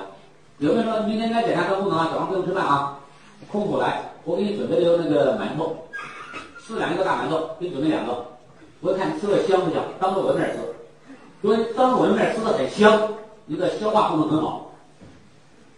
[0.59, 2.11] 有没有说明天该检查肝功能啊？
[2.12, 2.99] 早上不用吃饭啊，
[3.51, 5.74] 空腹来，我给你准备了那个馒头，
[6.71, 8.25] 吃两个大馒头，给你准备两个，
[8.81, 9.83] 我看你吃的香不香？
[9.99, 10.59] 当着我的面吃，
[11.43, 13.09] 因为当着我的面吃的很香，
[13.47, 14.71] 你的消化功能很好。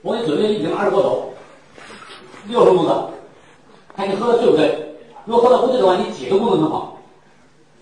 [0.03, 1.33] 我给你准备一瓶二锅头，
[2.47, 3.09] 六十度的，
[3.97, 4.97] 看你喝的对不对？
[5.25, 6.99] 如果喝的不对的话，你解毒功能很好。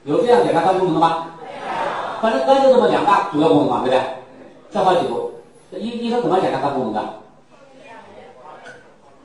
[0.05, 1.27] 有这样检查肝功能的吗？
[2.23, 4.01] 反正肝就这么两大主要功能嘛，对不对？
[4.71, 5.33] 消化解毒。
[5.73, 7.03] 医医生怎么检查肝功能的？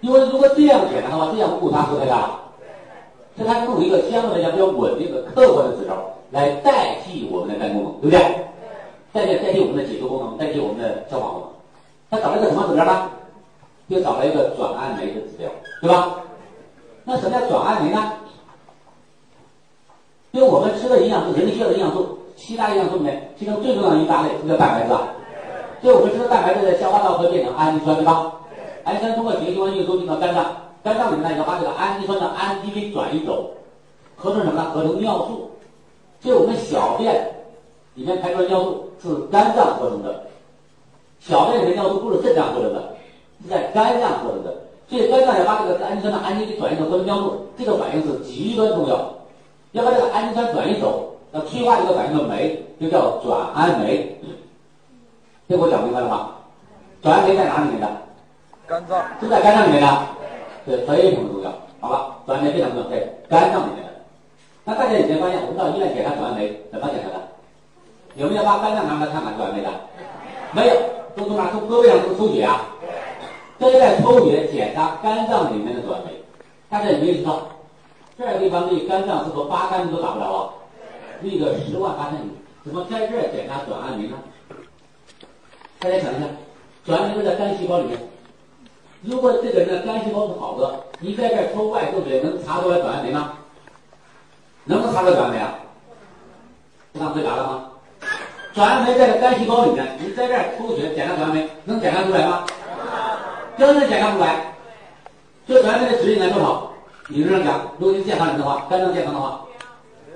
[0.01, 2.29] 因为如果这样检查的话，这样误差是太大
[3.35, 3.43] 了。
[3.43, 5.95] 所以它用一个相对来讲比较稳定的客观的指标
[6.31, 8.19] 来代替我们的肝功能，对不对？
[9.13, 11.49] 代替代替我们的解毒功能，代替我们的消化功能。
[12.11, 13.09] 他找了一个什么指标呢？
[13.87, 15.47] 就找了一个转氨酶的指标，
[15.81, 16.17] 对吧？
[17.03, 18.13] 那什么叫转氨酶呢？
[20.31, 25.07] 因为我们吃的营养素，人体需要的营养素，七大营养素里面，其中最重要的一大类是叫蛋白质啊。
[25.81, 28.31] 所以我们吃的蛋白质在消化道会变成氨基酸，对吧？
[28.83, 30.45] 氨基酸通过血液循环运输进到肝脏，
[30.85, 33.49] 肝脏里面呢要把这个氨基酸的氨基给转移走，
[34.15, 34.69] 合成什么呢？
[34.69, 35.49] 合成尿素。
[36.21, 37.27] 所以我们小便
[37.95, 40.27] 里面排出的尿素是肝脏合成的。
[41.19, 42.95] 小便里面尿素不是肾脏合成的，
[43.43, 44.53] 是在肝脏合成的，
[44.87, 49.11] 所以肝脏要把这个氨基酸的氨基转移走合成尿素，这个反应是极端重要。
[49.71, 54.15] 要把这个氨基酸转移走，要催化这个反应的酶就叫转氨酶。
[55.49, 56.29] 这我讲明白了吗？
[57.01, 57.87] 转氨酶在哪里面的？
[58.67, 59.03] 肝脏。
[59.19, 59.87] 是在肝脏里面的，
[60.65, 62.17] 对，非常重要，好吧？
[62.25, 62.97] 转氨酶非常重要，在
[63.29, 63.91] 肝脏里面的。
[64.63, 67.21] 那大家以前发现，我们到医院检查转氨酶怎么检查的？
[68.15, 69.69] 有没有把肝脏拿出来看看转氨酶的？
[70.51, 70.75] 没有。
[71.15, 71.49] 都从哪？
[71.49, 72.65] 从胳膊上抽抽血啊？
[73.57, 76.11] 这是在抽血检查肝脏里面的转氨酶。
[76.69, 77.47] 大家有没有知道？
[78.17, 80.49] 这个地方离肝脏是不是八竿子都打不着啊？
[81.21, 82.31] 离个十万八千里，
[82.65, 84.17] 怎么在这儿检查转氨酶呢？
[85.79, 86.25] 大家想一下，
[86.85, 87.97] 转氨酶在肝细胞里面。
[89.05, 93.33] 如果这个人的肝细胞是好的，你在这抽外抽血能查出来转氨酶吗？
[94.63, 95.55] 能不能查出来转氨酶啊？
[96.91, 97.71] 不当回答了吗？
[98.53, 102.45] 转氨酶在这肝细胞里面，你在这抽血检查转氨酶，能检查出来吗？
[103.57, 104.53] 根本检查不出来。
[105.47, 106.71] 这转氨酶的值应该多少？
[107.09, 109.45] 理论上讲，如果你是健康人的话，肝脏健康的话，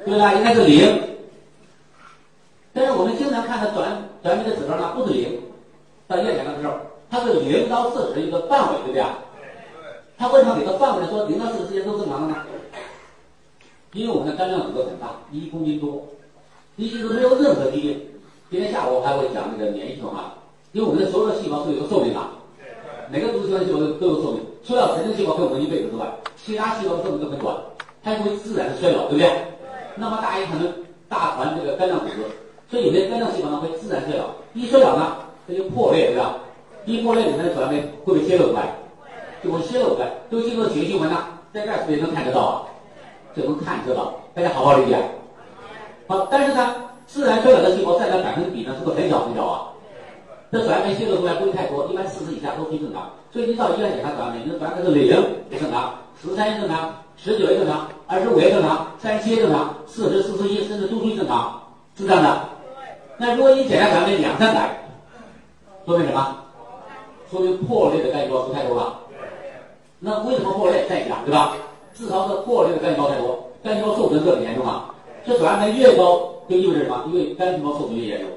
[0.03, 0.33] 对吧？
[0.33, 0.99] 应该是零。
[2.73, 3.87] 但是我们经常看的转
[4.23, 5.39] 转氨酶的指标呢，不是零。
[6.07, 6.73] 到医院检的时候，
[7.09, 9.17] 它是零到四十一个范围，对不对啊？
[10.17, 12.43] 它为什么给个范围说零到四十之间都正常的呢？
[13.93, 16.05] 因为我们的肝脏组织很大，一公斤多，
[16.75, 17.99] 一其实没有任何疾病。
[18.51, 20.35] 今天下午还会讲那个免疫系统啊，
[20.71, 22.19] 因为我们的所有的细胞都有个寿命的，
[23.09, 26.05] 每个组织器官细胞都有寿命，除了神经细胞可以活一辈子之外，
[26.37, 27.55] 其他细胞寿命都很短，
[28.03, 29.31] 它会自然的衰老，对不对？
[29.95, 30.71] 那么大一团的
[31.07, 32.17] 大团这个肝脏组织，
[32.69, 36.37] 所以有些肝脏细胞呢会自然衰老，一衰老呢它就破裂，对吧？
[36.85, 38.75] 一破裂里面的转氨酶会被泄露出来，
[39.43, 41.17] 就会泄露出来，都进入血液循环呢，
[41.53, 42.65] 在这儿是不是也能看得到啊？
[43.35, 44.97] 就能看得到，大家好不好理解。
[46.07, 46.75] 好，但是呢。
[47.09, 49.73] 自然衰老的细胞占的百分比呢，是不是很小很小啊？
[50.51, 53.09] 这转氨酶泄露出来不会太多，一般四十以下都挺正常。
[53.33, 55.07] 所以你到医院检查转氨酶，你的转氨酶是零
[55.49, 61.59] 也正常，十三也正常，十九也正常，二十五也正常，三十七也正常，四十、四十一甚至都属于正常，
[61.97, 62.41] 是这样的。
[63.17, 64.69] 那如果你检查转氨酶两三百，
[65.87, 66.37] 说明什么？
[67.31, 68.99] 说明破裂的肝细胞数太多了。
[69.99, 70.87] 那为什么破裂？
[70.87, 71.55] 再讲对吧？
[71.93, 74.93] 至少是破裂的肝细胞太多，肝细胞受损特别严重啊。
[75.25, 76.27] 这转氨酶越高。
[76.49, 77.03] 就意味着什么？
[77.09, 78.29] 因为肝细胞受损越严重，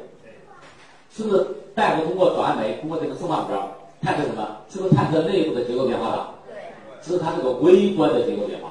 [1.11, 1.47] 是不是？
[1.74, 3.66] 大夫通过转氨酶，通过这个生化指标，
[4.03, 4.47] 探测什么？
[4.68, 6.26] 是不是探测内部的结构变化的？
[6.47, 6.55] 对。
[7.01, 8.70] 只是它这个微观的结构变化，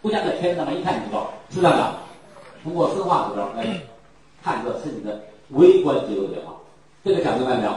[0.00, 1.94] 不像在片子上面一看就知道，是这样的。
[2.62, 3.66] 通过生化指标来
[4.44, 6.54] 探测身体的微观结构变化，
[7.04, 7.72] 这个讲明白没有？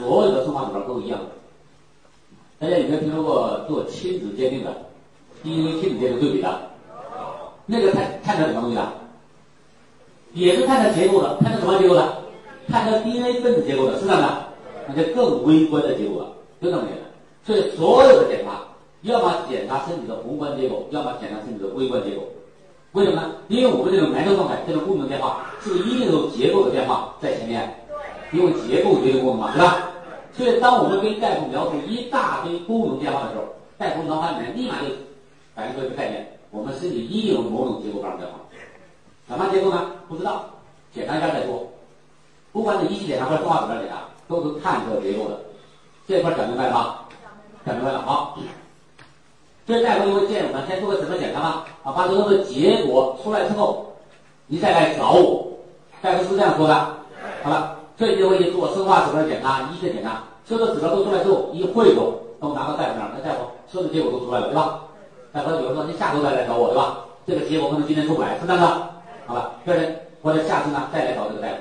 [0.00, 1.20] 所有的生化指标都一样。
[2.58, 4.74] 大家有没有听说过做亲子鉴定的
[5.42, 6.60] ？DNA 亲子鉴定对比的？
[7.66, 8.92] 那个探探测什么东西的？
[10.32, 12.18] 也是探测结构的，探测什么结构的？
[12.68, 14.46] 探测 DNA 分子结构的，是这样的，
[14.88, 16.26] 那就更微观的结构了，
[16.62, 17.06] 就这么简单。
[17.44, 18.62] 所以所有的检查，
[19.02, 22.22] 要么检查身体的宏观结构，要么检查身体的微观结构。
[22.92, 23.32] 为什么呢？
[23.48, 27.76] 因为我们这种癌症状态，这种功能变化，是一定有结构的变化在前面。
[28.32, 29.89] 因为结构决定功能嘛，对吧？
[30.36, 33.44] 所以当我们跟大夫描述一大堆功能变化的时候，
[33.76, 34.86] 大夫脑海里面立马就
[35.54, 38.38] 反映出一个概念：我们身体一定有某种结构发生变化。
[39.28, 39.90] 什么结构呢？
[40.08, 40.44] 不知道，
[40.92, 41.66] 检查一下再说。
[42.52, 45.38] 不管你仪器检查或者生化指标检查，都是探测结构的。
[46.08, 46.96] 这块讲明白了吗？
[47.64, 48.02] 讲明白了。
[48.02, 48.38] 好，
[49.66, 53.92] 所以大夫就会建议我们先做个诊断检查吧，啊，把最后的结果出来之后，
[54.46, 55.46] 你再来找我。
[56.02, 56.74] 大夫是这样说的。
[57.42, 64.80] 好了，这就会做生化指标检查、医学检查，所有的指标都出来之后，一汇总，那我拿到大夫那儿，那大夫所有的结果都出来了，对吧？
[65.34, 66.96] 大夫比如说你下周再来找我，对吧？
[67.26, 68.90] 这个结果可能今天出不来，是这样的。
[69.26, 71.54] 好了，第二天或者下次呢再来找这个大夫，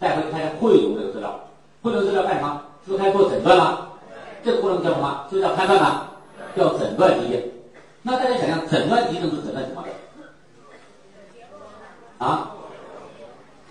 [0.00, 1.38] 大夫开始汇总这个资料，
[1.82, 2.62] 汇总资料干什么？
[2.86, 3.90] 是不是开始做诊断了。
[4.42, 5.26] 这个过程叫什么？
[5.28, 6.06] 是不是叫判断呢？
[6.56, 7.52] 叫诊断疾病。
[8.00, 9.90] 那大家想想，诊断疾病是诊断什么的？
[12.24, 12.55] 啊？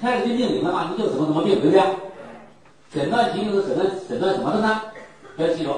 [0.06, 1.82] 开始就命名了嘛，你就什么什么病，对不对？
[2.94, 4.80] 诊断疾病是诊断诊断什么的呢？
[5.38, 5.72] 要记住，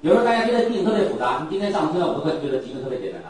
[0.00, 3.28] 有时候大家觉得病特别复杂，你今天上村上五课觉得疾病特别简单的。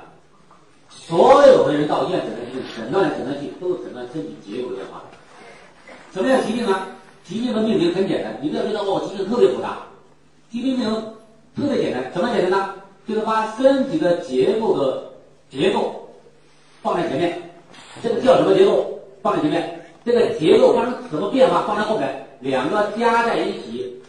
[0.91, 5.01] 所有的人到医院诊断疾病，诊断诊断剂都是诊断身体结构的变化。
[6.13, 6.87] 什么叫疾病呢？
[7.25, 9.79] 疾病的命名很简单，你不要觉得哦，疾病特别复杂。
[10.51, 11.03] 疾病命名
[11.57, 12.75] 特别简单，怎么简单呢？
[13.09, 15.05] 就是把身体的结构的
[15.49, 16.07] 结构
[16.83, 17.51] 放在前面，
[18.03, 19.00] 这个叫什么结构？
[19.23, 24.01] 放在前面，这个结构发生什么变化放在后面，两个加在一起，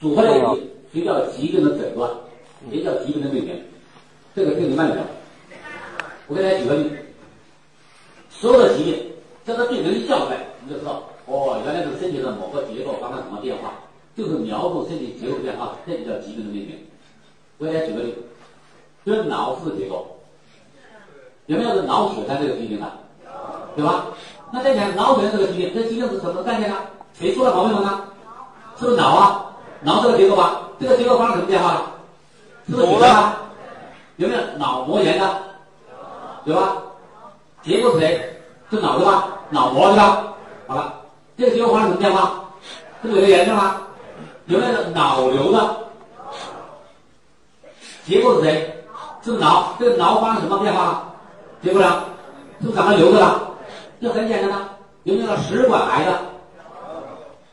[0.00, 2.10] 组合在一起，就叫疾病的诊断，
[2.70, 3.62] 也叫疾病的命名。
[4.34, 5.00] 这个听明白没有？
[6.28, 6.90] 我给大家举个例，
[8.30, 9.12] 所有的疾病，
[9.44, 13.72] 叫它病名一叫出来，你就知道，哦，原来是身体的某个结构发生什么变化。
[14.16, 16.78] 就是描述身体结构变化，这就叫疾病的命名。
[17.58, 18.16] 我给大家举个例子，
[19.04, 20.06] 就是脑子的结构，
[21.44, 22.90] 有没有脑血栓这个疾病的？
[23.76, 24.06] 对吧？
[24.52, 26.76] 那再讲脑血栓这个疾病，这疾病是什么概念呢？
[27.18, 28.00] 谁出了毛病了呢？
[28.78, 29.46] 是不是脑啊？
[29.82, 30.60] 脑这个结构吧？
[30.78, 31.82] 这个结构发生什么变化了？
[32.68, 33.36] 是不是血栓啊？
[34.16, 35.36] 有没有脑膜炎的？
[36.44, 36.76] 对吧？
[37.62, 38.42] 结构是谁？
[38.70, 39.28] 是脑对吧？
[39.50, 40.24] 脑膜对吧？
[40.66, 40.94] 好了，
[41.36, 42.44] 这个结构发生什么变化？
[43.02, 43.76] 是不是有炎症吗？
[44.46, 45.76] 有没有脑瘤的？
[48.06, 48.84] 结构是谁？
[49.22, 49.74] 是不脑。
[49.78, 51.02] 这个脑发生什么变化？
[51.62, 52.04] 结构呢
[52.60, 53.42] 是不是长了瘤子了？
[54.00, 54.68] 这很简单的。
[55.04, 56.18] 有没有食管癌的？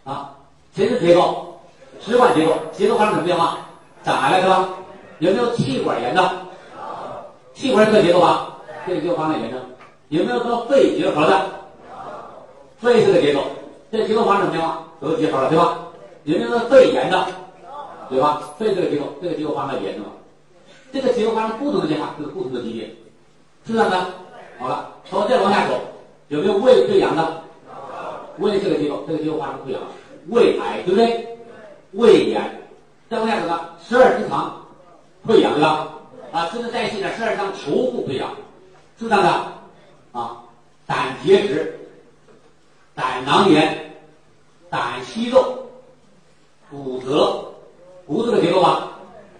[0.03, 0.31] 啊，
[0.75, 1.59] 谁是结构？
[1.99, 3.57] 食管结构，结构发生什么变化？
[4.03, 4.69] 长癌了是吧？
[5.19, 6.31] 有没有气管炎的？
[7.53, 8.57] 气管这个结构吧？
[8.85, 9.59] 这个结构发生炎症。
[10.09, 11.45] 有没有说肺结核的？
[12.77, 13.41] 肺是个结构，
[13.91, 14.83] 这结构发生什么变化？
[14.99, 15.77] 都结核了对吧？
[16.23, 17.27] 有没有说肺炎的？
[18.09, 18.41] 对吧？
[18.57, 20.09] 肺这个结构，这个结构发生炎症了。
[20.91, 22.95] 这个结构发生不同的变化，就是不同的疾病，
[23.65, 23.97] 是这样的。
[24.59, 25.79] 好了，从再往下走，
[26.33, 27.41] 有没有胃溃疡的？
[28.39, 29.81] 胃这个结构，这个结构发生溃疡，
[30.29, 31.37] 胃癌对不对？
[31.91, 32.41] 胃炎。
[33.09, 34.65] 再往下走呢，十二指肠
[35.27, 35.89] 溃疡对吧？
[36.31, 38.31] 啊，新陈代谢的十二指肠球部溃疡，
[38.99, 40.19] 是这样的。
[40.19, 40.43] 啊，
[40.87, 41.79] 胆结石、
[42.95, 43.93] 胆囊炎、
[44.71, 45.59] 胆息肉。
[46.71, 47.45] 骨折，
[48.07, 48.89] 骨头的结构吧，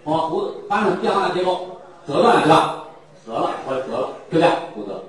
[0.04, 1.66] 哦，骨发生变化的结构，
[2.06, 2.84] 折断了是吧？
[3.26, 4.48] 折了或者折了，对不对？
[4.72, 5.02] 骨折。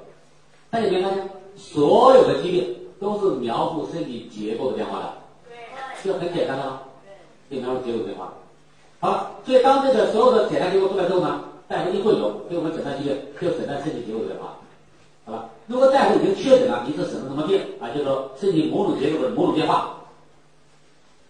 [0.71, 1.29] 大家没发现，
[1.75, 5.13] 所有的疾病都是描述身体结构的变化的，
[6.01, 6.79] 这很简单的吗？
[7.49, 8.33] 对，描述结构变化。
[9.01, 14.57] 好了，所以当这个所有的检查结果出来之后呢，大夫一汇总，给我们诊断疾病，就诊断身体结构的变化。
[15.25, 19.91] 好了，如果大夫已经确诊了你是什么什么病啊，就是说身体某种结构的某种变化。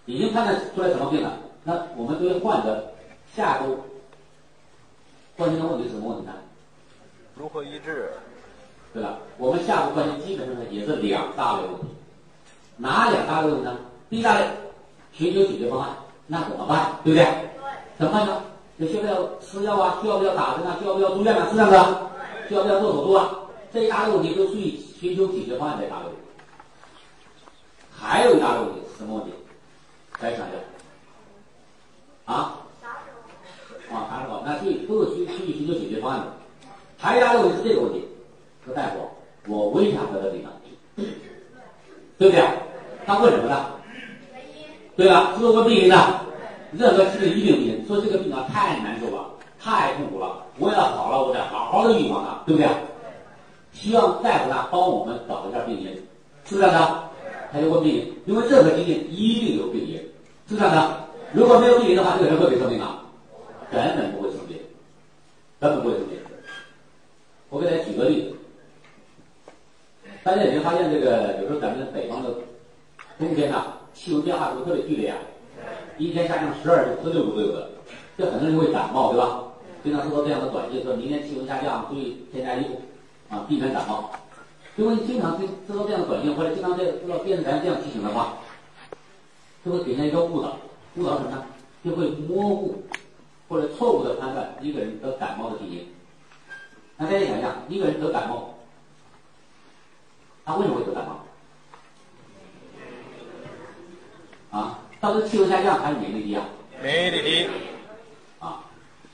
[0.06, 1.40] 已经判断出来什么病了？
[1.64, 2.94] 那我们对患者
[3.36, 3.80] 下周
[5.36, 6.34] 关心的问题是什么问题呢？
[7.34, 8.12] 如何医治？
[8.96, 11.88] 对吧，我们下步关心基本上呢也是两大类问题。
[12.78, 13.78] 哪两大类问题呢？
[14.10, 14.46] 第一大类，
[15.12, 15.90] 寻求解决方案，
[16.28, 16.98] 那怎么办？
[17.04, 17.28] 对不对？
[18.00, 18.42] 怎么办呢？
[18.78, 20.00] 你需不要吃药啊？
[20.02, 20.78] 需要不要打针啊？
[20.80, 21.46] 需要不要住院啊？
[21.50, 22.10] 是这样的？
[22.48, 23.30] 需要不要做手术啊？
[23.74, 26.22] 这一大类问题都属于寻求解决方案的一大类问题。
[27.92, 29.34] 还有一大类问题是什么问题？
[30.22, 32.60] 再想想，啊，
[33.92, 36.28] 啊，还是好，那去都是去去寻求解决方案的。
[36.98, 38.08] 还有一个问题是这个问题，
[38.66, 39.08] 说大夫，
[39.48, 40.50] 我为啥得这病呢？
[42.18, 42.44] 对不对？
[43.06, 43.66] 他问什么呢？
[44.96, 45.34] 对吧？
[45.36, 46.22] 是不是问病因的？
[46.72, 52.70] 任何疾病一定病因，说这个病啊太难受了，太痛苦了，我要好了，我得好好的预防它，对不对？
[53.72, 55.88] 希望大夫呢帮我们找一下病因，
[56.46, 57.04] 是不是这样的？
[57.54, 59.96] 他就问病因，因为任何疾病一定有病因，
[60.50, 61.06] 是这样的。
[61.34, 63.04] 如果没有病因的话，这个人会不会生病啊？
[63.72, 64.58] 根本不会生病，
[65.60, 66.18] 根本不会生病。
[67.50, 68.36] 我给大家举个例子，
[70.26, 72.34] 大家有没有发现这个，有时候咱们北方的
[73.20, 73.64] 冬天呐，
[73.94, 75.18] 气温变化是不是特别剧烈啊？
[76.00, 77.70] 一天下降十二度、十六度都有的，
[78.18, 79.44] 这很多人会感冒，对吧？
[79.84, 82.82] 经常收到这样的短信，说明天气温下降，注意添加衣服，
[83.30, 84.10] 啊，避免感冒。
[84.76, 88.40] 如果你经常听收到这样的短信，或者经常在收到电视台这样提醒的话，
[89.64, 90.58] 就会给人一个误导，
[90.96, 91.46] 误导什么呢？
[91.84, 92.84] 就会模糊
[93.48, 95.88] 或者错误的判断一个人得感冒的病因。
[96.98, 98.55] 那大家想想，一个人得感冒，
[100.46, 101.26] 他为什么会得感冒？
[104.58, 106.46] 啊，到底气温下降还是免疫力低啊？
[106.82, 107.50] 免疫力低。
[108.40, 108.62] 啊，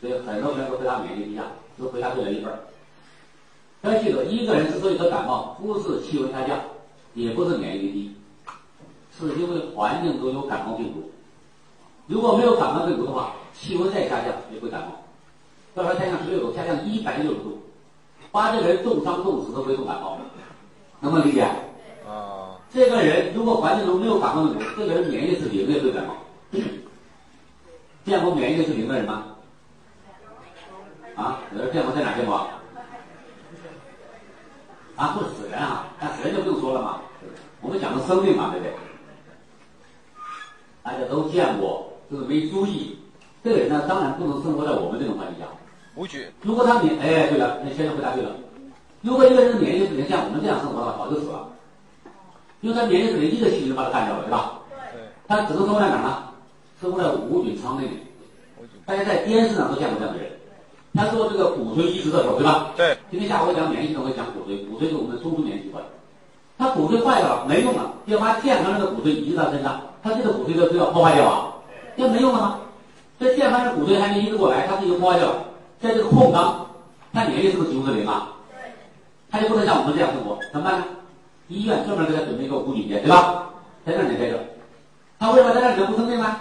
[0.01, 1.43] 所以很多人都回答免疫力低下，
[1.79, 2.53] 都回答对了一半。
[3.83, 6.59] 要记住，一个人之所以得感冒，不是气温下降，
[7.13, 8.15] 也不是免疫力低，
[9.17, 11.09] 是因为环境中有感冒病毒。
[12.07, 15.01] 如果没有感冒病毒的话，气温再下降也会感冒。
[15.73, 17.59] 到时候下降十六度，下降一百六十度，
[18.31, 20.19] 把这个人冻伤冻死都不会重感冒，
[21.01, 21.41] 能不能理解？
[22.07, 22.57] 啊。
[22.73, 26.15] 这个人如果环境中没有感冒的人，这个人免疫力是零，也会感冒。
[28.05, 29.25] 见过免疫力是零的人吗？
[31.15, 32.47] 啊，有人见过在哪见过？
[34.95, 37.01] 啊，不是死人啊，那死人就不用说了嘛。
[37.59, 38.73] 我们讲的生命嘛，对不对？
[40.83, 42.99] 大家都见过，就是没注意。
[43.43, 45.45] 这个人呢，当然不能生活在我们这种环境下。
[46.41, 48.31] 如果他免，哎，对了，那先生回答对了。
[49.01, 51.47] 如果一个人的免疫力不行像我们这样生活的话，早就死了。
[52.61, 54.59] 因为他免疫力是零，一个细菌把他干掉了，对吧？
[54.93, 55.01] 对。
[55.27, 56.23] 他只能生活在哪儿呢？
[56.79, 57.87] 生活在无菌舱内。
[58.85, 60.31] 大家在电视上都见过这样的人。
[60.93, 62.67] 他做这个骨髓移植的时候，对吧？
[62.77, 62.97] 对。
[63.09, 64.65] 今天下午我讲免疫系统，我讲骨髓。
[64.67, 65.83] 骨髓是我们的中枢免疫器官。
[66.59, 71.53] 他骨髓坏了，没用了，要把健康的骨髓移植到身上，他这个骨髓就都要破坏掉啊，
[71.97, 72.59] 这没用了吗？
[73.19, 75.45] 这健康的骨髓还没移植过来，他自己就破坏掉了。
[75.79, 76.67] 在这个空档，
[77.11, 78.27] 他免疫力是不是几乎是零啊？
[79.31, 80.85] 他就不能像我们这样生活，怎么办呢？
[81.47, 83.49] 医院专门给他准备一个无菌间，对吧？
[83.85, 84.37] 在那里待着。
[85.17, 86.37] 他为什么在那里能不生病呢？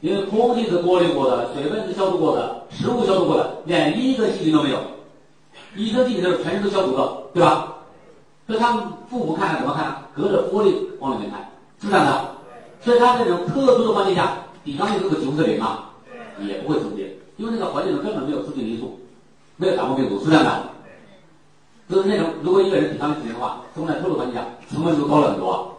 [0.00, 4.78] 因为空气是过滤过的，水分是消毒过的，食物消毒过的，连一个细菌都没有。
[5.74, 7.74] 医生进去的时候全身都消毒的，对吧？
[8.46, 9.96] 所以他们父母看怎么看？
[10.14, 11.40] 隔着玻璃往里面看，
[11.80, 12.30] 是这样的。
[12.82, 15.90] 所以他在这种特殊的环境下，抵抗力是不是几乎是零啊？
[16.40, 19.00] 也不会生病，因为那个环境中根本没有致病因素，
[19.56, 20.62] 没有感冒病毒，是这样的。
[21.88, 25.76] 就是那种，如果一个人抵抗力强的话，生活在特殊环境下，成本就高了很多，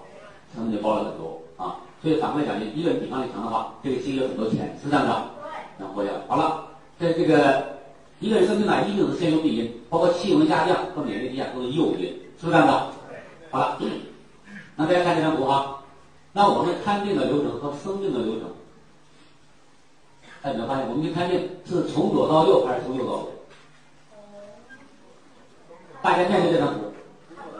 [0.55, 1.75] 成本就高了很多啊。
[2.01, 5.23] 所以反过来讲，一个人抵抗力强的话，这个其实有很多钱，是这样的，
[5.77, 6.19] 能活下来。
[6.27, 6.65] 好了，
[6.97, 7.77] 在这个
[8.19, 12.07] 一个人生病呢，一定是先有病因，包括气温下降和免疫力低下都是诱因。
[12.39, 12.87] 是不是这样的？
[13.51, 13.77] 好了，
[14.75, 15.75] 那大家看这张图啊。
[16.33, 18.43] 那我们看病的流程和生病的流程，
[20.41, 20.87] 大家有没有发现？
[20.87, 23.31] 我们去看病是从左到右还是从右到左？
[26.01, 26.93] 大家面对这张图。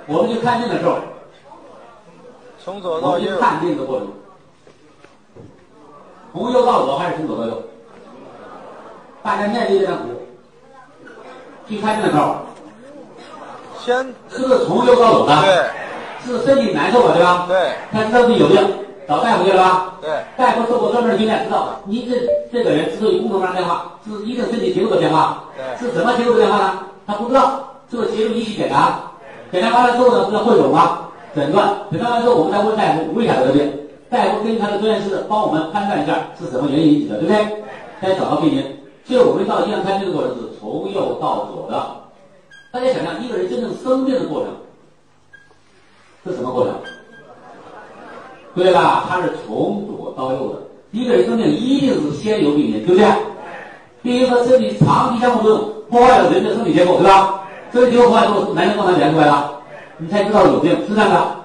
[0.08, 0.98] 我们去看病的时候，
[2.64, 3.38] 从左到右。
[3.40, 4.08] 看病的过程，
[6.32, 7.64] 从右到左还是从左到右？
[9.22, 10.04] 大家面对这张图，
[11.68, 12.38] 去看病的时候。
[13.80, 13.96] 先
[14.30, 15.42] 是不是从右到左的？
[15.44, 15.70] 对，
[16.26, 17.46] 是身体难受了，对吧？
[17.48, 18.58] 对，他知道自己有病，
[19.08, 19.94] 找大夫去了吧？
[20.02, 25.44] 对，大夫受过专门的训练，知道你这这个人之所以功能发生变化，是一定身体结构的变化。
[25.56, 26.80] 对，是什么结构的变化呢？
[27.06, 29.02] 他不知道，是不是结构仪器检查？
[29.52, 31.10] 检查完了之后呢，不是汇总吗？
[31.36, 33.72] 诊断，诊断完之后，我们再问大夫为啥得病，
[34.10, 37.64] 大夫根据他的专业知识帮我们判断一下是什么原因引起的，对不对？
[38.02, 38.64] 再找到病因。
[39.06, 41.88] 所以我们到医院看病的过程是从右到左的。
[42.74, 44.50] 大家想想，一个人真正生病的过程
[46.26, 46.74] 是什么过程？
[48.56, 49.06] 对吧？
[49.08, 50.60] 他是从左到右的。
[50.92, 53.08] 一个人生病一定是先有病因，对不对？
[54.02, 57.37] 病因和身体长期相互作用，破坏了人的生理结构，对吧？
[57.72, 59.61] 身体结构破坏之后，男人状态表现出来了，
[59.97, 61.38] 你才知道有病，是这样的。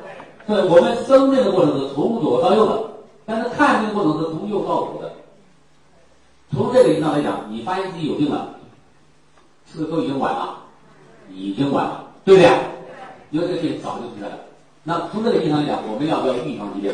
[0.46, 2.82] 所以我们生病的过程是从左到右的，
[3.24, 5.12] 但是看病过程是从右到左的。
[6.52, 8.50] 从这个意义上来讲，你发现自己有病了，
[9.70, 10.58] 是不是都已经晚了？
[11.30, 12.50] 已经晚了，对不对？
[13.30, 14.34] 因为这个病早就存在了。
[14.84, 16.92] 那从这个意义上来讲，我们要不要预防疾病？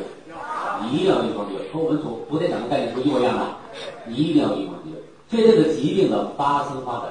[0.92, 1.72] 一定要预防疾病。
[1.72, 3.44] 和我们所昨天讲的概念是一模一样的，
[4.12, 5.00] 一定要预防疾病。
[5.28, 7.04] 所以这个疾病的发生发展，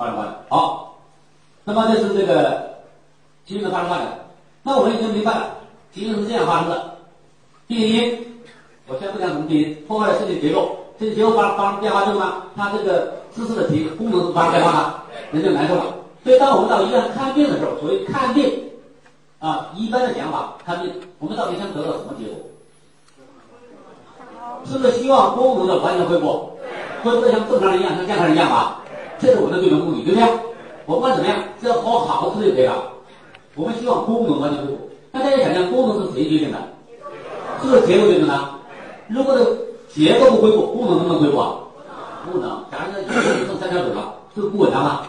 [0.00, 0.96] 发生发展好。
[1.64, 2.70] 那么这是这个
[3.44, 4.18] 疾病的发生发展。
[4.62, 5.50] 那我们已经明白了，
[5.92, 6.96] 疾病是这样发生的。
[7.66, 8.18] 病因，
[8.88, 15.04] 我先不讲什么病因，破坏了身体结构，身体结构发发生变化之后呢，它这个姿势的体功能发生变化了。
[15.32, 15.84] 人就难受了，
[16.24, 18.50] 所以当我们到医院看病的时候，所谓看病，
[19.38, 22.36] 啊，一般的讲法，看病，我们到底想得到什么结果？
[24.64, 26.58] 是不是希望功能的完全恢复，
[27.04, 28.79] 恢复的像正常人一样，像健康人一样吧？
[29.20, 30.28] 这是我们的最终目的，对不对？
[30.86, 32.74] 我不管怎么样，只要好好吃就可以了。
[33.54, 34.90] 我们希望功能完全恢复。
[35.12, 36.58] 那大家想想，功能是谁决定的？
[37.62, 38.34] 是不是结构决定的？
[39.08, 39.44] 如果这
[39.92, 41.54] 结构不恢复，功能能不能恢复啊？
[42.32, 42.64] 不能。
[42.70, 45.02] 假如说一个人剩三条腿了，是不是不稳当了？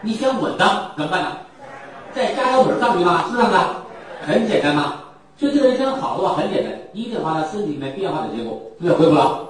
[0.00, 1.28] 你想稳当怎么办呢？
[2.12, 3.24] 再加条腿上去吗？
[3.30, 3.58] 是这样的，
[4.26, 4.94] 很简单嘛。
[5.38, 9.40] 所以这个人想好的话很简单，一定把他身体里面变化的结果，是不是恢复了？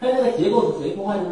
[0.00, 1.30] 但这个结构是谁破坏的呢？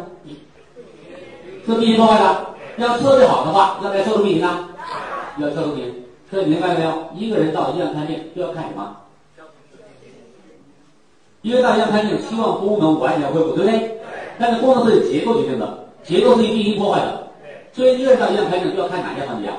[1.67, 2.47] 这病因破坏的。
[2.77, 4.69] 要测试好的话，要不要消毒病因呢？
[5.37, 6.03] 要消毒病因。
[6.31, 7.09] 所以明白了没有？
[7.15, 8.95] 一个人到医院看病就要看什么？
[11.41, 13.99] 因为大家看病，希望功能完全恢复，对不对？
[14.39, 17.27] 但是功能是结构决定的，结构是由病因破坏的。
[17.73, 19.57] 所以一个人到医院看病就要看哪些环节啊？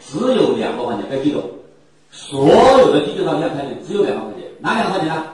[0.00, 1.42] 只有两个环节，要记住，
[2.10, 2.48] 所
[2.78, 5.24] 有的疾病到医院看病只有两个环节，哪两个环节呢？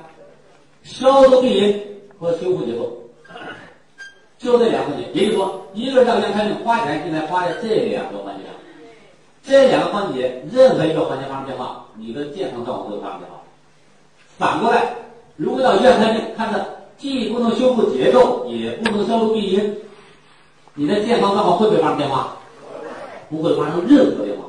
[0.82, 1.82] 消毒病因
[2.18, 2.92] 和修复结构，
[4.44, 5.08] 就这两个环节。
[5.14, 8.52] 也就是说，一个人到医院看病花钱，应该花在这两个环节上。
[9.42, 13.40] 这两个环节任何一个环节发生变化，你的健康状况都会发生变化。
[14.36, 14.94] 反过来，
[15.36, 16.66] 如果到医院看病，看着
[16.98, 19.76] 既不能修复结构，也不能消除病因，
[20.74, 22.36] 你的健康状况会不会发生变化？
[23.30, 24.44] 不会发生任何变化。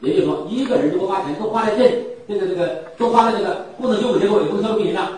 [0.00, 5.08] 也就是说，一个人如果把钱都花在这这个这个都花在这个不能修复结构，也不能消除病因上，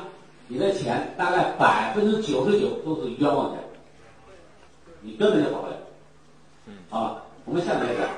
[0.48, 3.58] 你的钱大概百分之九十九都是冤枉钱，
[5.02, 5.74] 你根本就跑不了。
[6.88, 8.08] 好了，我们下面来讲。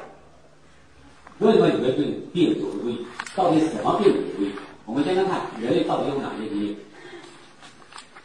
[1.38, 2.96] 为什么有的病病有归？
[3.34, 4.52] 到底什么病有归？
[4.84, 6.76] 我们先来看人类到底有哪些基因。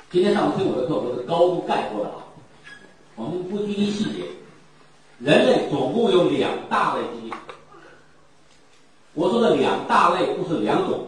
[0.09, 2.23] 今天上午听我的课，我是高度概括的啊，
[3.15, 4.23] 我们不拘泥细节。
[5.19, 7.33] 人类总共有两大类基因。
[9.13, 11.07] 我说的两大类不是两种，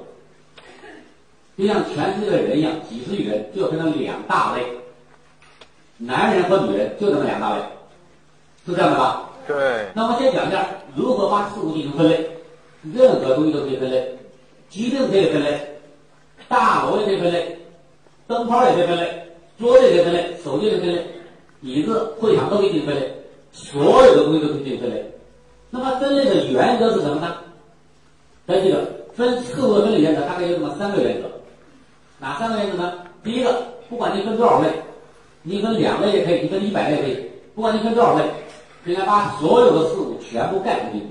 [1.57, 4.65] 就像全世界的人一样，几十亿人就分成两大类，
[5.99, 7.61] 男人和女人就这么两大类，
[8.65, 9.29] 是这样的吧？
[9.45, 9.87] 对。
[9.93, 12.27] 那么先讲一下如何把事物进行分类。
[12.93, 14.17] 任何东西都可以分类，
[14.69, 15.59] 疾病可以分类，
[16.47, 17.59] 大楼也可以分类，
[18.25, 19.21] 灯泡也可以分类，
[19.59, 21.05] 桌子也可以分类，手机也可以分类，
[21.59, 23.13] 椅子、会场都可以进行分类，
[23.51, 25.11] 所有的东西都可以进行分类。
[25.69, 27.35] 那么分类的原则是什么呢？
[28.45, 28.77] 大家记得，
[29.13, 31.27] 分事物的分类原则大概有这么三个原则。
[32.17, 32.93] 哪三个原则呢？
[33.25, 34.69] 第一个，不管你分多少类，
[35.43, 38.23] 你分两类也可以，你分一百类也可以，不管你分多少类。
[38.85, 41.07] 应该把所有的事物全部概括进去。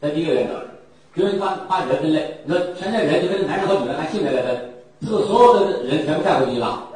[0.00, 0.54] 这第一个原则，
[1.12, 4.56] 比如你把把人分类，你说全在人就分男人和女人按性别来分，
[5.02, 6.88] 是不是所有的人全部概括进去了？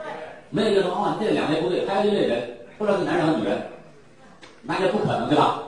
[0.51, 3.59] 没有一个说哦，这两类不对，还有一类人，不知道是男人和女人，
[4.63, 5.63] 那就不可能对吧？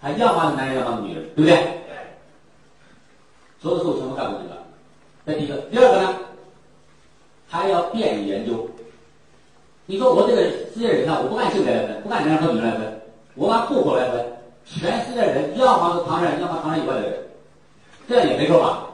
[0.00, 1.58] 他要么是男人，要么是女人，对不对？
[3.60, 4.56] 所有的事物全部概括进去了。
[5.26, 6.14] 这第一个，第二个呢，
[7.46, 8.66] 还要便于研究。
[9.90, 13.02] 你说我这个世界人呢，我不按性别来分，不按男人和女人来分。
[13.34, 14.24] 我按户口来分，
[14.64, 17.18] 全世界人要么是唐人，要么唐人以外的人，
[18.08, 18.86] 这样也没错吧？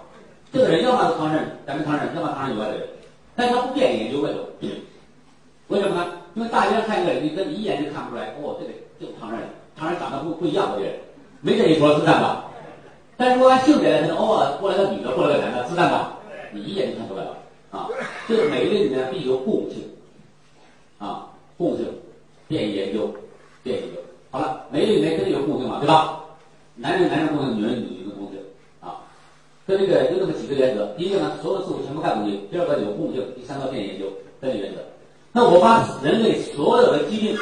[0.51, 2.89] 这个人要么是唐人，咱们唐人，要么唐人以外的人，
[3.37, 4.43] 但他不变研究为什么？
[5.69, 6.07] 为什么呢？
[6.33, 9.41] 因为大家看一个人，你跟你一眼就看不出来，哦，这个就是唐人，
[9.79, 10.95] 唐人长得不不一样的人，
[11.43, 12.47] 没这一说，是这样吧。
[13.19, 16.17] 但是如果按性别来分，偶哦，过来个女的，过来个男的，是这样吧，
[16.53, 17.37] 你一眼就看出来了
[17.71, 17.87] 啊。
[18.27, 19.85] 这个每个人里面必有共性，
[21.57, 21.87] 共性，
[22.49, 23.11] 便于研究，
[23.63, 24.01] 便于研究。
[24.31, 26.25] 好了，每个里面肯定有共性嘛，对吧？
[26.75, 28.39] 男人男人共性，女人女人的共性
[28.81, 29.01] 啊。
[29.67, 34.07] 这这个有这么几个原则：第一个呢，所有事物全部概括性；第二个有共性；第三个便研究。
[34.39, 34.81] 这个原则。
[35.33, 37.37] 那我把人类所有的疾病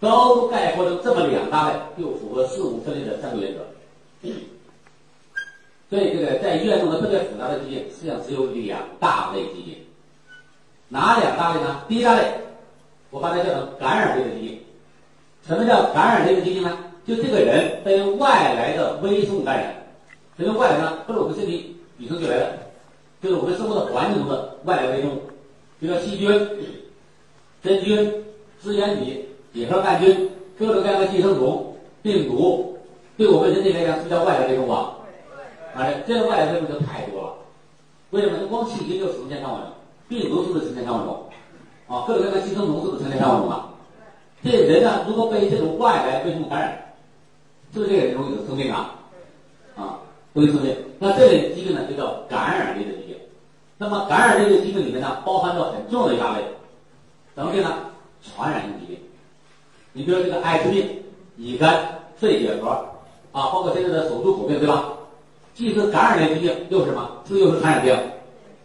[0.00, 3.60] 都概括成这么两大类，就符合事物分类的三个原则。
[5.88, 9.76] 所以这个在医院中的特别复杂的疾病，实际上只有两大类疾病。
[10.88, 11.84] 哪两大类呢？
[11.88, 12.32] 第一大类，
[13.12, 14.58] 我把它叫做感染类的疾病。
[15.46, 16.76] 什么叫感染类的疾病呢？
[17.06, 19.74] 就这个人被外来的微生物感染。
[20.38, 20.98] 什么外来呢？
[21.06, 22.58] 不是我们身体与生俱来的，
[23.22, 25.20] 就是我们生活的环境中的外来微生物，
[25.78, 26.48] 比如说细菌、
[27.62, 28.24] 真菌、
[28.62, 32.78] 支原体、结核杆菌、各种各样的寄生虫、病毒，
[33.16, 34.96] 对我们人体来讲是叫外来微生物啊。
[35.74, 37.34] 哎，这个外来微生物就太多了。
[38.10, 38.46] 为什么？
[38.46, 39.70] 光细菌就成千上万种，
[40.08, 41.24] 病毒是不是成千上万种？
[41.86, 43.68] 啊，各种各样的寄生虫是不是成千上万种啊？
[44.42, 46.94] 这人呢，如果被这种外来微生物感染，
[47.72, 48.94] 是不是这个人容易得生病啊？
[49.76, 49.98] 啊，
[50.32, 50.76] 容易生病。
[50.98, 53.16] 那这类疾病呢，就叫感染类的疾病。
[53.78, 56.44] 那么感染类的疾病里面呢，包含着很重要的一大类，
[57.34, 57.70] 什么病呢？
[58.22, 58.98] 传染性疾病。
[59.92, 61.02] 你比如这个艾滋病、
[61.36, 62.68] 乙肝、肺结核
[63.32, 64.92] 啊，包括现在的手足口病，对吧？
[65.54, 67.10] 既是感染类疾病，又是什么？
[67.28, 67.96] 这又是传染病，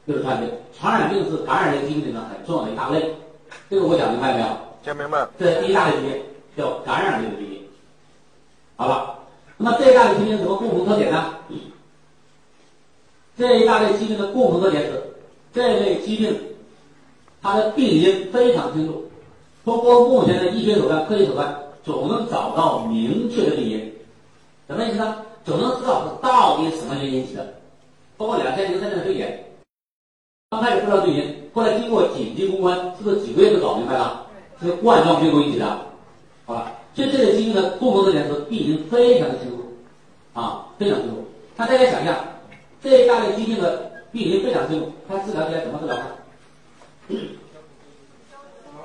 [0.06, 0.58] 又是传染病。
[0.80, 3.16] 传染病是感染类疾病里面很重要的一大类。
[3.70, 4.48] 这个我讲明白没有？
[4.84, 5.28] 讲明白。
[5.40, 6.22] 这第一大类疾病
[6.56, 7.64] 叫感染类的疾病，
[8.76, 9.16] 好了。
[9.58, 11.34] 那么这一大类疾病有什么共同特点呢？
[13.38, 15.04] 这一大类疾病的共同特点是，
[15.54, 16.36] 这类疾病
[17.42, 19.10] 它的病因非常清楚，
[19.66, 23.94] 通过目前的医学手段、科学手段，总能找到明确的病因。
[24.68, 25.18] 什么意思呢？
[25.44, 27.54] 总能知道是到底什么原因引起的，
[28.18, 29.47] 包括两千零三年的非典。
[30.50, 34.26] 刚开始不知道对因，后来经过紧急公关，是不是几个月就搞明白了？
[34.62, 35.66] 是冠状病毒引起的，
[36.46, 36.72] 好了？
[36.94, 39.78] 所以这类疾病的共同特点是病因非常的清楚，
[40.32, 41.16] 啊，非常清楚。
[41.58, 42.18] 那大家想一下，
[42.82, 46.06] 这一大类疾病的病因非常清楚，它治疗起来怎么治疗呢？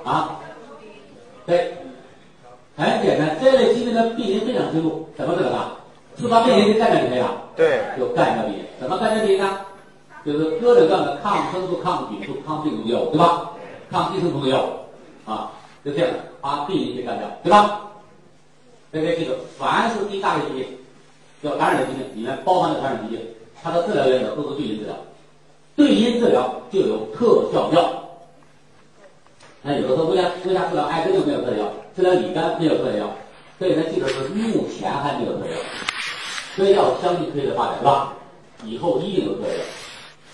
[0.03, 0.41] 啊，
[1.45, 1.77] 对，
[2.75, 6.21] 很简单，这类疾病的病因非常清楚，怎么治疗它？
[6.21, 7.41] 是把病因给干掉就可以了。
[7.55, 9.61] 对，就干掉病因，怎么干掉病因呢？
[10.25, 13.51] 就是各种各样的抗生素、抗菌素、抗病毒药物，对吧？
[13.91, 15.51] 抗寄生虫的药物，啊，
[15.83, 16.09] 就这样
[16.41, 17.81] 把病因给干掉，对吧？
[18.91, 20.67] 大家记住，凡是一大类疾病，
[21.43, 23.25] 叫感染的疾病，里面包含的感染疾病，
[23.61, 24.95] 它的治疗原则都是对因治疗，
[25.75, 27.99] 对因治疗就有特效药。
[29.61, 33.09] 那有的说为啥为啥治疗艾滋病没有特效药，治疗乙肝没有特效药？
[33.59, 35.57] 所以呢，记得是目前还没有特效药，
[36.55, 38.13] 所以要相信科学的发展，是吧？
[38.65, 39.63] 以后一定有特效药，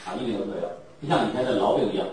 [0.10, 0.70] 啊，一定有特效药，
[1.02, 2.08] 就像以前的痨病一样，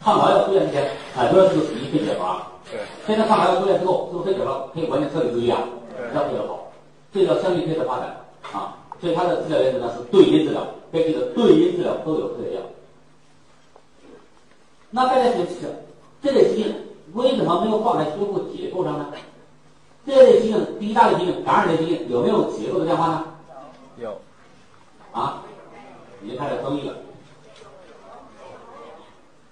[0.00, 2.40] 抗痨药出现之前，很多人是属于肺结核，
[2.70, 5.58] 对，现在抗痨药出现之后，是不是肺结核可以完全彻底治愈啊？
[5.94, 6.72] 对要特别好，
[7.12, 8.16] 这叫相信科学的发展
[8.52, 8.78] 啊。
[9.00, 12.60] 所以它的治疗原则呢是对因治疗，该记得对因治疗都有特效药。
[14.90, 15.70] 那大家想想，
[16.22, 16.74] 这类疾病
[17.12, 19.08] 为什么没有放在修复结构上呢？
[20.06, 23.24] 这类疾病，第一大类疾病，感染类疾病有没有结构的变化呢？
[23.98, 24.16] 有，
[25.12, 25.42] 啊，
[26.22, 26.94] 已经开始争议了。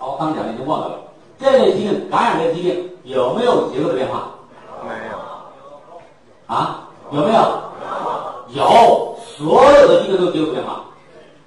[0.03, 0.99] 好，刚讲的已经忘掉了。
[1.39, 4.35] 这类疾病，感染类疾病有没有结构的变化？
[4.83, 7.39] 没有，啊，有没有？
[8.49, 10.87] 有，所有的疾病都有结构变化。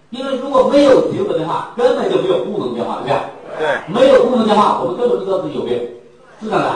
[0.10, 3.68] 因为如果没有结构的变化，根本就没有功能变化，对不对？
[3.68, 5.78] 对，没有功能变化，我们根本不知道自己有病，
[6.40, 6.72] 是这样的。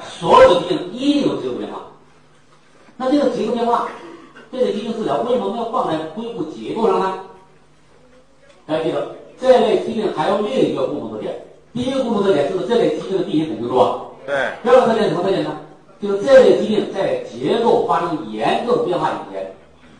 [0.00, 1.80] 所有的疾病一定有结构变化。
[2.96, 3.86] 那这个结构变化，
[4.50, 7.20] 这个疾病治疗为什么要放在恢复结构上呢？
[8.66, 9.08] 大家记得，
[9.40, 11.34] 这类疾病还有另一个共同特点。
[11.72, 14.00] 第一个共同特点就是这类疾病的病因很清楚啊。
[14.26, 15.56] 对，第二个特点什么特点呢？
[16.00, 19.52] 就是这类疾病在结构发生严重变化以前，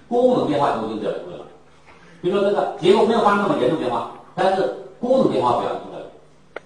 [0.09, 1.45] 功能变化都已经表现出来了。
[2.21, 6.07] 比如说这个结构没有发生那么严重变化，但是功能变化表现出来了。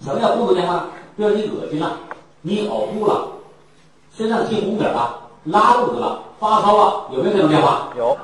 [0.01, 0.85] 什么叫功能变化呢？
[1.15, 1.97] 比如你恶心了，
[2.41, 3.27] 你呕吐了，
[4.15, 5.15] 身上起红疹了，
[5.45, 7.89] 拉肚子了，发烧了，有没有这种变化？
[7.97, 8.17] 有，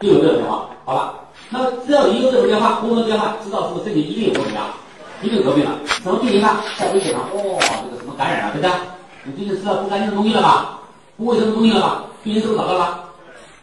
[0.00, 0.66] 就有这种变化。
[0.84, 1.14] 好了，
[1.50, 4.74] 那么只要一有这种变化，功能变化，知道是不是身体一定有问题啊？
[5.22, 5.78] 一定得病了。
[5.86, 6.60] 什么病因呢？
[6.78, 8.70] 在微血上，哇、这个什么感染啊，对不对？
[9.24, 10.80] 你最近吃了不干净的东西了吧？
[11.16, 12.04] 不卫生的东西了吧？
[12.22, 13.04] 病因是不是找到了？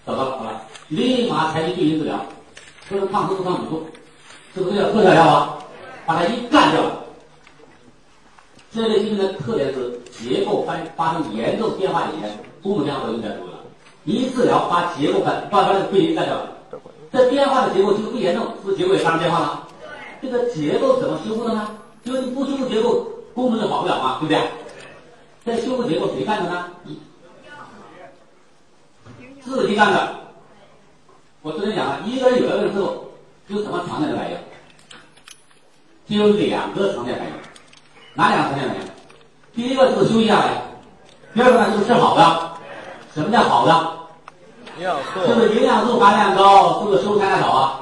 [0.06, 2.20] 找到了，好了，立马采取对因治疗，
[2.90, 3.88] 不能抗生素、抗生素，
[4.54, 5.58] 是不是叫特效药啊？
[6.06, 6.92] 把它一干掉了。
[8.74, 12.30] 这类疾病的特点是结构发发生严重变化以前，
[12.62, 13.60] 功能变化都应该出来了。
[14.04, 16.52] 一治疗把结构干，把把这个病因干掉了。
[17.16, 19.68] 这变化的结构就是不严重，是不是结构也发生变化了？
[20.22, 21.78] 这个结构怎么修复的呢？
[22.04, 24.42] 因为你不修复结构，功能就好不了嘛，对不对？
[25.46, 26.68] 这修复结构谁干的呢？
[29.42, 30.16] 自己干的。
[31.42, 33.12] 我之前讲了，一个人有了病之后，
[33.48, 34.38] 有什么常见的反应？
[36.08, 37.34] 就有两个常见反应，
[38.16, 38.84] 哪两个常见反应？
[39.56, 40.62] 第一个就是休息下来，
[41.34, 42.52] 第二个呢就是吃好的。
[43.14, 44.05] 什么叫好的？
[44.78, 47.80] 营养素，就是营养素含量高，是不是蔬菜少啊？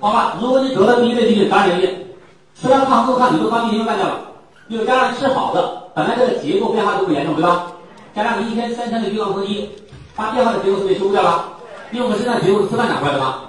[0.00, 2.06] 好吧，如果你得了第一类疾病，感染类疾病，
[2.54, 4.20] 吃完抗生素、抗体素，把病因干掉了，
[4.68, 7.66] 又加上吃好的，本来这个结构变化就不严重，对吧？
[8.14, 9.68] 加上你一天三餐的营养合一，
[10.14, 11.44] 把变化的结构是不是也修复掉了？
[11.92, 13.40] 因为我们身上结构是吃饭长出来的嘛，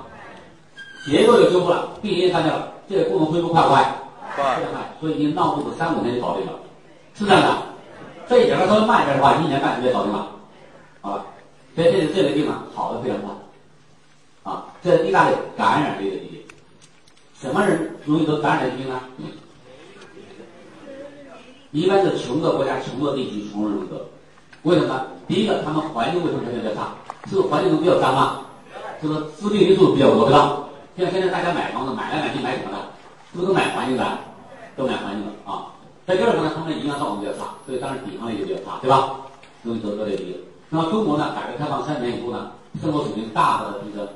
[1.05, 3.95] 结构就修复了，病因也干掉了，这个功能恢复快不快？
[4.35, 6.51] 快快，所以你闹肚子三五天就搞定了，
[7.15, 7.49] 是这样的。
[8.29, 10.27] 这一点儿稍微慢一点的话，一年半就搞定了，
[11.01, 11.25] 好吧？
[11.77, 13.29] 所以这是这个地方，好的非常快。
[14.51, 16.41] 啊，这是第一大利感染率的疾病。
[17.39, 18.99] 什么人容易得感染疾病呢？
[21.69, 24.03] 一般是穷的国家、穷的地区，穷人容易得。
[24.63, 25.05] 为什么呢？
[25.27, 26.95] 第一个，他们环境卫生条件比较差，
[27.29, 28.41] 是不是环境都比较脏啊？
[28.99, 30.63] 是不是致病因素比较多，对吧？
[30.97, 32.77] 像现在大家买房子，买来买去买什么的？
[33.31, 34.03] 是不是都买环境的？
[34.75, 35.67] 都买环境的啊。
[36.07, 39.17] 在第二个呢，他们的营养状况比较差，所以当然抵抗力就比较差，对吧？
[39.61, 40.41] 容易得这类疾病。
[40.69, 42.51] 那么中国呢，改革开放三年以后呢，
[42.81, 44.07] 生活水平大大的提升。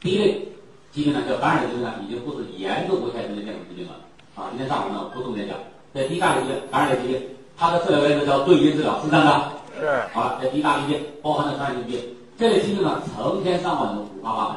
[0.00, 0.48] 第一类
[0.90, 3.92] 疾病呢，叫感染性疾病呢，已经不是严重危害人类健康疾病了
[4.34, 4.48] 啊。
[4.50, 5.56] 今天上午呢，我不重点讲。
[5.92, 7.22] 这第一大类疾病，感染类疾病，
[7.56, 9.52] 它的治疗原则叫对因治疗，是这样的。
[9.78, 14.56] 是，好了，这第一大类疾病包含了感染性疾病，这类疾病呢，成千上万种，五花八门。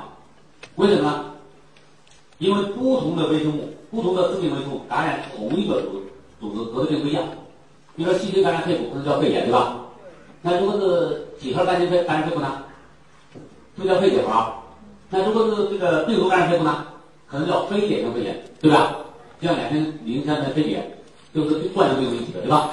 [0.75, 1.25] 为什么呢？
[2.37, 6.01] 因为不同的微生物、不同的致病微生物感染同一个组
[6.39, 7.23] 组织得的病不一样。
[7.95, 9.77] 比如说细菌感染肺部，可能叫肺炎，对吧？
[10.45, 12.65] 那如果是几何杆菌肺感染肺部呢，
[13.75, 14.53] 就叫肺结核。
[15.09, 16.85] 那如果是这个病毒感染肺部呢，
[17.27, 18.95] 可能叫非典型肺炎，对吧？
[19.41, 20.99] 像两天零三的非典，
[21.33, 22.69] 就是跟冠状病毒一起的，对吧？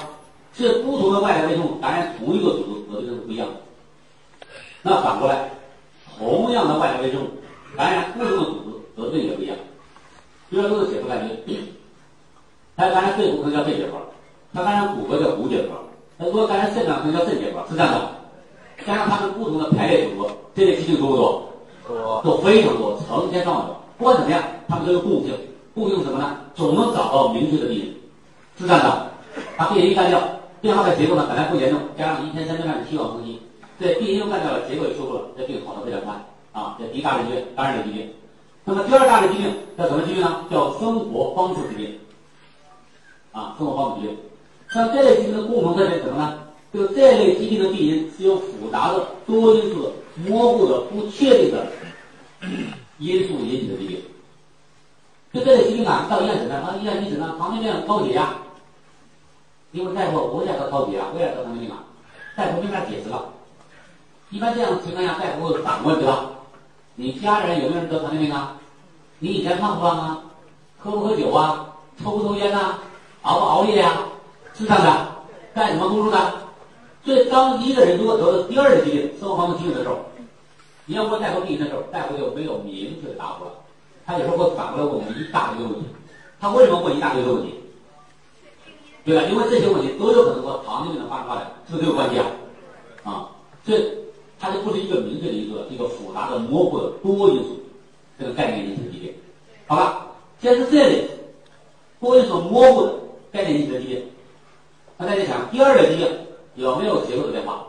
[0.53, 3.55] 是不同的外来微生物感染同一个组织，得的症是不一样的。
[4.83, 5.49] 那反过来，
[6.15, 7.27] 同样的外来微生物
[7.75, 9.57] 感染不同的组织，得的病也不一样。
[10.51, 11.73] 比如说都是血栓杆菌，
[12.77, 13.97] 它感染肺部可能叫肺结核，
[14.53, 15.69] 它感染骨骼叫骨结核，
[16.23, 18.09] 它如果感染肾脏可能叫肾结核，是这样的。
[18.87, 21.49] 加上它们不同的排列组合，这类疾病多不多？
[21.85, 23.75] 多都非常多，成千上万种。
[23.97, 25.35] 不管怎么样，它们都有共性，
[25.75, 26.37] 共性什么呢？
[26.55, 27.93] 总能找到明确的病因，
[28.57, 29.11] 是这样的。
[29.57, 30.21] 把病因干掉，
[30.61, 33.41] 变化的结构呢本来不严重，加上一天三顿饭的希望攻击，
[33.77, 36.13] 这病因又干掉了，结构也修复了，这病好的非常快
[36.53, 36.77] 啊！
[36.79, 38.09] 这第一大类疾病，感染类疾病。
[38.63, 40.45] 那么第二大类疾病叫什么疾病呢？
[40.49, 41.99] 叫生活方式疾病。
[43.33, 44.17] 啊，生活方式疾病。
[44.73, 46.39] 像这类疾病的共同特点是什么呢？
[46.73, 49.93] 就这类疾病的病因是由复杂的、多因素、
[50.25, 51.67] 模糊的、不确定的
[52.97, 54.01] 因素引起的疾病。
[55.31, 58.33] 就这类疾病啊，到医院诊断，啊，医院一诊断糖尿病高血压，
[59.71, 61.83] 因为大夫我也得高血压，我也得糖尿病啊，
[62.35, 63.25] 大夫没法解释了。
[64.31, 66.31] 一般这样的情况下，大夫会反问，对吧？
[66.95, 68.57] 你家人有没有人得糖尿病啊？
[69.19, 70.23] 你以前胖不胖啊？
[70.79, 71.69] 喝不喝酒啊？
[72.03, 72.79] 抽不抽烟呐、
[73.21, 73.99] 熬不熬夜呀、
[74.53, 75.07] 是这样的，
[75.53, 76.33] 干什么工作的？
[77.03, 79.97] 所以，当一个人如果得了第二类疾病、生活方式疾病的时候，
[80.85, 83.51] 你要问大夫病因的时候，大夫就没有明确的答复了。
[84.05, 85.85] 他有时候会反过来问我们一大堆问题。
[86.39, 87.55] 他为什么问一大堆的问题？
[89.05, 89.23] 对吧？
[89.29, 92.25] 因为这些问题都有可能和糖尿病的发生发展是不是都有关系啊？
[93.03, 93.29] 啊，
[93.65, 93.85] 所以
[94.39, 97.59] 它就不是一个明确的一个一个复杂的、模糊的多因素
[98.17, 99.13] 这个概念引起的疾病。
[99.67, 100.07] 好吧，
[100.41, 101.05] 先是这类
[101.99, 102.93] 多因素模糊的
[103.31, 104.05] 概念引起的疾病。
[105.03, 106.07] 那大家想，第二类疾病
[106.55, 107.65] 有没有结构的变化？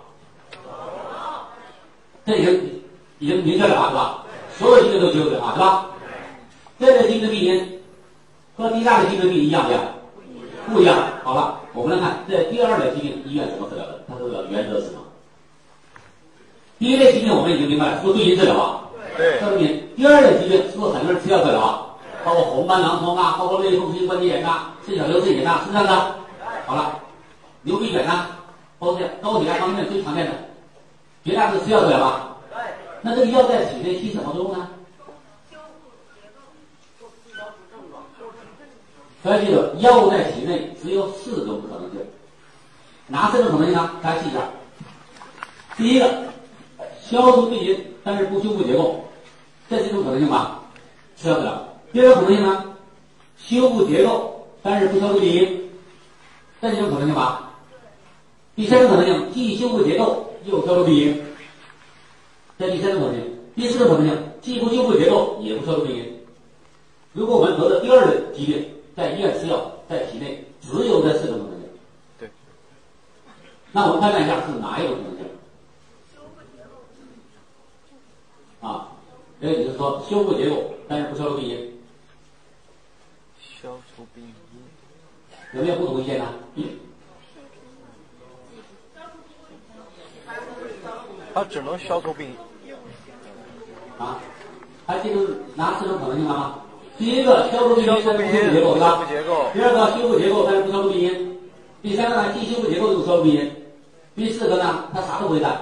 [2.25, 2.83] 这已经
[3.19, 4.25] 已经明确了吧，是吧？
[4.57, 5.87] 所有疾病都有结构变化，是吧？
[6.79, 7.83] 这类疾病的病因
[8.57, 9.83] 和第一大类疾病的病因一样不一样？
[10.73, 10.97] 不一样。
[11.25, 14.05] 好了，我们来看这第二类疾病医院怎么治疗的？
[14.09, 15.01] 它是个原则是什么。
[16.79, 18.81] 第一类疾病我们已经明白了，是不是对因治疗啊？
[19.17, 21.87] 对这里面第二类疾病是不是很多人吃药治疗啊？
[22.25, 26.15] 包括红斑狼疮啊，包括类风湿性关节炎呐、肾小球肾炎呐，是这样的。
[26.67, 26.99] 好了，
[27.65, 28.29] 牛皮癣呐，
[28.79, 30.33] 包括这高血压、方面最常见的，
[31.25, 32.37] 绝大多数吃药治疗吧？
[33.03, 34.69] 那这个药在体内起什么作用呢？
[39.23, 42.01] 大家记住，药物在体内只有四种可能性，
[43.07, 43.91] 哪四种可能性呢？
[44.03, 44.41] 大家记一下。
[45.79, 46.25] 第一个，
[47.01, 49.03] 消除病因，但是不修复结构，
[49.71, 50.61] 这是一种可能性吧？
[51.17, 51.69] 吃药治疗。
[51.91, 52.65] 第二个可能性呢？
[53.39, 55.71] 修复结构，但是不消除病因，
[56.61, 57.51] 这是一种可能性吧？
[58.57, 61.25] 第三种可能性，既修复结构又消除病因，
[62.59, 63.35] 这第三种可能性。
[63.57, 66.21] 第四种可能性，既不修复结构也不消除病因。
[67.13, 71.69] 如果我们得了第二类疾病，在医院吃药，在体内只有这四种可能性。
[72.19, 72.31] 对。
[73.73, 75.27] 那我们判断一下是哪一种可能性？
[78.61, 78.89] 啊，
[79.41, 81.73] 这个也就是说修复结构，但是不消除病因，
[83.41, 84.33] 消除病因。
[85.59, 86.27] 有没有不同意见呢？
[91.35, 92.75] 它只能消除病因。
[93.99, 94.19] 啊，
[94.87, 96.59] 还记住哪四种可能性了吗？
[96.99, 99.63] 第一个消除病因，消除但是病因，不修复结构，对吧。
[99.63, 101.41] 第二个修复结构，但是不消除病因。
[101.83, 103.65] 第三个呢，既修复结构又不消除病因。
[104.15, 105.61] 第四个呢，它啥都不会干，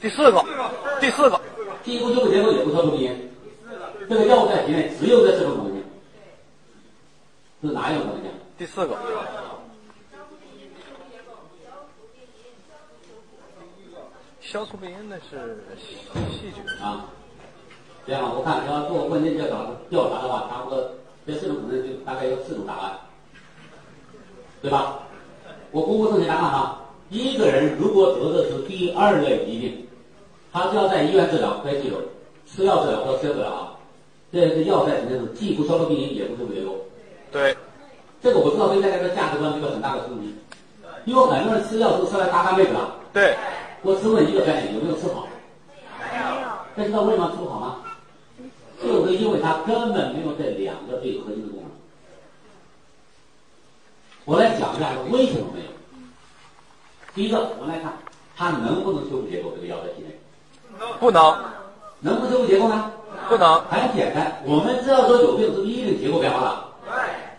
[0.00, 0.44] 第四个，
[1.00, 1.40] 第四个，
[1.84, 3.30] 既不修复结构也不消除病因。
[4.08, 5.84] 这个药物在体内只有这四种可能性，
[7.62, 8.30] 是哪一种可能性？
[8.58, 8.96] 第四个。
[14.52, 15.96] 消除病因那是细
[16.30, 16.62] 细菌。
[16.84, 17.06] 啊，
[18.06, 19.56] 这样我看要做问卷调查
[19.88, 20.90] 调查的话，差不多
[21.26, 22.92] 这四种可能就大概有四种答案，
[24.60, 24.98] 对吧？
[25.70, 26.78] 我公布正确答案哈。
[27.08, 29.86] 一个人如果得的是第二类疾病，
[30.52, 31.96] 他就要在医院治疗，可以记住，
[32.46, 33.72] 吃药治疗或吃药治疗啊。
[34.30, 36.76] 这个药在里面是既不消除病因，也不修复结构。
[37.30, 37.56] 对，
[38.22, 40.34] 这个我知道对大家的价值观是一个很大的冲击，
[41.06, 42.96] 因为很多人吃药都吃了大半辈子了。
[43.14, 43.34] 对，
[43.82, 45.26] 我只问一个概念，有没有吃好？
[46.76, 47.76] 大家知道为什么吃不好吗？
[48.80, 51.70] 就是因为它根本没有这两个最核心的功能。
[54.24, 55.66] 我来讲一下为什么没有。
[57.14, 57.92] 第一个，我们来看
[58.36, 60.16] 它能不能修复结构，这个药在体内
[61.00, 61.36] 不能，
[62.00, 62.90] 能不能修复结构呢？
[63.28, 63.60] 不能。
[63.64, 66.68] 很简单，我们知道说有病是不是一定结构变化了？
[66.84, 66.94] 对。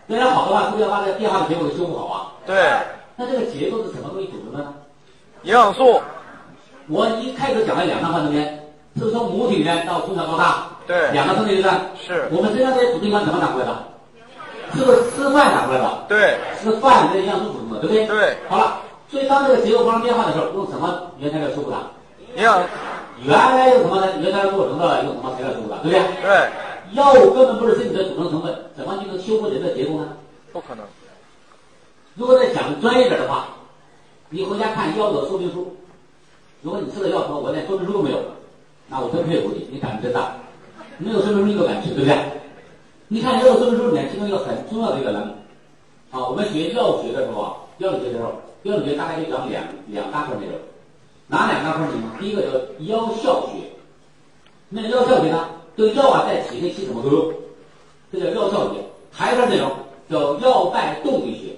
[0.06, 2.32] 那要好的话，是不是要把这个变化的结构给修复好啊？
[2.46, 2.78] 对，
[3.16, 4.74] 那这个结构是什么东西组成的呢？
[5.42, 6.00] 营养素。
[6.88, 8.62] 我一开始讲了两张幻灯片，
[8.98, 11.80] 是从母体里面到从小到大，对两个生理阶段。
[11.96, 13.84] 是我们身上这些组织器官怎么长出来的？
[14.74, 16.04] 是不是吃饭长出来的？
[16.08, 18.06] 对吃饭跟营养素组成的，对不对？
[18.06, 18.36] 对。
[18.48, 21.78] 好了，所以当这个结构发生变化的时候，用什么原材料修复它？
[22.36, 22.60] 营养
[23.22, 26.02] 原来用什么呢原材料做成的，用什么材料修复的，对不对？
[26.22, 26.50] 对
[26.92, 30.08] 药物根本不是身体的组成成分，怎么就能修复人的结构呢？
[30.52, 30.84] 不可能，
[32.14, 33.46] 如果再讲专业点的话，
[34.28, 35.76] 你回家看药的说明书，
[36.64, 38.18] 如果你吃了药说我连说明书都没有，
[38.88, 40.34] 那我真佩服你，你胆子真大，
[40.96, 42.18] 没有说明书你都敢吃，对不对？
[43.08, 45.34] 你看药的说明书里面其中一个很重要的一个栏目，
[46.10, 48.32] 啊，我们学药学的时候啊，药理学的时候，
[48.62, 50.54] 药理学大概就讲两两大块内容，
[51.26, 52.02] 哪两大块内容？
[52.18, 53.68] 第一个叫药效学，
[54.70, 55.46] 那药效学呢，
[55.76, 57.34] 对药啊在体内起什么作用？
[58.10, 58.80] 这叫药效学。
[59.12, 59.70] 还有一块内容
[60.08, 61.54] 叫药代动力学。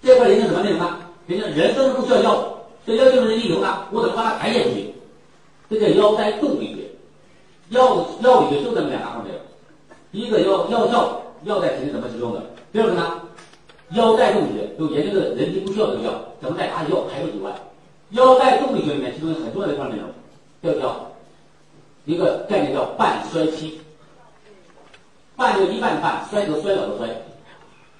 [0.00, 1.00] 这块研究什么内容呢？
[1.26, 2.44] 研究人生不需要药物，
[2.88, 4.94] 这药就是人体有呢，我怎么把它排泄出去？
[5.68, 6.88] 这叫腰带动力学。
[7.68, 9.36] 药药理学就这么两大块没有，
[10.10, 12.42] 第一个药药效药在体内怎么使用的，
[12.72, 13.20] 第二个呢，
[13.90, 17.52] 腰带动力学就研究这个人体不需要这个药，怎么再把药排出体外。
[18.12, 20.08] 腰带动力学里面其中有很重要的一块内容，
[20.62, 21.10] 叫叫
[22.06, 23.78] 一个概念叫半衰期。
[25.36, 27.06] 半就一半的半，衰则衰老的衰，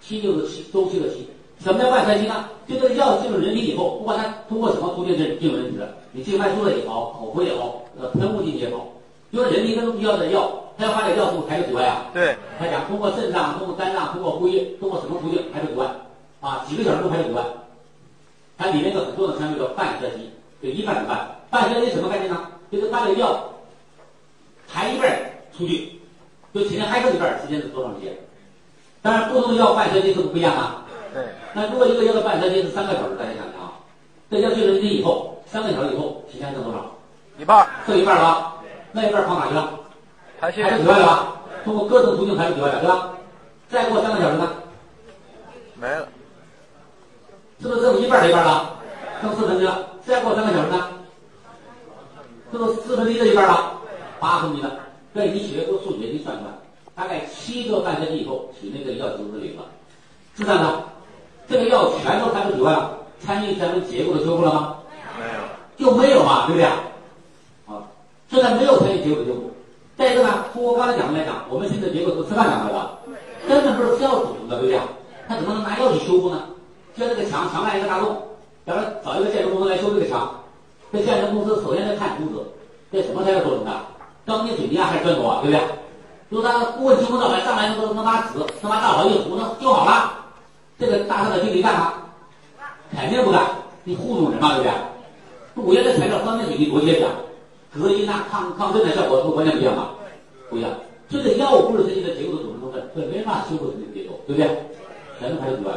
[0.00, 1.28] 期就是期周期的期。
[1.62, 2.48] 什么叫半衰期呢？
[2.66, 8.86] 就这个药进入人体以后，不管它通过什么途径进进入人体的，你静脉注射也好，口服也好，呃，喷雾进去也好，
[9.32, 12.06] 就是人体都需要的药，它要把这个药物排出体外啊。
[12.14, 15.86] 对他讲通过肾脏、通过肝脏、通过呼吸、通过什么途径排出体外
[16.40, 16.64] 啊？
[16.68, 17.42] 几个小时都排出体外。
[18.56, 20.30] 它里面有很多的成分叫半衰期，
[20.62, 21.28] 就一半的半。
[21.50, 22.40] 半衰期什么概念呢？
[22.70, 23.42] 就是把这个药
[24.68, 25.98] 排一半儿出去。
[26.54, 28.16] 就体内还剩一半，时间是多长时间？
[29.00, 30.84] 当然，不同的药半衰期是不一样啊。
[31.18, 33.72] 对那如果一个药的半衰期是三个小时，大家想想啊，
[34.30, 36.94] 这药进入人体以后，三个小时以后，体内还剩多少？
[37.38, 38.54] 一半儿剩一半了吧？
[38.92, 39.70] 那一半跑哪去了？
[40.40, 41.32] 排泄排出体外了吧？
[41.64, 43.14] 通过各种途径排出体外了，对吧？
[43.68, 44.48] 再过三个小时呢，
[45.74, 46.08] 没了，
[47.60, 48.76] 是不是剩一半的一半了？
[49.20, 49.88] 剩四分之一了。
[50.06, 50.88] 再过三个小时呢，
[52.52, 53.72] 是不是四分之一的一半了？
[54.20, 54.70] 八分之一了。
[55.14, 56.46] 这你学过数学，你算算，
[56.94, 59.64] 大概七个半衰期以后，体内这个药就是零了。
[60.36, 60.84] 是这样的，
[61.48, 62.90] 这个药全都排出体外了，
[63.24, 64.74] 参与咱们结构的修复了吗？
[65.18, 65.24] 没
[65.86, 66.66] 有，就没有嘛，对不对？
[67.66, 67.82] 啊，
[68.30, 69.50] 现在没有参与结构的修复。
[69.96, 72.90] 再一个呢，通过刚才讲的来讲，我们现在结构是吃饭长出来的，
[73.48, 74.80] 根本不是吃药组成的，对不对？
[75.26, 76.42] 他怎么能拿药去修复呢？
[76.94, 78.16] 就像这个墙，墙外一个大洞，
[78.66, 80.30] 咱们找一个建筑公司来修这个墙，
[80.92, 82.44] 这建筑公司首先得看图纸，
[82.92, 83.72] 这什么材料做成的？
[84.26, 85.66] 钢筋水泥啊还是砖头啊，对不对？
[86.28, 90.12] 如果他顾问清不到来上来能能拿纸能拿大好一糊弄就好了，
[90.78, 91.92] 这个大上的经理干吗？
[92.96, 93.42] 肯定不干，
[93.84, 94.72] 你糊弄人嘛，对不对？
[95.56, 97.10] 五原的材料钢筋水泥多结实啊，
[97.74, 99.90] 隔音啊、抗抗震的效果都完全不一样嘛，
[100.48, 100.70] 不一样。
[101.10, 104.48] 这个药物不是身体的结构的组成部分，所以没法修复身体的结构，对不对？
[105.18, 105.74] 全都排除之外。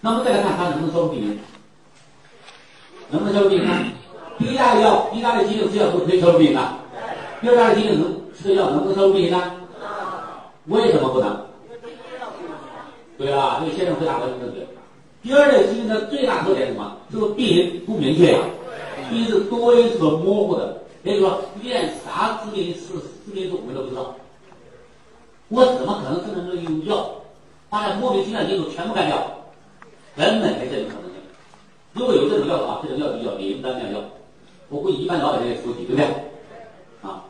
[0.00, 1.38] 那么再来看它能不能消除病因，
[3.08, 3.72] 能不能消除病因呢？
[4.38, 6.60] 第一大类药，第一大类疾病吃药是可以消除病因的。
[7.40, 9.40] 第二大类疾病能吃的药能不能消除病因呢？
[10.66, 11.46] 为什么不能？
[13.16, 14.66] 对啊，这个先生回答完全正确。
[15.22, 16.96] 第二类疾病的最大特点是什么？
[17.12, 18.38] 就是病因不明确呀、
[19.08, 22.80] 病因是多因和模糊的，也就是说，练啥致病是
[23.24, 24.14] 致病因我们都不知道。
[25.48, 27.08] 我怎么可能真的能用药
[27.70, 29.16] 把那莫名其妙的因素全部干掉？
[30.16, 31.14] 根本没这种可能性。
[31.92, 34.04] 如果有这种药的话，这种药就叫灵丹妙药。
[34.68, 36.04] 我估计一般老百姓也吃不起，对不对？
[37.02, 37.24] 啊，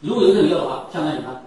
[0.00, 1.40] 如果有这种药的话，相当于什么？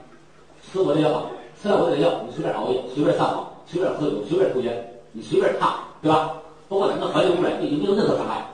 [0.69, 1.25] 吃我的药吧，
[1.61, 6.33] 吃了我的药，你随便熬夜，随便上网，随便喝酒，随便抽烟，你随便烫，对吧？
[6.69, 8.45] 包括咱们环境污染，对你没有任何伤害。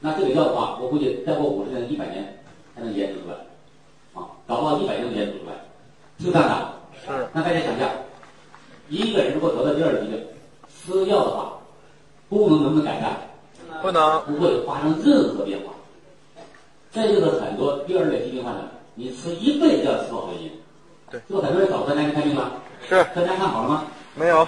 [0.00, 2.42] 那这个药的话，我估计再过五十年、一百年
[2.74, 3.34] 才能研制出来，
[4.14, 5.52] 啊，搞不好一百年都研制出来，
[6.18, 6.72] 是不是这样的。
[7.04, 7.90] 是那大家想一下，
[8.88, 10.26] 一个人如果得了第二疾病，
[10.68, 11.58] 吃药的话，
[12.28, 13.16] 功能能不能改善？
[13.82, 15.72] 不能，不会发生任何变化。
[16.92, 18.60] 这就是很多第二类疾病患者，
[18.94, 20.50] 你吃一辈子药吃不好原因。
[21.10, 22.50] 对，这个很多人找专家去看病了，
[22.88, 23.84] 是专家看好了吗？
[24.14, 24.46] 没有，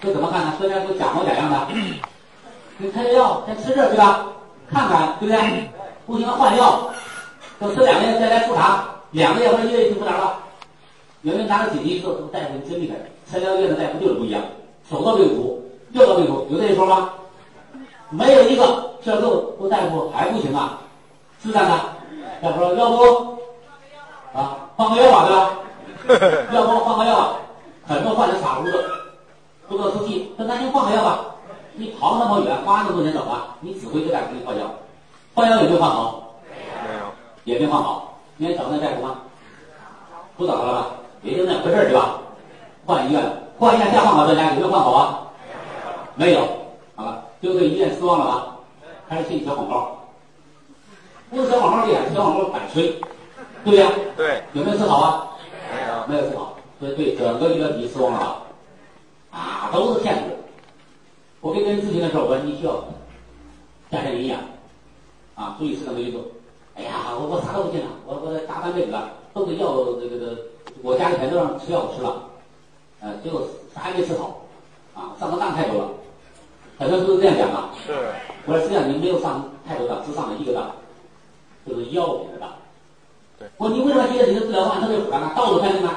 [0.00, 0.54] 这怎么看呢？
[0.58, 1.68] 专家都假模假样的，
[2.78, 4.26] 你开药先吃这对吧？
[4.70, 5.70] 看看对不对？
[6.06, 6.90] 不行换药，
[7.58, 10.38] 等吃两个月再来复查，两个月或者一个月就复查了。
[11.22, 12.96] 有人拿着紧急说，大夫你真厉害，
[13.30, 14.40] 拆疗院的大夫就是不一样，
[14.88, 15.62] 手到病除，
[15.92, 17.10] 药到病除，有这一说吗？
[18.10, 20.78] 没有一个这都都大夫还不行啊，
[21.42, 21.78] 是这样的。
[22.40, 23.38] 大夫说要不
[24.32, 25.50] 啊换个药吧，对吧？
[26.52, 27.32] 要不换个药吧？
[27.86, 28.84] 很多患者傻乎乎的，
[29.68, 31.20] 不知道出气，那咱就换个药吧。
[31.74, 34.70] 你跑那么远，花那么多钱找他，你指挥这大夫给你换药，
[35.34, 36.34] 换药有没有换好？
[36.82, 37.04] 没有，
[37.44, 38.18] 也没换好。
[38.36, 39.16] 你还找那大夫吗？
[40.36, 40.86] 不找了吧？
[41.22, 42.20] 也就那回事儿，对吧？
[42.86, 43.22] 换医院，
[43.58, 45.20] 换医院再换好专家，有没有换好啊？
[46.14, 46.40] 没有，
[46.96, 48.46] 好了，就对医院失望了吧？
[49.08, 49.98] 开始信小广告，
[51.30, 52.98] 不是小广告厉害，小广告反吹，
[53.64, 53.86] 对不对？
[54.16, 55.28] 对，有没有治好啊？
[55.72, 58.42] 没有，没有治好，所以对整个医疗体系失望了吧？
[59.30, 60.36] 啊，都是骗子！
[61.40, 62.84] 我跟别人咨询的时候，我说你需要
[63.90, 64.40] 加强营养，
[65.34, 66.22] 啊，注意适当的运动。
[66.74, 70.38] 哎呀，我我啥都不信了，我我大半辈子了，都是药这个这，
[70.82, 72.22] 我家里全都让吃药吃了，
[73.00, 74.46] 呃，结果啥也没吃好，
[74.94, 75.88] 啊，上的当太多了，
[76.78, 77.68] 很多人都是这样讲的。
[77.84, 77.92] 是，
[78.46, 80.70] 我说实际上您没有上太多当，只上了一个当，
[81.66, 82.48] 就是药品的当。
[83.56, 85.32] 我你为什么觉得你的治疗方案特别复杂呢？
[85.36, 85.90] 到处看病呢？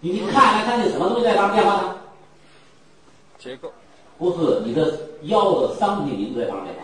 [0.00, 1.96] 你你看来看去什么东西在发生变化呢？
[3.38, 3.70] 结构，
[4.18, 4.92] 不是你的
[5.22, 6.82] 药的商品名字在发生变化，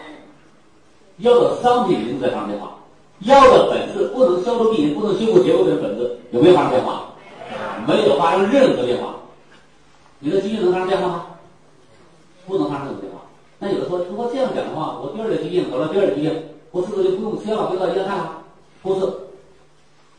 [1.19, 2.75] 药的商品名字在发生变化，
[3.21, 7.09] 药的本质不能消除病因，不能修复结构的本质有没有发生变化？
[7.87, 9.15] 没有发生任何变化。
[10.19, 11.27] 你的疾病能发生变化吗？
[12.47, 13.21] 不能发生任何变化。
[13.59, 18.39] 那有的说，如果这样讲的话，我第二类疾病得了第二类疾病，我是不是就不用吃药了，不用到医院看了？
[18.83, 19.07] 不是，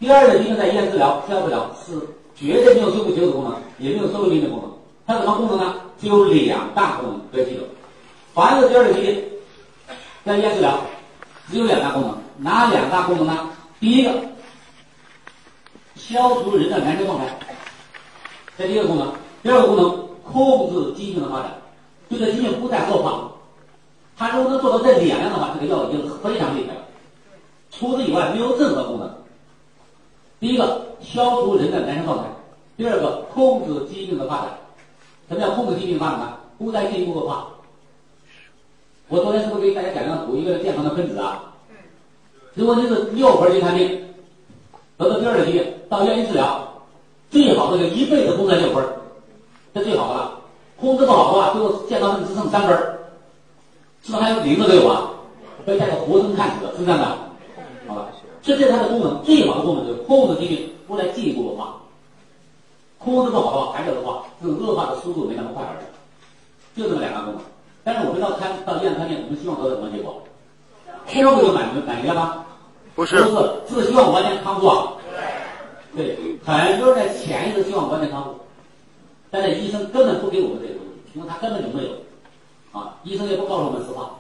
[0.04, 1.94] 第二个疾病在医院治疗，吃药治疗是
[2.36, 4.70] 绝对没有修复结构的功能，也没有收复病的功能。
[5.08, 5.76] 它什么功能呢？
[5.98, 7.62] 只有两大功能，别记住。
[8.34, 9.24] 凡是第二类疾病
[10.26, 10.78] 在医院治疗，
[11.50, 13.50] 只有两大功能，哪两大功能呢？
[13.80, 14.12] 第一个，
[15.96, 17.40] 消除人的燃烧状态，
[18.58, 19.08] 这第一个功能；
[19.42, 21.54] 第二个功能，控制疾病的发展，
[22.10, 23.32] 这个疾病不再恶化。
[24.18, 26.82] 它如果能做到这两样的话，这个药已经非常厉害了。
[27.72, 29.10] 除此以外，没有任何功能。
[30.44, 32.26] 第一个，消除人的男性状态；
[32.76, 34.48] 第二个，控制疾病的发展。
[35.30, 36.34] 什么叫控制疾病发展呢？
[36.58, 37.48] 不再进一步恶化。
[39.08, 41.54] 我昨天是不是给大家讲了补一个健康的分子啊？
[42.56, 44.04] 如果你是六分儿去看病，
[44.98, 46.74] 得了第二个疾病，到医院治疗，
[47.32, 48.96] 最好的就一辈子控制在六分儿，
[49.74, 50.40] 这最好的了。
[50.78, 53.00] 控制不好的话，最后健康分子只剩三分儿，
[54.02, 55.10] 是不是还有零的都有啊？
[55.66, 57.18] 被带个活生看死的，是这样的。
[58.44, 61.78] 这是它的功能，最好的功能就是控制疾病不再进一步恶化。
[63.00, 66.80] 控制不好的话，还是恶化，这种恶化的速度没那么快而已。
[66.80, 67.42] 就这么两个功能。
[67.84, 70.22] 但是我们到看到医院看病，我们希望得到什么结果？
[71.08, 72.46] 康复就满足满意了吗？
[72.96, 74.94] 不是，不是，是希望完全康复啊。
[75.96, 78.36] 对，很多人在潜意识希望完全康复，
[79.32, 81.92] 但是医生根本不给我们这个东西，因为他根本就没有。
[82.72, 84.12] 啊，医生也不告诉我们实话，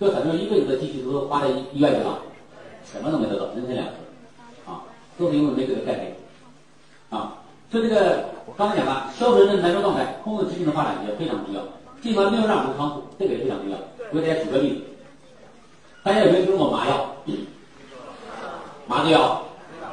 [0.00, 2.18] 就很多人一辈子的积蓄都花在医院去了，
[2.92, 3.92] 什么都没得到，人财两失。
[4.70, 4.82] 啊，
[5.18, 6.16] 都是因为没这个概念。
[7.10, 7.34] 啊。
[7.70, 8.24] 所以这个
[8.56, 11.62] 刚才讲了，消除人的燃烧状态，控制疾病的发展也非常重要。
[12.02, 13.78] 尽管没有让人康复，这个也非常重要。
[14.10, 14.82] 我给大家举个例子，
[16.02, 17.14] 大家有没有听过麻药？
[18.88, 19.42] 麻醉药，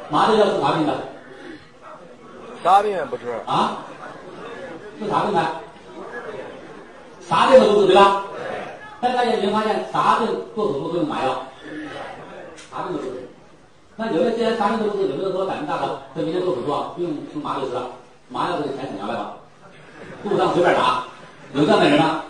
[0.09, 0.93] 麻醉药是啥病的？
[2.63, 3.77] 啥病也不治啊？
[4.99, 5.45] 是啥病的？
[7.21, 8.23] 啥病都不治对吧？
[8.99, 11.43] 但大家有没有发现，啥病做手术都用麻药？
[12.77, 13.09] 啥病都治。
[13.95, 17.89] 那有的既然啥病都不治，有没有说胆子大的，这明天做手术啊，不用吃麻就吃了？
[18.29, 19.37] 麻药给钱省下来吧，
[20.21, 21.05] 肚子上随便打，
[21.55, 22.23] 有这样的人吗？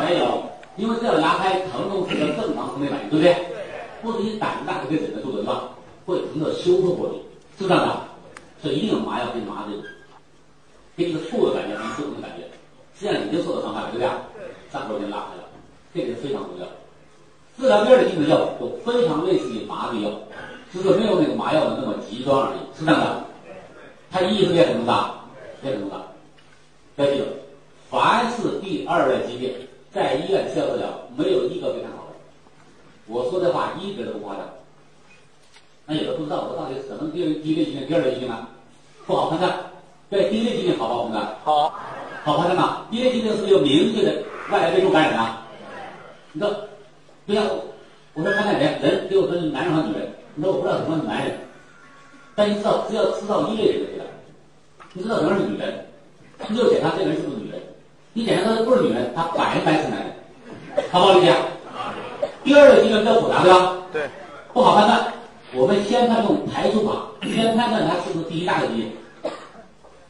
[0.00, 0.42] 没有，
[0.76, 3.36] 因为这样牙开疼痛是个正常生理反应，对不对？
[4.02, 5.70] 不是你胆子大就可以忍得住的，对吧？
[6.04, 7.14] 会疼的休克过去，
[7.56, 8.00] 是不是这样的，
[8.60, 9.76] 所以一定有麻药给你麻醉，
[10.96, 12.42] 给你个错的感觉，能舒服的感觉，
[12.98, 14.08] 实际上已经受到伤害了，对不对？
[14.72, 15.44] 伤口已经拉开了，
[15.94, 16.66] 这个是非常重要。
[17.58, 20.10] 治疗第二类疾病的药都非常类似于麻醉药，
[20.72, 23.24] 只是没有那个麻药的那么极端而已，是这样的。
[24.10, 25.10] 它意义是变什么的？
[25.62, 25.96] 变什么的？
[26.96, 27.24] 要记住，
[27.90, 29.52] 凡是第二类疾病，
[29.92, 32.14] 在医院吃药治疗，没有一个被看好的。
[33.06, 34.44] 我说的话一点都不夸张。
[35.86, 38.48] 那有的不知道我到底什么第一第一类疾病、第二类疾病呢？
[39.06, 39.52] 不好判断。
[40.10, 41.36] 对，第一类疾病好不好判断？
[41.44, 41.74] 好，
[42.24, 42.86] 好判断吗？
[42.90, 45.36] 第一类疾病是有明确的外来微生物感染的。
[46.32, 46.50] 你说，
[47.26, 47.42] 对呀，
[48.12, 50.12] 我说看看人，人给我分男人和女人。
[50.34, 51.38] 你说我不知道什么是男人，
[52.34, 54.04] 但你知道，只要知道一类人就可以了。
[54.92, 55.86] 你知道什么是女人，
[56.48, 57.60] 你就检查这个人是不是女人。
[58.12, 61.34] 你检查他不是女人，他百分百是男人，好不好理解？
[62.44, 63.76] 第二类疾病比较复杂，对吧？
[63.92, 64.02] 对，
[64.52, 65.12] 不好判断。
[65.54, 68.92] 我们先判用排除法，先判断他是不是第一大类疾病。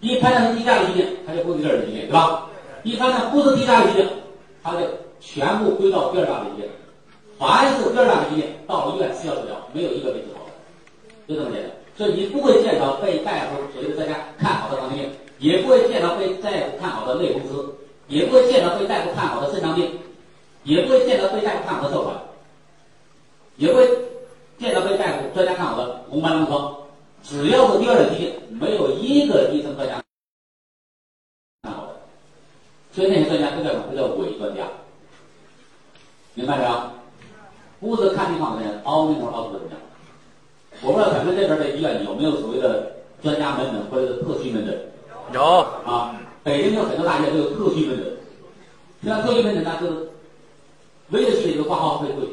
[0.01, 2.47] 一判断是第一大类疾病，他就不是第二类病，对吧？
[2.83, 4.09] 一判断不是第一大类疾病，
[4.63, 4.79] 他就
[5.21, 6.71] 全部归到第二大类疾病。
[7.39, 10.53] 凡是第二大类疾病，到了医院吃药治疗，没有一个被治好的，
[11.27, 11.71] 就这么简单。
[11.97, 17.65] 所以你不会见到被大夫所谓的在家看好的糖尿病，也不会见到被大夫看好的类风湿，
[18.09, 19.91] 也不会见到被大夫看好的肾脏病，
[20.65, 22.15] 也不会见到被大夫看好的哮喘，
[23.57, 23.89] 也会
[24.59, 26.77] 见到被大夫专家看好的红斑狼疮。
[27.23, 30.03] 只要是第二类疾病，没有一个医生专家
[31.63, 31.93] 看好的，
[32.93, 33.85] 所以那些专家都叫什么？
[33.91, 34.65] 都叫伪专家，
[36.35, 36.94] 明白没有？
[37.85, 39.77] 不是看病好的人，凹那种凹出的专家。
[40.81, 42.93] 我不知道咱们这边的医院有没有所谓的
[43.23, 44.93] 专家门诊或者是特需门诊
[45.33, 45.43] 有
[45.85, 46.17] 啊？
[46.43, 48.17] 北京有很多大医院都有特需门诊，
[49.05, 50.09] 像特需门诊呢，就是
[51.11, 52.27] 唯一的区别就挂号费贵，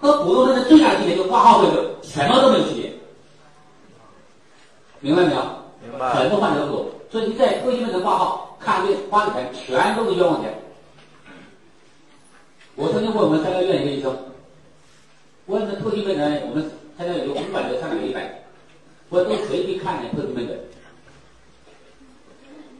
[0.00, 2.92] 和普通门诊最大的区别就是挂号费贵，什么都没有区别，
[5.00, 5.40] 明白没有？
[5.82, 10.52] 明白很多患者都有，所以你在特需门诊挂号看病花的钱全都是冤枉钱。
[12.76, 14.14] 我曾经问我们三甲医院一个医生，
[15.46, 18.44] 我问他特需门诊，我们三甲有五百个，上面有一百，
[19.08, 20.60] 我说都谁去看那特需门诊？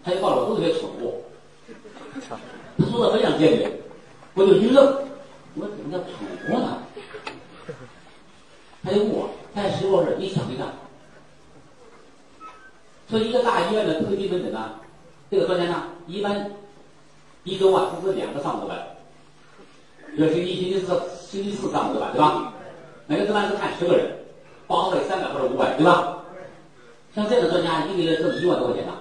[0.05, 1.15] 他就告诉我都特别蠢货，
[2.77, 3.73] 他说的非常坚决，
[4.35, 4.85] 我就一愣，
[5.55, 6.13] 我说怎么叫蠢
[6.47, 6.83] 货呢？
[8.85, 10.69] 他就问我，他在实验室一想一想，
[13.09, 14.75] 说一个大医院的特需门诊呢，
[15.31, 16.53] 这个专家呢，一般
[17.45, 18.96] 一周啊只是两个上午的
[20.17, 22.53] 班，比如星期一、星期四、星期四上午的班，对吧？
[23.07, 24.17] 每个值班是看十个人，
[24.67, 26.17] 报号费三百或者五百，对吧？
[27.15, 28.93] 像这样的专家一个月挣一万多块钱呢。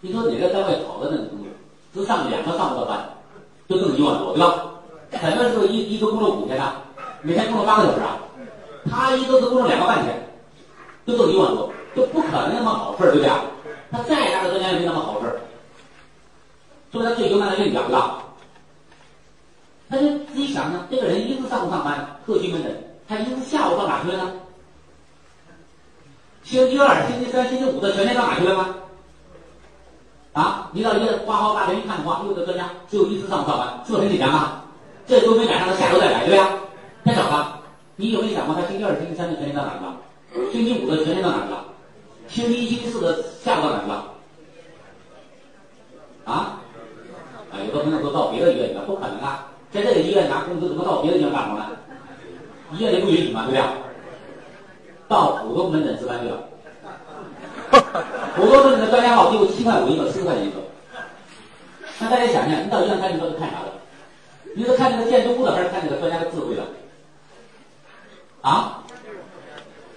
[0.00, 1.46] 你说哪个单位好的那种程度，
[1.92, 3.08] 只上两个上午的班，
[3.68, 4.70] 就挣一万多，对吧？
[5.20, 6.74] 什么是一一周工作五天呢？
[7.22, 8.18] 每天工作八个小时啊？
[8.90, 10.28] 他一周只工作两个半天，
[11.06, 13.44] 就挣一万多，就不可能那么好事儿，对不对啊？
[13.90, 15.40] 他再大的专家也没那么好事儿，
[16.92, 18.23] 所以他最优那的愿讲，对吧？
[19.94, 24.32] 他就自己想想，这个人一是上午上班，特需门诊，他一是下午到哪去了呢？
[26.42, 28.74] 星期二、星期三、星期五的全天到哪去了吗？
[30.32, 34.64] 啊，你到医院挂号大厅一看的话，有的专家只有一次上午上班，是不是很紧张啊？
[35.06, 36.48] 这周没赶上，他下周再来，对呀？
[37.04, 37.60] 太少了。
[37.94, 40.50] 你有没有想过，他星期二、星期三的全天到哪去了？
[40.50, 41.64] 星期五的全天到哪去了？
[42.26, 44.12] 星期一、星期四的下午到哪去了？
[46.24, 46.58] 啊？
[47.52, 49.46] 啊，有的朋友说到别的医院去了，不可能啊！
[49.74, 51.66] 在这个医院拿工资，怎么到别的医院干活呢？
[52.72, 53.62] 医院也不允许嘛，对不对？
[55.08, 56.44] 到普通门诊值班去了。
[58.36, 60.58] 普通门诊的专家号只有七块五一个，四块钱一个。
[61.98, 63.72] 那大家想一想，你到医院看病都是看啥的？
[64.54, 66.62] 你是看这个建筑物的，还是看这个专家的智慧的？
[68.42, 68.84] 啊？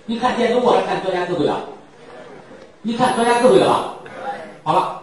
[0.07, 1.55] 你看建筑物还是看专家智慧的？
[2.81, 3.93] 你看专家智慧的吧？
[4.63, 5.01] 好了，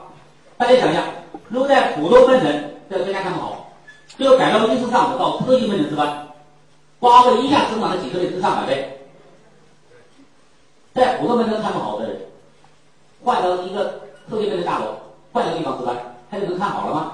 [0.58, 1.04] 大家想一想，
[1.48, 3.63] 如果在普通门诊这个专家看不好，
[4.18, 6.28] 就要改到医师上午到特需门诊值班，
[7.00, 9.00] 花费一下增长了几十倍至上百倍。
[10.94, 12.16] 在普通门诊看不好的人，
[13.24, 14.96] 换到一个特需门诊大楼，
[15.32, 15.96] 换个地方值班，
[16.30, 17.12] 他就能看好了吗？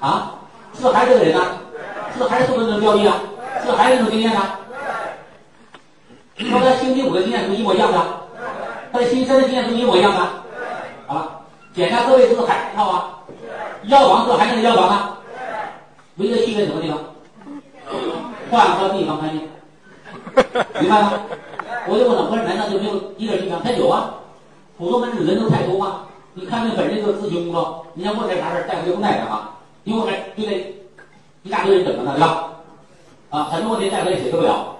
[0.00, 0.34] 啊？
[0.72, 1.44] 是不还是这个人呢、
[2.12, 3.20] 是不是还是受这种标的啊？
[3.60, 4.40] 是不还是这种经验呢、
[6.52, 7.98] 和他星期五的经验是不是一模一样的，
[8.92, 10.20] 他的星期三的经验是不是一模一样的。
[11.06, 11.40] 好了，
[11.74, 13.18] 检查各位是不是还一套啊？
[13.84, 15.18] 药房是不是还是那药房啊？
[16.20, 16.98] 唯一的区别什么地方？
[18.50, 19.48] 换个地方看病，
[20.80, 21.12] 明白吗？
[21.88, 23.58] 我就问了，我说难道就没有一点地方？
[23.62, 24.16] 他有啊，
[24.76, 26.02] 普通门诊人都太多吗？
[26.34, 30.76] 你看病本身就是咨询工作，你想问点啥事儿，大夫就不耐烦啊，你问点就得
[31.42, 32.52] 一大堆人等着呢，对吧？
[33.30, 34.76] 啊，很多问题大夫也解决不了。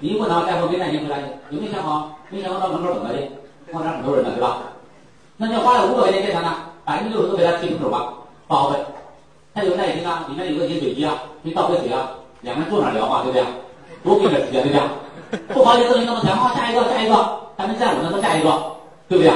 [0.00, 2.18] 你一问他，大夫没耐心回答你，有没有想好？
[2.30, 3.30] 没想好到门口等着去，
[3.70, 4.58] 往那很多人呢，对吧？
[5.36, 6.52] 那你要花了五百块钱检查呢，
[6.84, 8.12] 百分之六十都给他贴成手吧，
[8.48, 8.78] 报好费。
[9.58, 12.10] 他有耐心啊，里面有个饮水机啊，你倒杯水啊，
[12.42, 13.44] 两个人坐那聊嘛，对不对？
[14.04, 15.38] 多给点时间，对不对？
[15.52, 18.76] 不好意思，你那么讲，好，下一个，下一个，咱们站稳了，说下一个，
[19.08, 19.32] 对不对？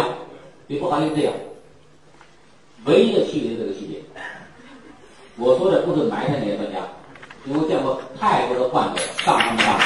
[0.68, 1.32] 你不好意思这样，
[2.84, 3.98] 唯一的区别是这个区别。
[5.38, 6.78] 我说的不是埋汰那些专家，
[7.44, 9.80] 因为我见过太多的患者上他们当。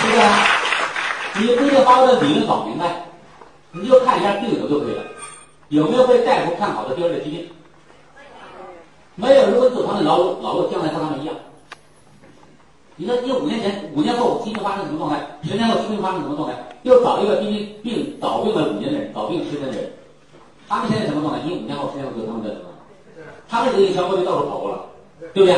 [0.00, 0.26] 是不是啊？
[1.34, 2.86] 你不一定把我的理论搞明白，
[3.72, 5.02] 你就看一下病友就可以了，
[5.68, 7.48] 有没有被大夫看好的第二类疾病？
[9.14, 11.34] 没有，如果走他们老路，老路将来和他们一样。
[12.96, 15.20] 你说你五年前、五年后疾病发生什么状态？
[15.42, 16.54] 十年后疾病发生什么状态？
[16.82, 19.92] 又找一个病病早病了五年的人，早病十年的人，
[20.68, 21.40] 他们现在什么状态？
[21.44, 22.64] 你五年后、十年后就他们的什么？
[23.48, 24.84] 他们这一小伙就到处跑过了，
[25.32, 25.56] 对不对？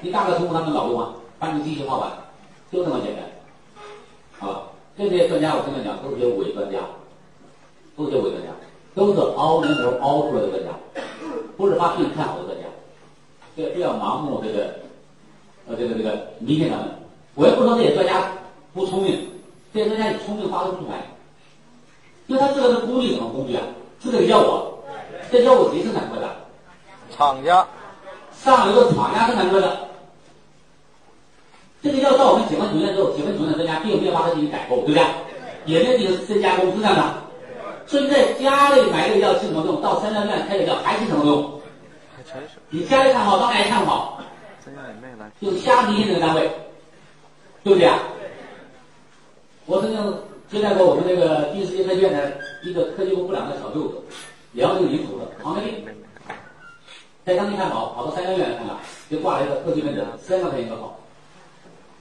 [0.00, 2.10] 你大概通过他们老路嘛，把你机器画完，
[2.70, 4.48] 就这么简单。
[4.48, 4.62] 啊，
[4.98, 6.78] 这些专家我跟你讲，都是些伪专家，
[7.96, 8.48] 都是些伪专家，
[8.94, 10.70] 都是凹人头凹出来的专家，
[11.56, 12.64] 不是把病看好的专家。
[13.56, 14.74] 这不要盲目这个，
[15.68, 16.86] 呃，这个这个迷信他们。
[17.34, 18.32] 我也不说这些专家
[18.72, 19.28] 不聪明，
[19.72, 21.02] 这些专家也聪明发挥不出来，
[22.26, 23.62] 因为他这个是工具什么工具啊？
[24.02, 24.84] 是这个药物，
[25.30, 26.28] 这药物谁生产出来的？
[27.16, 27.66] 厂家
[28.32, 29.78] 上游的厂家生产出来的，
[31.80, 35.04] 这个药到我们解放球院之后，解放球院专家并没有把它进行改购，对不对？
[35.64, 37.23] 也没有进行深加工，是这样的。
[37.86, 39.80] 所以在家里买这个药是什么用？
[39.82, 41.60] 到三甲医院开个药还是什么用？
[42.70, 44.20] 你家里看好，当然也看好，
[45.40, 46.50] 就瞎迷信这个单位，
[47.62, 47.98] 对不对啊？
[49.66, 50.18] 我曾经
[50.50, 52.32] 接待过我们这个第四医科学院的
[52.64, 54.02] 一个科技部部长的小舅子，
[54.52, 55.84] 辽宁临沂的黄梅丽，
[57.24, 58.80] 在当地看好，跑到三甲医院来看了，
[59.10, 60.98] 就挂了一个特级门诊，三万块钱一个号。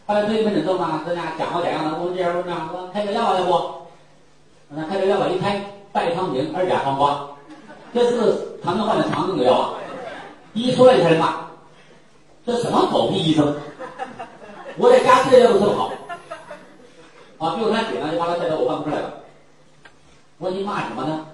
[0.07, 3.82] 后来特级门诊之后呢，专家讲模讲样的，我们这样问呢，说开个药吧，要不？
[4.75, 7.15] 那开个药吧，一开代康宁二甲双胍，
[7.93, 9.73] 这是个糖尿患的常用的药啊，
[10.53, 11.35] 一出来就开始骂，
[12.43, 13.55] 这什么狗屁医生？
[14.77, 15.91] 我在家吃的药都这么好。
[17.37, 19.13] 啊，比如他姐呢，就把他带到我办公室来了。
[20.39, 21.25] 我说你骂什么呢？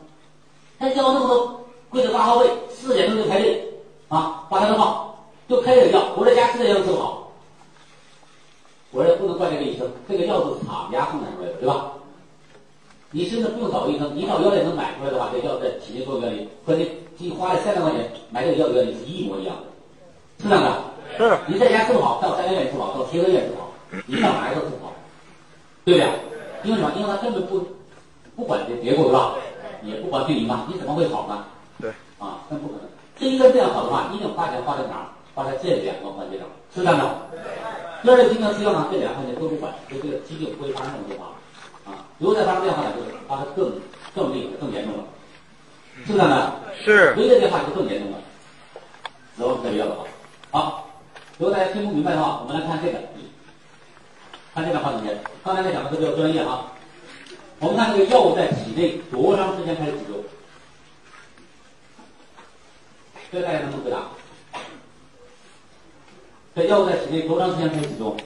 [0.78, 3.64] 他药那么多，跪在八号位，四点钟就排队，
[4.10, 6.04] 啊，八台灯号，就开这个药。
[6.18, 7.32] 我在家吃的药都这么好。
[8.92, 11.92] 我说不能怪这个医生，这个药是厂家生产出来的，对吧？
[13.12, 20.72] 你甚至不用找医生，你到药店能买出来的话，这药在体内作用原理和你你花了三万块钱买这个药的原理是一模一样的，是这样的。
[21.18, 23.72] 是，你在家治不好，到三甲医院治不好，到协和医院治不好，
[24.06, 24.94] 你到哪儿都治不好，
[25.84, 26.08] 对不对？
[26.64, 26.92] 因为什么？
[26.96, 27.66] 因为他根本不
[28.36, 29.36] 不管这结果，对吧？
[29.82, 31.46] 也不管病因嘛，你怎么会好呢？
[31.82, 32.82] 对，啊，那不可能。
[33.18, 35.06] 这一个这样好的话，一定花钱花在哪儿？
[35.34, 36.46] 花在这两个环节上，
[36.76, 37.06] 是这样的。
[38.04, 41.18] 第二个经常吃药呢，这两个环节都不管，所以这个疾病不会发生这么变
[42.20, 43.82] 如果再发生变化呢，就是发生更
[44.14, 45.04] 更厉害、更严重了，
[46.06, 46.62] 是这样的。
[46.84, 48.18] 是，唯一的变化就更严重了，
[49.38, 50.06] 然后这个药的好。
[50.52, 50.90] 好，
[51.38, 53.00] 如果大家听不明白的话，我们来看这个，
[54.54, 55.18] 看这个话题节。
[55.44, 56.74] 刚才那讲的都比较专业啊。
[57.60, 60.24] 我们看这个药物在体内多长时间开始使用？
[63.32, 64.10] 这个大家能不能回答？
[66.56, 68.18] 这药物在体内多长时间开始使用？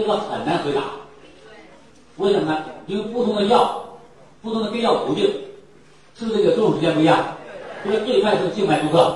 [0.00, 0.80] 这个很难回答。
[2.16, 2.64] 为什么呢？
[2.86, 3.84] 因为不同的药，
[4.40, 5.24] 不同的给药途径，
[6.14, 7.36] 是不是这个作用时间不一样？
[7.84, 9.14] 这个最快是静脉注射。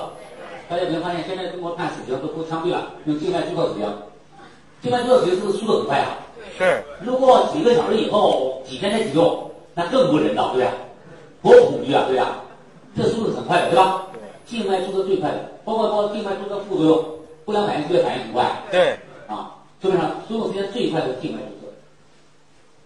[0.69, 3.91] 大家有没有发现，现在中国判死刑都不枪毙了，用静脉注射死刑。
[4.81, 6.17] 静脉注射死刑是不是速度很快啊？
[6.55, 10.69] 是，如果几个小时以后、几天才启动，那更不人道，对不
[11.49, 11.57] 对？
[11.57, 12.43] 多恐惧啊，对吧？
[12.95, 14.03] 这速度很快的，对吧？
[14.45, 17.05] 静脉注射最快的，包括包括静脉注射副作用、
[17.43, 19.51] 不良反应、剧烈反应很快对，啊。
[19.81, 21.73] 基本上所有时间最快的是静脉注射，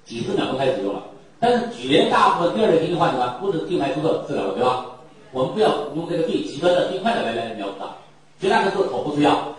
[0.06, 1.04] 几十秒钟开始使用了。
[1.40, 4.86] 但是绝大部分第二类疾病患者呢，不是静脉注射治疗的，对吧？
[5.32, 7.86] 我们不要用这个最极端的、最快的来来描述它。
[8.42, 9.56] 绝大多数口服吃药，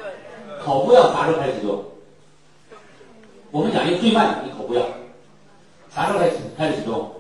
[0.63, 1.83] 口服药啥时候开始使用？
[3.51, 4.83] 我们讲一个最慢的，你口服药
[5.95, 7.11] 啥时候开始开始使用？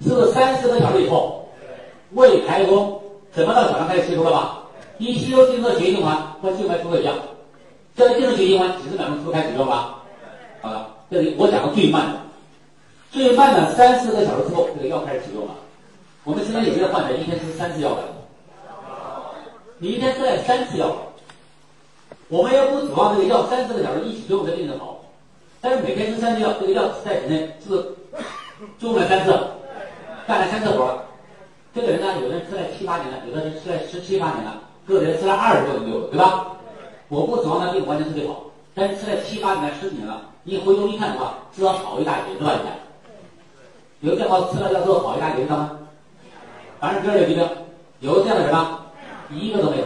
[0.00, 1.48] 是不是三四个小时以后，
[2.12, 3.00] 胃排空，
[3.32, 4.62] 怎么到早上开始吸收了吧？
[4.98, 7.16] 一吸收进入血液循环和静脉注射一样，
[7.98, 9.98] 这个进入血液循环几十秒钟就开始用了。
[10.60, 12.20] 好了，这里我讲的最慢的，
[13.10, 15.54] 最慢的三四个小时之后，这个药开始使用了。
[16.22, 18.02] 我们现在有些患者一天吃三次药的，
[19.78, 20.94] 你一天吃了三次药，
[22.28, 25.00] 我们也不指望这个药三四个小时一起作用才病得好，
[25.60, 27.82] 但是每天吃三次药，这个药在体内是不是
[28.78, 29.36] 作用了三次，
[30.28, 31.02] 干了三次活。
[31.74, 36.52] 这个人呢，有的人吃了七八年了，有的人吃了十七八年了，个人吃了二十多年有，对吧？
[37.08, 38.42] 我不指望他病完全是最好，
[38.74, 42.52] 但是吃了七八年、十几年了，你回头一看的话，至少好一大截，是吧？
[42.52, 42.78] 你看，
[44.00, 45.78] 有见过吃了药之后好一大截的吗？
[46.78, 47.48] 凡是第二类疾病，
[48.00, 48.80] 有这样的人吗？
[49.30, 49.84] 一个都没有，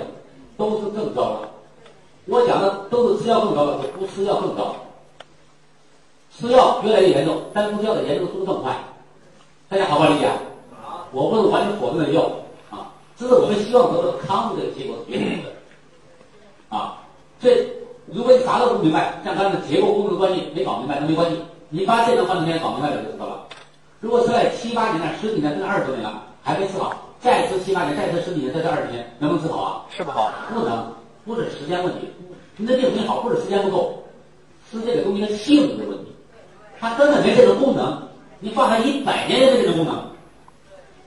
[0.56, 1.48] 都是更糟的。
[2.26, 4.74] 我讲的都是吃药更糟的，不吃药更糟。
[6.36, 8.76] 吃药越来越严重，但不吃药的严重速度更快。
[9.68, 10.28] 大家好不好理解？
[11.12, 12.22] 我不是完全否定的药
[12.70, 15.50] 啊，这是我们希望得到康复的结果是绝对的
[16.76, 16.98] 啊。
[17.42, 17.66] 所以，
[18.06, 21.36] 如果你啥都不明白，像刚才的结构功能关系没搞明白，那没关系，
[21.70, 23.42] 你把这个换成天搞明白了就知道了。
[23.98, 29.82] 如果吃了七八年了、十几年甚至二十多年了，还没治好，再吃七八年，再吃十几年，再吃二十年，能不能治好啊？
[29.90, 30.86] 吃不好，不能，
[31.24, 32.08] 不是时间问题。
[32.56, 34.04] 你的病没好，不是时间不够，
[34.70, 36.14] 是这个东西的性质的问题。
[36.78, 38.00] 它根本没这种功能，
[38.38, 39.96] 你放它一百年也没这种功能，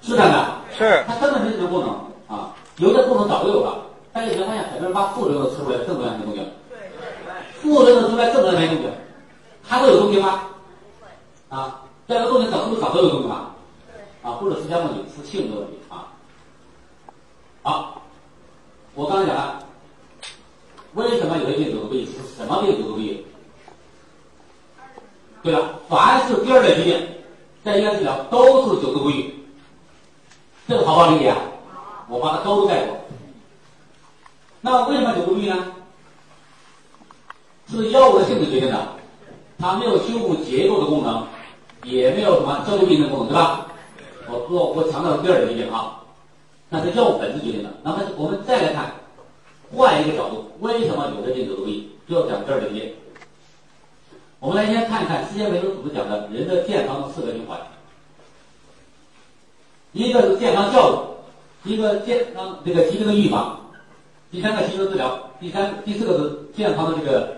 [0.02, 0.46] 是这样的。
[0.78, 1.90] 是，它根本没这种功能
[2.28, 3.85] 啊，有的功能早就有了，
[4.16, 6.42] 但是你会发现很多人把副作用都吃出来，正作用没东西。
[7.60, 8.84] 副作用出来，正作用没东西，
[9.68, 10.44] 它会有东西吗？
[11.50, 13.52] 啊，这个东西早是不是早都有东西嘛？
[14.22, 16.08] 啊，不是时间问题，是性格问题啊。
[17.62, 18.04] 好，
[18.94, 19.60] 我刚才讲了，
[20.94, 22.06] 为什么有些病有毒不易？
[22.06, 23.22] 是什么病有毒不易？
[25.44, 27.06] 对了，凡是第二类疾病，
[27.66, 29.36] 在医院治疗都是久治不愈，
[30.70, 31.38] 这个好不好理解啊？
[32.08, 32.96] 我把它都盖过。
[34.66, 35.56] 那为什么久不愈呢？
[37.70, 38.88] 是药物的性质决定的，
[39.60, 41.24] 它没有修复结构的功能，
[41.84, 43.68] 也没有什么消除病症功能，对吧？
[44.28, 46.02] 我我我强调第二点啊，
[46.70, 47.70] 那是药物本质决定的。
[47.84, 48.92] 那么我们再来看，
[49.72, 51.88] 换一个角度，为什么有的病久不愈？
[52.10, 52.92] 就要讲第二点。
[54.40, 57.60] 我们来先看一看世界卫生组织讲的人的健康的四个循环，
[59.92, 61.18] 一个是健康教
[61.64, 63.62] 育，一个健康这个疾病的预防，
[64.36, 67.38] 第三个新生治疗，第三第四个是健康的这个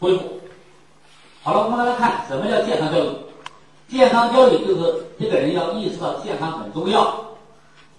[0.00, 0.40] 恢复。
[1.42, 3.08] 好了，我们来看什么叫健康教育。
[3.86, 7.14] 健康教育就是这个人要意识到健康很重要，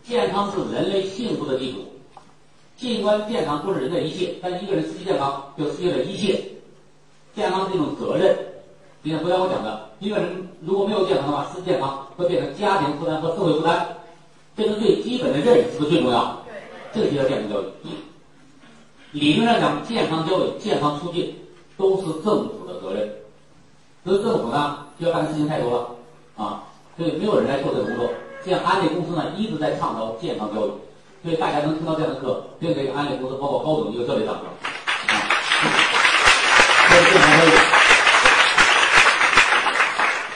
[0.04, 1.86] 健康是人类幸福的基础。
[2.76, 6.44] 尽管健康不是人的一切，但一个人失去健康就失去了一切。
[7.36, 8.36] 健康是一种责任，
[9.04, 13.86] 就像昨天我讲的，一个人如果没有健康的话，失去健康会变成家庭负担和社会负担，
[14.58, 16.42] 这是最基本的认识，是不是最重要？
[16.96, 17.66] 这就叫健康教育。
[19.12, 21.36] 理论上讲，健康教育、健康促进
[21.78, 23.10] 都是政府的责任。
[24.06, 25.90] 所以政府呢，需要干的事情太多了
[26.38, 26.64] 啊，
[26.98, 28.10] 所以没有人来做这个工作。
[28.46, 30.72] 像安利公司呢，一直在倡导健康教育，
[31.24, 34.46] 所以大家能听到这样的课，对这个安利公司包括高总一个教育掌声
[35.08, 35.12] 啊。
[36.90, 37.50] 这是健康教育。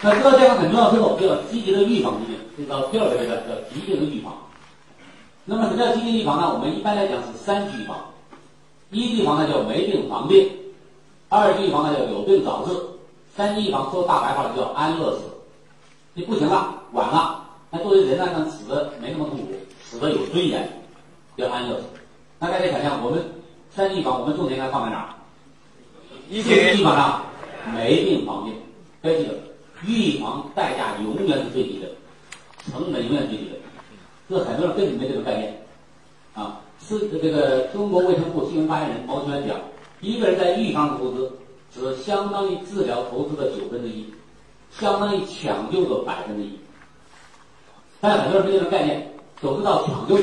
[0.01, 4.33] 那知道健康很重要之后，就要积极的预防疾病，这到第二个阶段叫疾病的预防。
[5.49, 6.53] 那么什么叫疾病预防呢？
[6.53, 7.97] 我们一般来讲是三级预防：
[8.91, 10.47] 一级预防呢叫没病防病；
[11.27, 12.71] 二级预防呢叫有病早治。
[13.35, 15.23] 三级预防说大白话了叫安乐死，
[16.13, 19.47] 你不行了，晚了，那作为人呢，能死的没那么痛苦，
[19.83, 20.83] 死的有尊严，
[21.35, 21.85] 叫安乐死。
[22.37, 23.19] 那大家想想，我们
[23.71, 25.09] 三级预防，我们重点应该放在哪儿？
[26.29, 27.23] 一级预防上，
[27.73, 28.53] 没病防病。
[29.01, 29.33] 要记得，
[29.87, 31.87] 预防代价永远是最低的，
[32.69, 33.55] 成本永远最低的。
[34.29, 35.65] 这很多人根本没这个概念
[36.35, 36.61] 啊。
[36.81, 39.57] 是这个中国卫生部新闻发言人毛全讲，
[39.99, 41.31] 一个人在预防投资。
[41.71, 44.11] 只相当于治疗投资的九分之一，
[44.71, 46.57] 相当于抢救的百分之一。
[48.01, 50.17] 但很多人没这个概念，都知道抢救，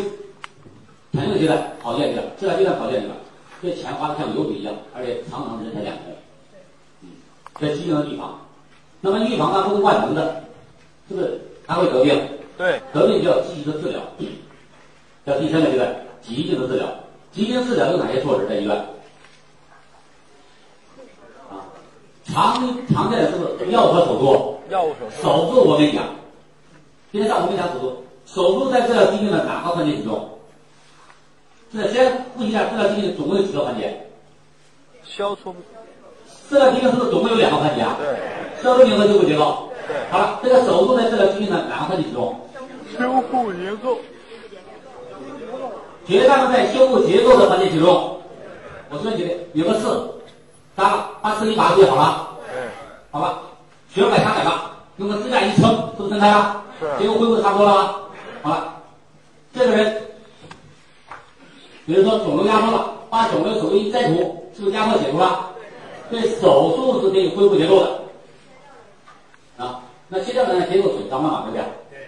[1.13, 3.15] 抢救阶段跑进去了，治疗阶段跑进去了，
[3.63, 6.05] 这钱花的像流水一样，而且常常人财两空。
[7.03, 7.11] 嗯，
[7.61, 8.41] 这疾病的预防，
[9.01, 10.43] 那么预防呢不是万能的，
[11.09, 11.41] 是不是？
[11.65, 12.21] 它会得病，
[12.57, 14.01] 对，得病就要积极的治疗，
[15.27, 16.87] 叫第三个阶段，疾病的治疗。
[17.33, 18.75] 疾病治疗有哪些措施在医院
[21.51, 21.61] 啊？
[22.25, 22.55] 常
[22.89, 24.59] 常见的是药和手术？
[24.71, 25.23] 药物手术。
[25.23, 26.05] 手术我跟你讲，
[27.13, 28.05] 今天上午我跟你讲手术。
[28.25, 30.31] 手术在治疗疾病的哪个环节集中？
[31.75, 34.09] 这先复习一下治疗疾病总共有几个环节？
[35.05, 35.55] 消除。
[36.49, 37.97] 治疗疾病是不是总共有两个环节啊？
[37.99, 38.63] 对。
[38.63, 39.69] 消除病和修复结构。
[39.87, 39.95] 对。
[40.11, 42.35] 好了，这个手术在治疗疾病的哪个环节集中？
[42.99, 43.99] 修复结构。
[46.07, 48.21] 绝大部分在修复结构的环节集中。
[48.91, 50.13] 我说你有个刺。
[50.77, 52.29] 扎了，把刺一拔就好了。
[52.55, 52.69] 嗯，
[53.11, 53.41] 好吧，
[53.89, 56.63] 血管插改了，用个支架一撑，是不是撑开了？
[56.79, 56.87] 是。
[57.03, 58.01] 结果恢复差不多了吧？
[58.43, 58.75] 好了，
[59.55, 60.03] 这个人，
[61.87, 65.49] 比如说肿瘤压迫了，把肿瘤手术一摘除，是不是压迫解除了？
[66.11, 66.21] 对。
[66.39, 68.01] 手术是可以恢复结构的。
[69.57, 70.61] 啊，那切掉呢？
[70.67, 71.45] 结构损伤了嘛？
[71.47, 71.65] 对不对？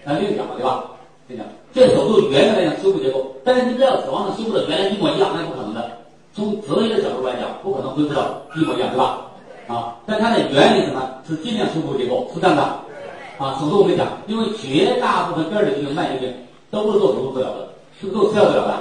[0.08, 0.84] 那另讲嘛，对吧？
[1.28, 1.44] 这讲，
[1.74, 5.98] 这手术原来来讲修复结构，但是你不要指望修复的原来一模一样，那是不可能的。
[6.32, 9.20] 从哲学的角度来讲，不可能恢复到一模一样，对吧？
[9.66, 11.06] 啊，但它的原理什么？
[11.28, 12.62] 是尽量修复结构，是这样的。
[13.36, 16.34] 啊，手术我跟你讲，因为绝大部分根儿的疾病、慢性病
[16.70, 17.68] 都是做手术治疗的，
[18.00, 18.74] 是不是都吃药治疗的？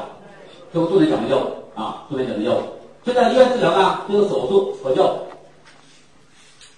[0.74, 1.45] 这我重点讲的药
[1.76, 2.56] 啊，重点讲的药。
[3.04, 5.14] 现在医院治疗呢，就是手术和药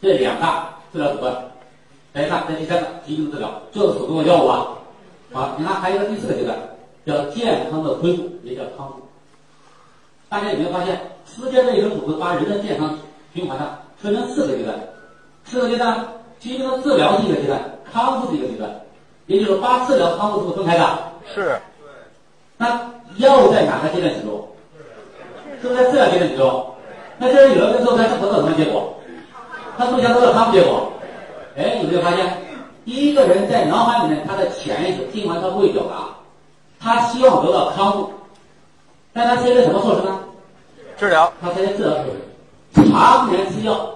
[0.01, 1.35] 这两大治疗手段。
[2.13, 4.67] 来看，这第三个疾病治疗就是手动的药物啊。
[5.31, 6.57] 好，你看还有一个第四个阶段，
[7.05, 8.95] 叫健康的恢复，也叫康复。
[10.27, 12.97] 大家有没有发现，世界卫生组织把人的健康
[13.33, 14.75] 循环呢分成四个阶段，
[15.45, 16.03] 四个阶段，
[16.39, 17.59] 疾病的治疗是一个阶段，
[17.91, 18.69] 康复是一个阶段，
[19.27, 20.99] 也就是说，把治疗康复是不是分开的？
[21.33, 21.59] 是。
[22.57, 24.47] 那药物在哪个阶段使用？
[25.61, 26.65] 是不是在治疗阶段使用？
[27.19, 28.95] 那这人有了病之后，他是得到什么结果？
[29.77, 30.91] 他是不是想得到康复结果？
[31.59, 32.37] 哎，有没有发现，
[32.85, 36.07] 一个人在脑海里面，他的潜意识尽管他不会表达，
[36.79, 38.09] 他希望得到康复。
[39.11, 40.19] 但他采取什么措施呢？
[40.97, 41.29] 治疗。
[41.41, 43.89] 他采取治疗措施，常年吃药，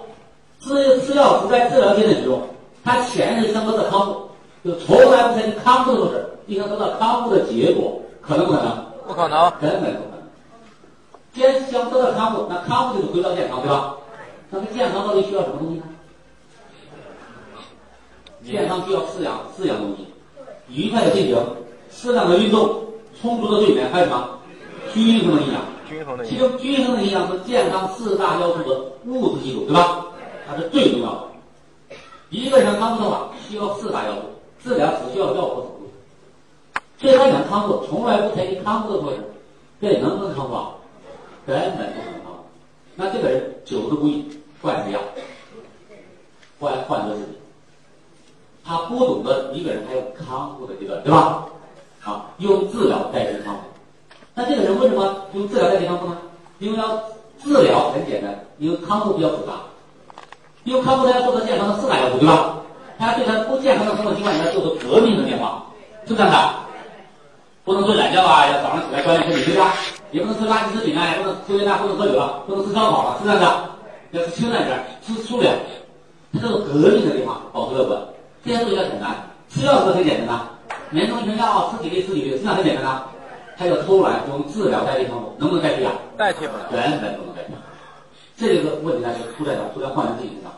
[0.60, 2.38] 吃吃药只在治疗阶段使用。
[2.84, 4.28] 他潜意识想得到康复，
[4.62, 8.84] 就从来不采取康复的措施，你想得到康复的结果，可能不可能？
[9.06, 10.22] 不可能，根本不可能。
[11.32, 13.94] 既然想得到康复，那康复就是回到健康，对吧？
[14.50, 15.84] 那么健康到底需要什么东西呢？
[18.44, 20.06] 健康需要四样四样东西：
[20.68, 21.36] 愉快的心情、
[21.90, 22.84] 适当的运动、
[23.20, 24.38] 充足的睡眠，还有什么？
[24.92, 30.06] 均衡的营养，均衡的其中均衡的营养是健康四大要素的物质基础，对吧？
[30.46, 31.96] 它是最重要的。
[32.30, 34.20] 一个人想康复的话，需要四大要素，
[34.62, 35.90] 治疗只需要药物和辅助。
[37.00, 39.18] 所以他想康复，从来不采取康复的措施，
[39.80, 40.70] 这能不能康复啊？
[41.46, 42.44] 根本不可能康复。
[42.94, 44.28] 那这个人九十不义，
[44.60, 45.00] 怪谁呀？
[46.58, 47.32] 怪患者自己。
[48.66, 51.44] 他不懂得一个人还有康复的阶段，对吧？
[52.02, 53.60] 啊，用治疗代替康复。
[54.34, 56.16] 那这个人为什么用治疗代替康复呢？
[56.58, 56.98] 因为要
[57.42, 59.52] 治疗很简单，因为康复比较复杂。
[60.64, 62.56] 因为康复他要做到健康的四大要素，对吧？
[62.98, 65.66] 他要对他不健康的生活习惯，要做出革命的变化，
[66.06, 66.54] 是这样的。
[67.64, 69.74] 不能睡懒觉啊，要早上起来锻炼身体，对吧？
[70.10, 73.70] 也不能吃垃圾食品啊，也不能抽烟啊，不能喝酒了，不能吃烧烤了，是这样的。
[74.12, 75.52] 要吃清淡点，吃粗粮，
[76.32, 78.00] 他这个革命的变化，保持乐观。
[78.44, 79.16] 这些东西很难，
[79.48, 80.44] 吃药是不是很简单的？
[80.90, 83.02] 连中一瓶药，吃几粒吃几粒，是不是很简单的？
[83.56, 85.92] 还有偷懒用治疗代替康复，能不能代替啊？
[86.16, 86.66] 代替不了。
[86.70, 87.54] 根本不能代替。
[88.36, 89.72] 这个问题呢，就出在了？
[89.72, 90.52] 出在患者自己身上。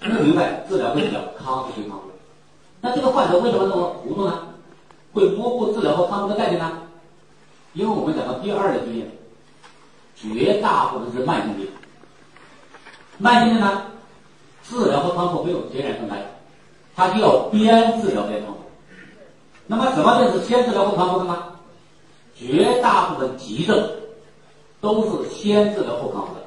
[0.00, 2.10] 不明白治疗跟治疗，康复对康复。
[2.80, 4.48] 那这个患者为什么那么糊涂呢？
[5.12, 6.72] 会模糊治疗和康复的概念呢？
[7.74, 9.10] 因为我们讲到第二类疾病，
[10.16, 11.68] 绝大部分是慢性病。
[13.18, 13.82] 慢性病呢，
[14.62, 16.16] 治疗和康复没有截然分开，
[16.96, 18.60] 它需要边治疗边康复。
[19.66, 21.42] 那么什么病是先治疗后康复的呢？
[22.34, 23.90] 绝大部分急症
[24.80, 26.40] 都是先治疗后康复的，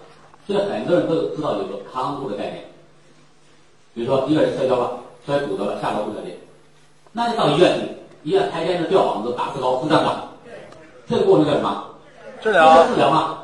[0.46, 2.66] 所以很多人都知道有个康复的概念。
[3.94, 6.38] 比如说一个人摔跤了，摔骨折了，下颌骨折裂，
[7.12, 7.86] 那就到医院去，
[8.24, 10.24] 医院开针的吊膀子、打石膏，是这样的。
[11.08, 11.84] 这个过程叫什么？
[12.42, 12.88] 治疗。
[12.88, 13.40] 治疗嘛，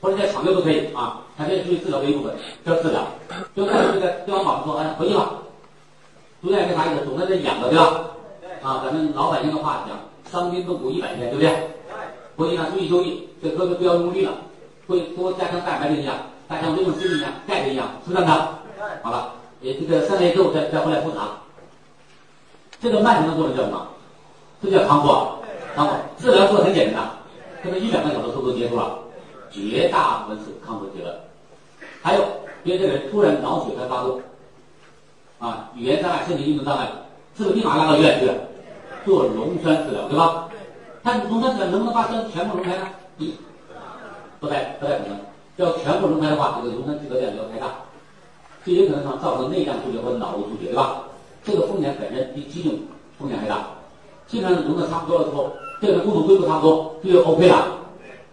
[0.00, 2.34] 或者在抢救都可以啊，它可以属于治疗的一部分，
[2.64, 3.02] 叫治疗。
[3.54, 5.30] 就在这个吊完膀子说，哎，回去吧。
[6.42, 7.04] 住院干啥意思？
[7.04, 8.04] 总在这养着，对吧？
[8.62, 9.98] 啊，咱们老百姓的话讲，
[10.30, 11.50] 伤筋动骨一百天，对不对？
[12.36, 14.32] 回去呢，注意休息，这胳膊不要用力了，
[14.86, 16.14] 会多加强蛋白质营养，
[16.48, 18.48] 加强维生素的营养、钙的营养，是这样的。
[19.02, 21.28] 好了，也这个三个月之后再再回来复查。
[22.80, 23.86] 这个慢性的过程叫什么？
[24.62, 25.08] 这叫康复。
[25.76, 27.02] 康复治疗做的很简单，
[27.62, 28.98] 可能一两个小时都都结束了，
[29.50, 31.14] 绝大部分是康复阶段。
[32.02, 32.24] 还有
[32.62, 34.20] 别这个人突然脑血栓发作，
[35.40, 36.86] 啊，语言障碍、身体运动障碍，
[37.36, 38.30] 是不是立马拉到医院去
[39.04, 40.48] 做溶栓治疗，对吧？
[41.02, 42.86] 他溶栓治疗能不能把栓全部溶开呢？
[44.38, 45.18] 不太不太可能。
[45.56, 47.66] 要全部溶开的话，这个溶栓致得量就要太大，
[48.64, 51.02] 这也可能造成内脏出血或者脑部出血，对吧？
[51.42, 52.70] 这个风险本身比急救
[53.18, 53.58] 风险还大。
[54.26, 57.78] 基本上溶的差不多了之后，这个物质恢复差不多这就 OK 了，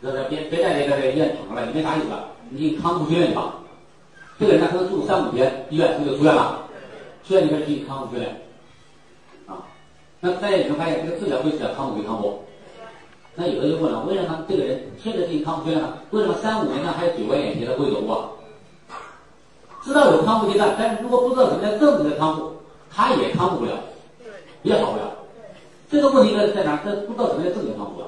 [0.01, 0.23] 是不是？
[0.29, 3.53] 别别在这个医院躺着了，你没啥意思了，你康复训练去吧。
[4.37, 6.66] 这个人呢可能住三五天，医院他就出院了，
[7.27, 8.41] 出院里面去康复训练。
[9.47, 9.67] 啊，
[10.21, 12.39] 那大家有没有发现这个治疗会治疗康复归康复？
[13.35, 15.93] 那有的就问了，为什么这个人现在进行康复训练呢？
[16.11, 18.29] 为什么三五年呢还有九万眼斜的会走路啊？
[19.83, 22.53] 知道有康复阶段，但是如果不知道什么叫正确的康复，
[22.89, 23.71] 他也康复不了，
[24.63, 25.11] 也好不了。
[25.89, 26.81] 这个问题在在哪？
[26.83, 28.07] 这不知道什么叫正确康复了，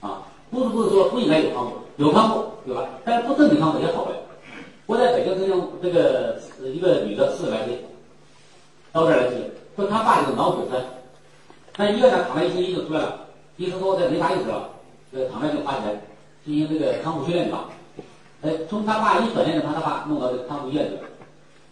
[0.00, 2.88] 啊，不是不是说不应该有康复，有康复对吧？
[3.04, 4.16] 但是不正确康复也好不了。
[4.86, 7.82] 我在北京曾经这个一个女的四十来岁，
[8.92, 10.80] 到这儿来治，说他爸有脑血栓，
[11.74, 13.20] 在医院呢躺了一星期就出来了，
[13.56, 14.68] 医生说这没啥意思了，
[15.10, 16.00] 这躺那就花钱
[16.44, 17.64] 进行这个康复训练去吧。
[18.42, 21.02] 哎，从他爸一转院就把他爸弄到这康复医院去了，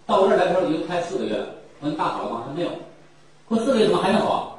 [0.07, 1.47] 到我这儿来的时候已经开四个月了，
[1.81, 2.43] 问大好了吗？
[2.47, 2.71] 说没有，
[3.47, 4.57] 过四个月怎么还没好啊？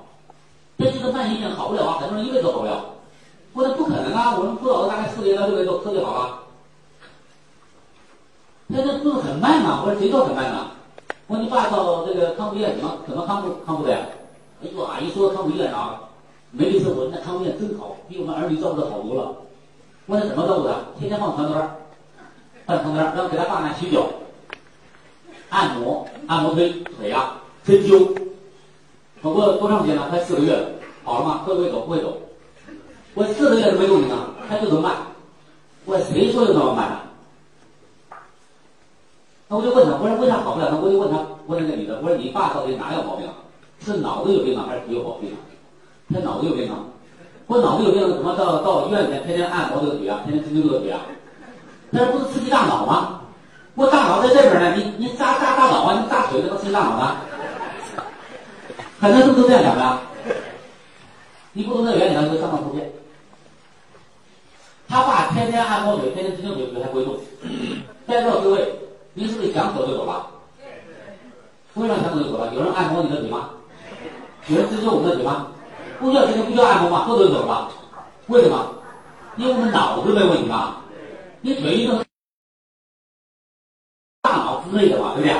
[0.78, 2.86] 这这个慢性病好不了啊，很多人一辈子都好不了。
[3.54, 6.40] 我说不可能啊，我们辅导了大概四个月到六个月都科就好了。
[8.68, 9.84] 那这不是很慢吗？
[9.84, 10.71] 我说谁说很慢呢？
[11.32, 14.00] 我说你爸到这个康复医院怎么怎么康复康复的呀？
[14.62, 16.02] 哎呦啊，一说康复医院啊，
[16.52, 19.32] 没意思，我那康复医院真好，比我们儿女照顾的好多了。
[20.08, 20.76] 我说怎么照顾的？
[21.00, 21.78] 天天放床单，
[22.66, 24.08] 放床单，然后给他爸呢洗脚、
[25.48, 28.14] 按摩、按摩推腿啊、针灸。
[29.22, 30.10] 我过多长时间了？
[30.10, 30.68] 快四个月了，
[31.06, 31.44] 好了吗？
[31.46, 31.80] 会不会走？
[31.80, 32.18] 不会走。
[33.14, 34.98] 我四个月都没动静啊，他就这么慢。
[35.86, 37.00] 我谁说有那么慢呢？
[39.52, 40.70] 那我就问他，我说为啥好不了？
[40.72, 41.18] 那我就问他，
[41.48, 43.34] 问那个女的，我说你爸到底哪有毛病啊？
[43.84, 45.38] 是脑子有病啊，还是腿有毛病啊？
[46.14, 46.80] 他脑子有病啊。
[47.48, 51.02] 我脑子有病，怎么到到医院里面天天按摩这个腿啊，天天针灸这个腿啊？
[51.90, 53.24] 那不是刺激大脑吗？
[53.76, 57.18] 我大脑在这边呢，你你扎扎大脑啊，你扎腿怎么刺激大脑呢？
[59.02, 60.00] 很多人都这样讲的，
[61.52, 62.90] 你不懂这个原理，他就上当受骗。
[64.88, 67.18] 他爸天天按摩腿，天天针灸腿，腿还不会动。
[68.08, 68.81] 在座各位，
[69.14, 70.28] 你是不是想走就走了？
[71.74, 72.54] 为什么想走就走了？
[72.54, 73.52] 有人按摩你的腿吗？
[74.48, 75.48] 有人针灸我们的腿吗？
[76.00, 77.06] 不需要针灸，不需要按摩吗？
[77.06, 77.70] 说走就走了？
[78.28, 78.76] 为什么？
[79.38, 80.82] 因为我们脑子没问题吧？
[81.42, 82.04] 你腿运动，
[84.22, 85.36] 大脑之内的嘛，对不对？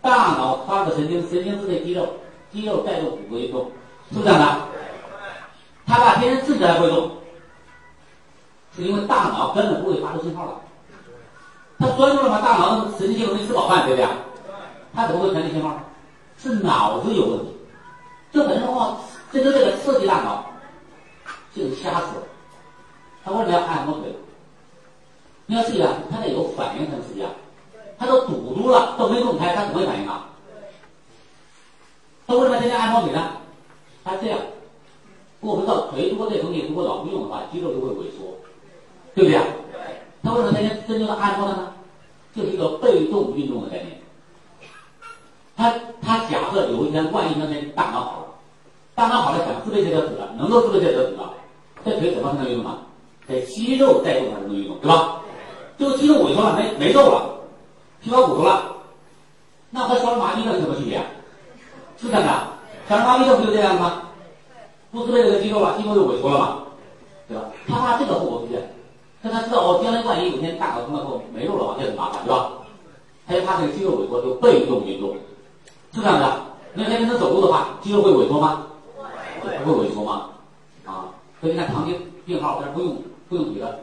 [0.00, 2.08] 大脑发个神经，神经之内肌肉，
[2.52, 3.70] 肌肉带动骨骼运动，
[4.10, 4.58] 是不是这样的？
[5.86, 7.10] 他把天天自己还会动，
[8.76, 10.52] 是因为大脑根本不会发出信号来。
[11.78, 14.08] 他专注了嘛，大脑神经系统没吃饱饭，对不对？
[14.94, 15.78] 他怎么会传递信号？
[16.38, 17.46] 是脑子有问题。
[18.32, 18.98] 这本身的话，
[19.32, 20.44] 这就这个刺激大脑，
[21.54, 22.22] 就瞎死了。
[23.24, 24.14] 他为什么要按摩腿？
[25.46, 27.30] 你要试一下，他得有反应才能刺激啊。
[27.98, 30.28] 他都堵住了，都没动开，他怎么会反应啊？
[32.26, 33.32] 他为什么天天按摩腿呢？
[34.04, 34.38] 他这样，
[35.40, 38.36] 我们知道腿如果这东西如果老不用的话，肌肉就会萎缩，
[39.14, 39.44] 对不对啊？
[40.22, 41.72] 他为什么天天真正的按摩呢？
[42.34, 43.98] 这是一个被动运动的概念。
[45.56, 45.72] 他
[46.02, 48.26] 他假设有一天万一那天大脑好了，
[48.94, 51.32] 大脑好了想自备这条腿了，能够自备这条腿了，
[51.84, 52.78] 这腿怎么才能运动啊？
[53.26, 55.20] 得肌肉带动才能运动，对吧？
[55.78, 57.40] 这个肌肉萎缩了，没没肉了，
[58.02, 58.76] 皮包骨头了，
[59.70, 60.98] 那和小儿麻痹症有什么区别？
[61.96, 62.48] 是这样的，
[62.88, 64.02] 小儿麻痹症不就这样吗？
[64.90, 66.58] 不自备这个肌肉了，肌肉就萎缩了嘛，
[67.28, 67.44] 对吧？
[67.66, 68.75] 他怕这个后果出现，
[69.28, 72.52] 但他知道哦，将来万一有一天大脑通了后没肉了，这很麻烦，对吧？
[73.26, 75.16] 他就怕这个肌肉萎缩，就被动运动，
[75.92, 76.42] 是这样的。
[76.74, 78.66] 你要天天能走路的话，肌肉会萎缩吗？
[79.64, 80.30] 不会萎缩吗？
[80.84, 83.80] 啊，所以你看糖尿病号，但是不用不用腿的，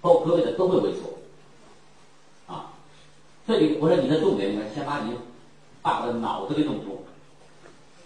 [0.00, 1.18] 包括胳膊的都会萎缩。
[2.46, 2.66] 啊，
[3.48, 5.12] 这里我说你的重点，你看先把你
[5.82, 7.04] 爸爸的脑子给弄住，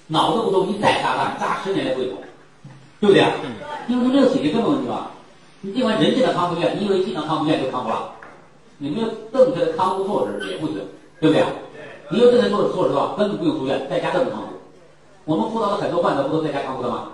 [0.06, 2.16] 脑子不动，你再砸蛋，砸十年也不会动，
[3.00, 3.22] 对不对？
[3.88, 5.10] 因为他没有解决根本问题吧？
[5.62, 8.12] 你尽管人体的康复院，你以为技能康复院就康复了？
[8.78, 10.76] 你没有正确的康复措施也不行，
[11.20, 11.44] 对不对？
[12.08, 14.46] 你有正确措措施的话，根本不用住院，在家都能康复。
[15.26, 17.08] 我们辅导的很多患者不都在家康复的吗？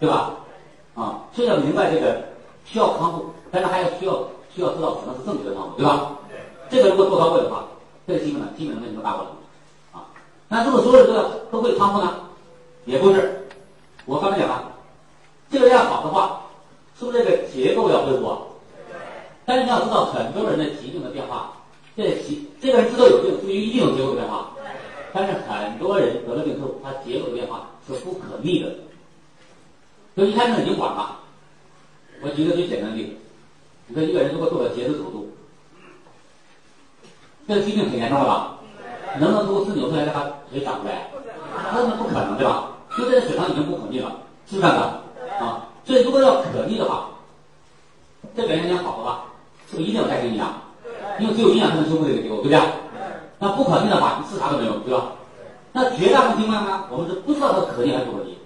[0.00, 0.34] 对吧？
[0.96, 2.20] 啊，所以要明白这个
[2.64, 6.10] 需要康复，但是还要需要需要知道什么是正确的康复，对吧？
[6.68, 7.64] 这个如果做到位的话，
[8.08, 9.32] 这个基本上基本上没什么大问题
[9.92, 10.04] 啊。
[10.48, 12.12] 那如果所有人都要都会康复呢？
[12.86, 13.46] 也不是。
[14.04, 14.72] 我刚才讲了，
[15.50, 16.37] 这个要好的话，
[16.98, 18.38] 是不是这个结构要恢复啊？
[19.46, 21.52] 但是你要知道，很多人的疾病的变化，
[21.96, 24.50] 这疾这个人之所以有病，是因为一定有结构的变化。
[25.12, 28.74] 但是很多人得了病之后，他结构的变化是不可逆的。
[30.16, 31.20] 就一开始你管了，
[32.20, 33.12] 我举个最简单的例子，
[33.86, 35.30] 你说一个人如果做了截肢手术，
[37.46, 38.58] 这个疾病很严重了吧？
[39.18, 41.08] 能不能通过四扭出来让他腿长出来？
[41.72, 42.76] 那是不可能，对吧？
[42.96, 45.44] 就这个血糖已经不可逆了，是不是这样的？
[45.44, 47.08] 啊，所以如果要可逆的话，
[48.36, 49.24] 这表现点好的话，
[49.70, 50.52] 是不是一定要带给营养？
[51.18, 52.60] 因为只有营养才能修复这个结构，对不对？
[53.38, 55.12] 那不可逆的话，你吃啥都没有，对吧？
[55.72, 58.36] 那绝大部分情况呢，我们是不知道它可逆还是不可逆，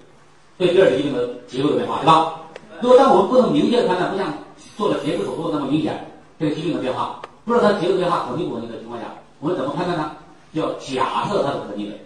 [0.56, 2.34] 所以第二疾病的结构的变化，对吧？
[2.80, 4.32] 如果当我们不能明确的判断，不像
[4.76, 5.98] 做了截肢手术那么明显，
[6.38, 9.06] 这个疾病的变化，不知道它结构变化可逆不可逆的情况下，
[9.40, 10.12] 我们怎么判断呢？
[10.52, 11.96] 要假设它是可逆的，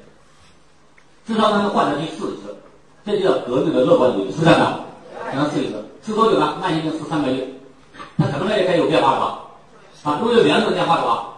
[1.26, 2.56] 至少让患者去试一次，
[3.04, 4.80] 这就叫革命的乐观主义，是这样的。
[5.32, 6.56] 让他试一次，吃多久呢？
[6.60, 7.46] 慢性病吃三个月，
[8.16, 9.40] 他什么时候开始有变化了吧？
[10.04, 11.34] 啊，如果有两种变化的话，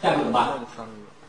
[0.00, 0.48] 下一步怎么办？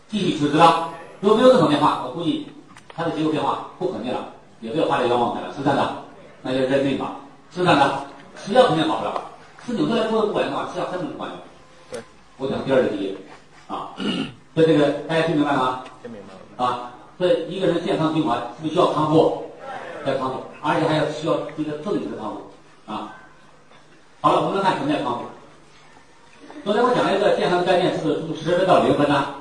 [0.10, 0.90] 继续吃，知道？
[1.22, 2.48] 如果没有任何变化，我估计
[2.96, 4.30] 它的结构变化不可逆了，
[4.62, 5.96] 也不要花这冤枉钱了，是这样的。
[6.42, 7.16] 那就认命吧，
[7.54, 8.06] 是这样的。
[8.36, 9.22] 吃药肯定好不了，
[9.66, 11.40] 吃扭出来不不管用的话，吃药根本不管用。
[11.92, 12.02] 对，
[12.38, 13.18] 我讲第二个第一
[13.68, 13.90] 啊，
[14.54, 15.84] 所以这个大家听明白了吗？
[16.02, 16.34] 听明白
[16.64, 16.70] 了。
[16.70, 19.44] 啊，所以一个人健康循环是不是需要康复？
[20.06, 23.14] 要康复，而且还要需要一个正确的康复啊。
[24.22, 25.20] 好了，我们来看什么叫康。
[26.64, 29.36] 昨天我讲了一个健康的概念，是从十分到零分呢？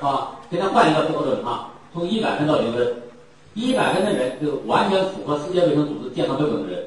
[0.00, 2.94] 啊，现在换一个标准啊，从一百分到零分。
[3.54, 6.86] 一百分的人就完全符合世界卫生组织健康标准的人，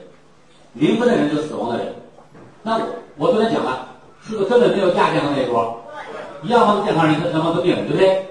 [0.73, 1.93] 零分的人就是死亡的人。
[2.63, 2.85] 那我
[3.17, 3.87] 我昨天讲了，
[4.21, 5.81] 是不是根本没有亚健康那一波？
[6.43, 8.25] 一样方是健康人，他什么都病，对不对？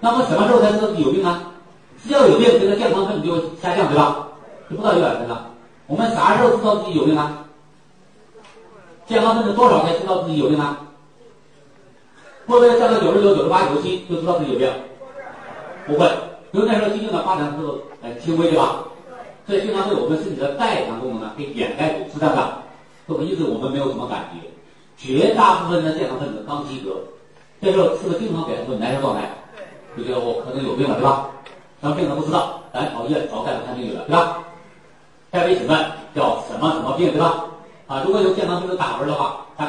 [0.00, 1.52] 那么什么时候才知道自己有病呢？
[2.02, 4.26] 只要有病，这个健康分子就下降，对吧？
[4.70, 5.50] 就不到一百分了。
[5.86, 7.44] 我们啥时候知道自己有病啊？
[9.06, 10.80] 健康分子多少才知道自己有病啊？
[12.46, 14.70] 会不会降到九十九、九十八、九十七就知道自己有病？
[15.86, 16.10] 不会，
[16.52, 18.84] 因为那时候疾病的发展速度很轻微，对吧？
[19.46, 22.58] 所以经常对我们身体的代偿功能呢给掩盖住，是这样的。
[23.06, 24.48] 所以因此我们没有什么感觉。
[24.96, 26.96] 绝大部分的健康分子刚及格，
[27.60, 29.28] 这时候是不是经常表现出难受状态？
[29.96, 31.28] 就觉得我可能有病了，对吧？
[31.82, 34.38] 什么病都不知道，咱找医院找大夫看病去了，对吧？
[35.34, 37.42] 大夫一诊断叫什么什么病，对吧？
[37.88, 39.62] 啊，如果有健康分子打分的话，大概。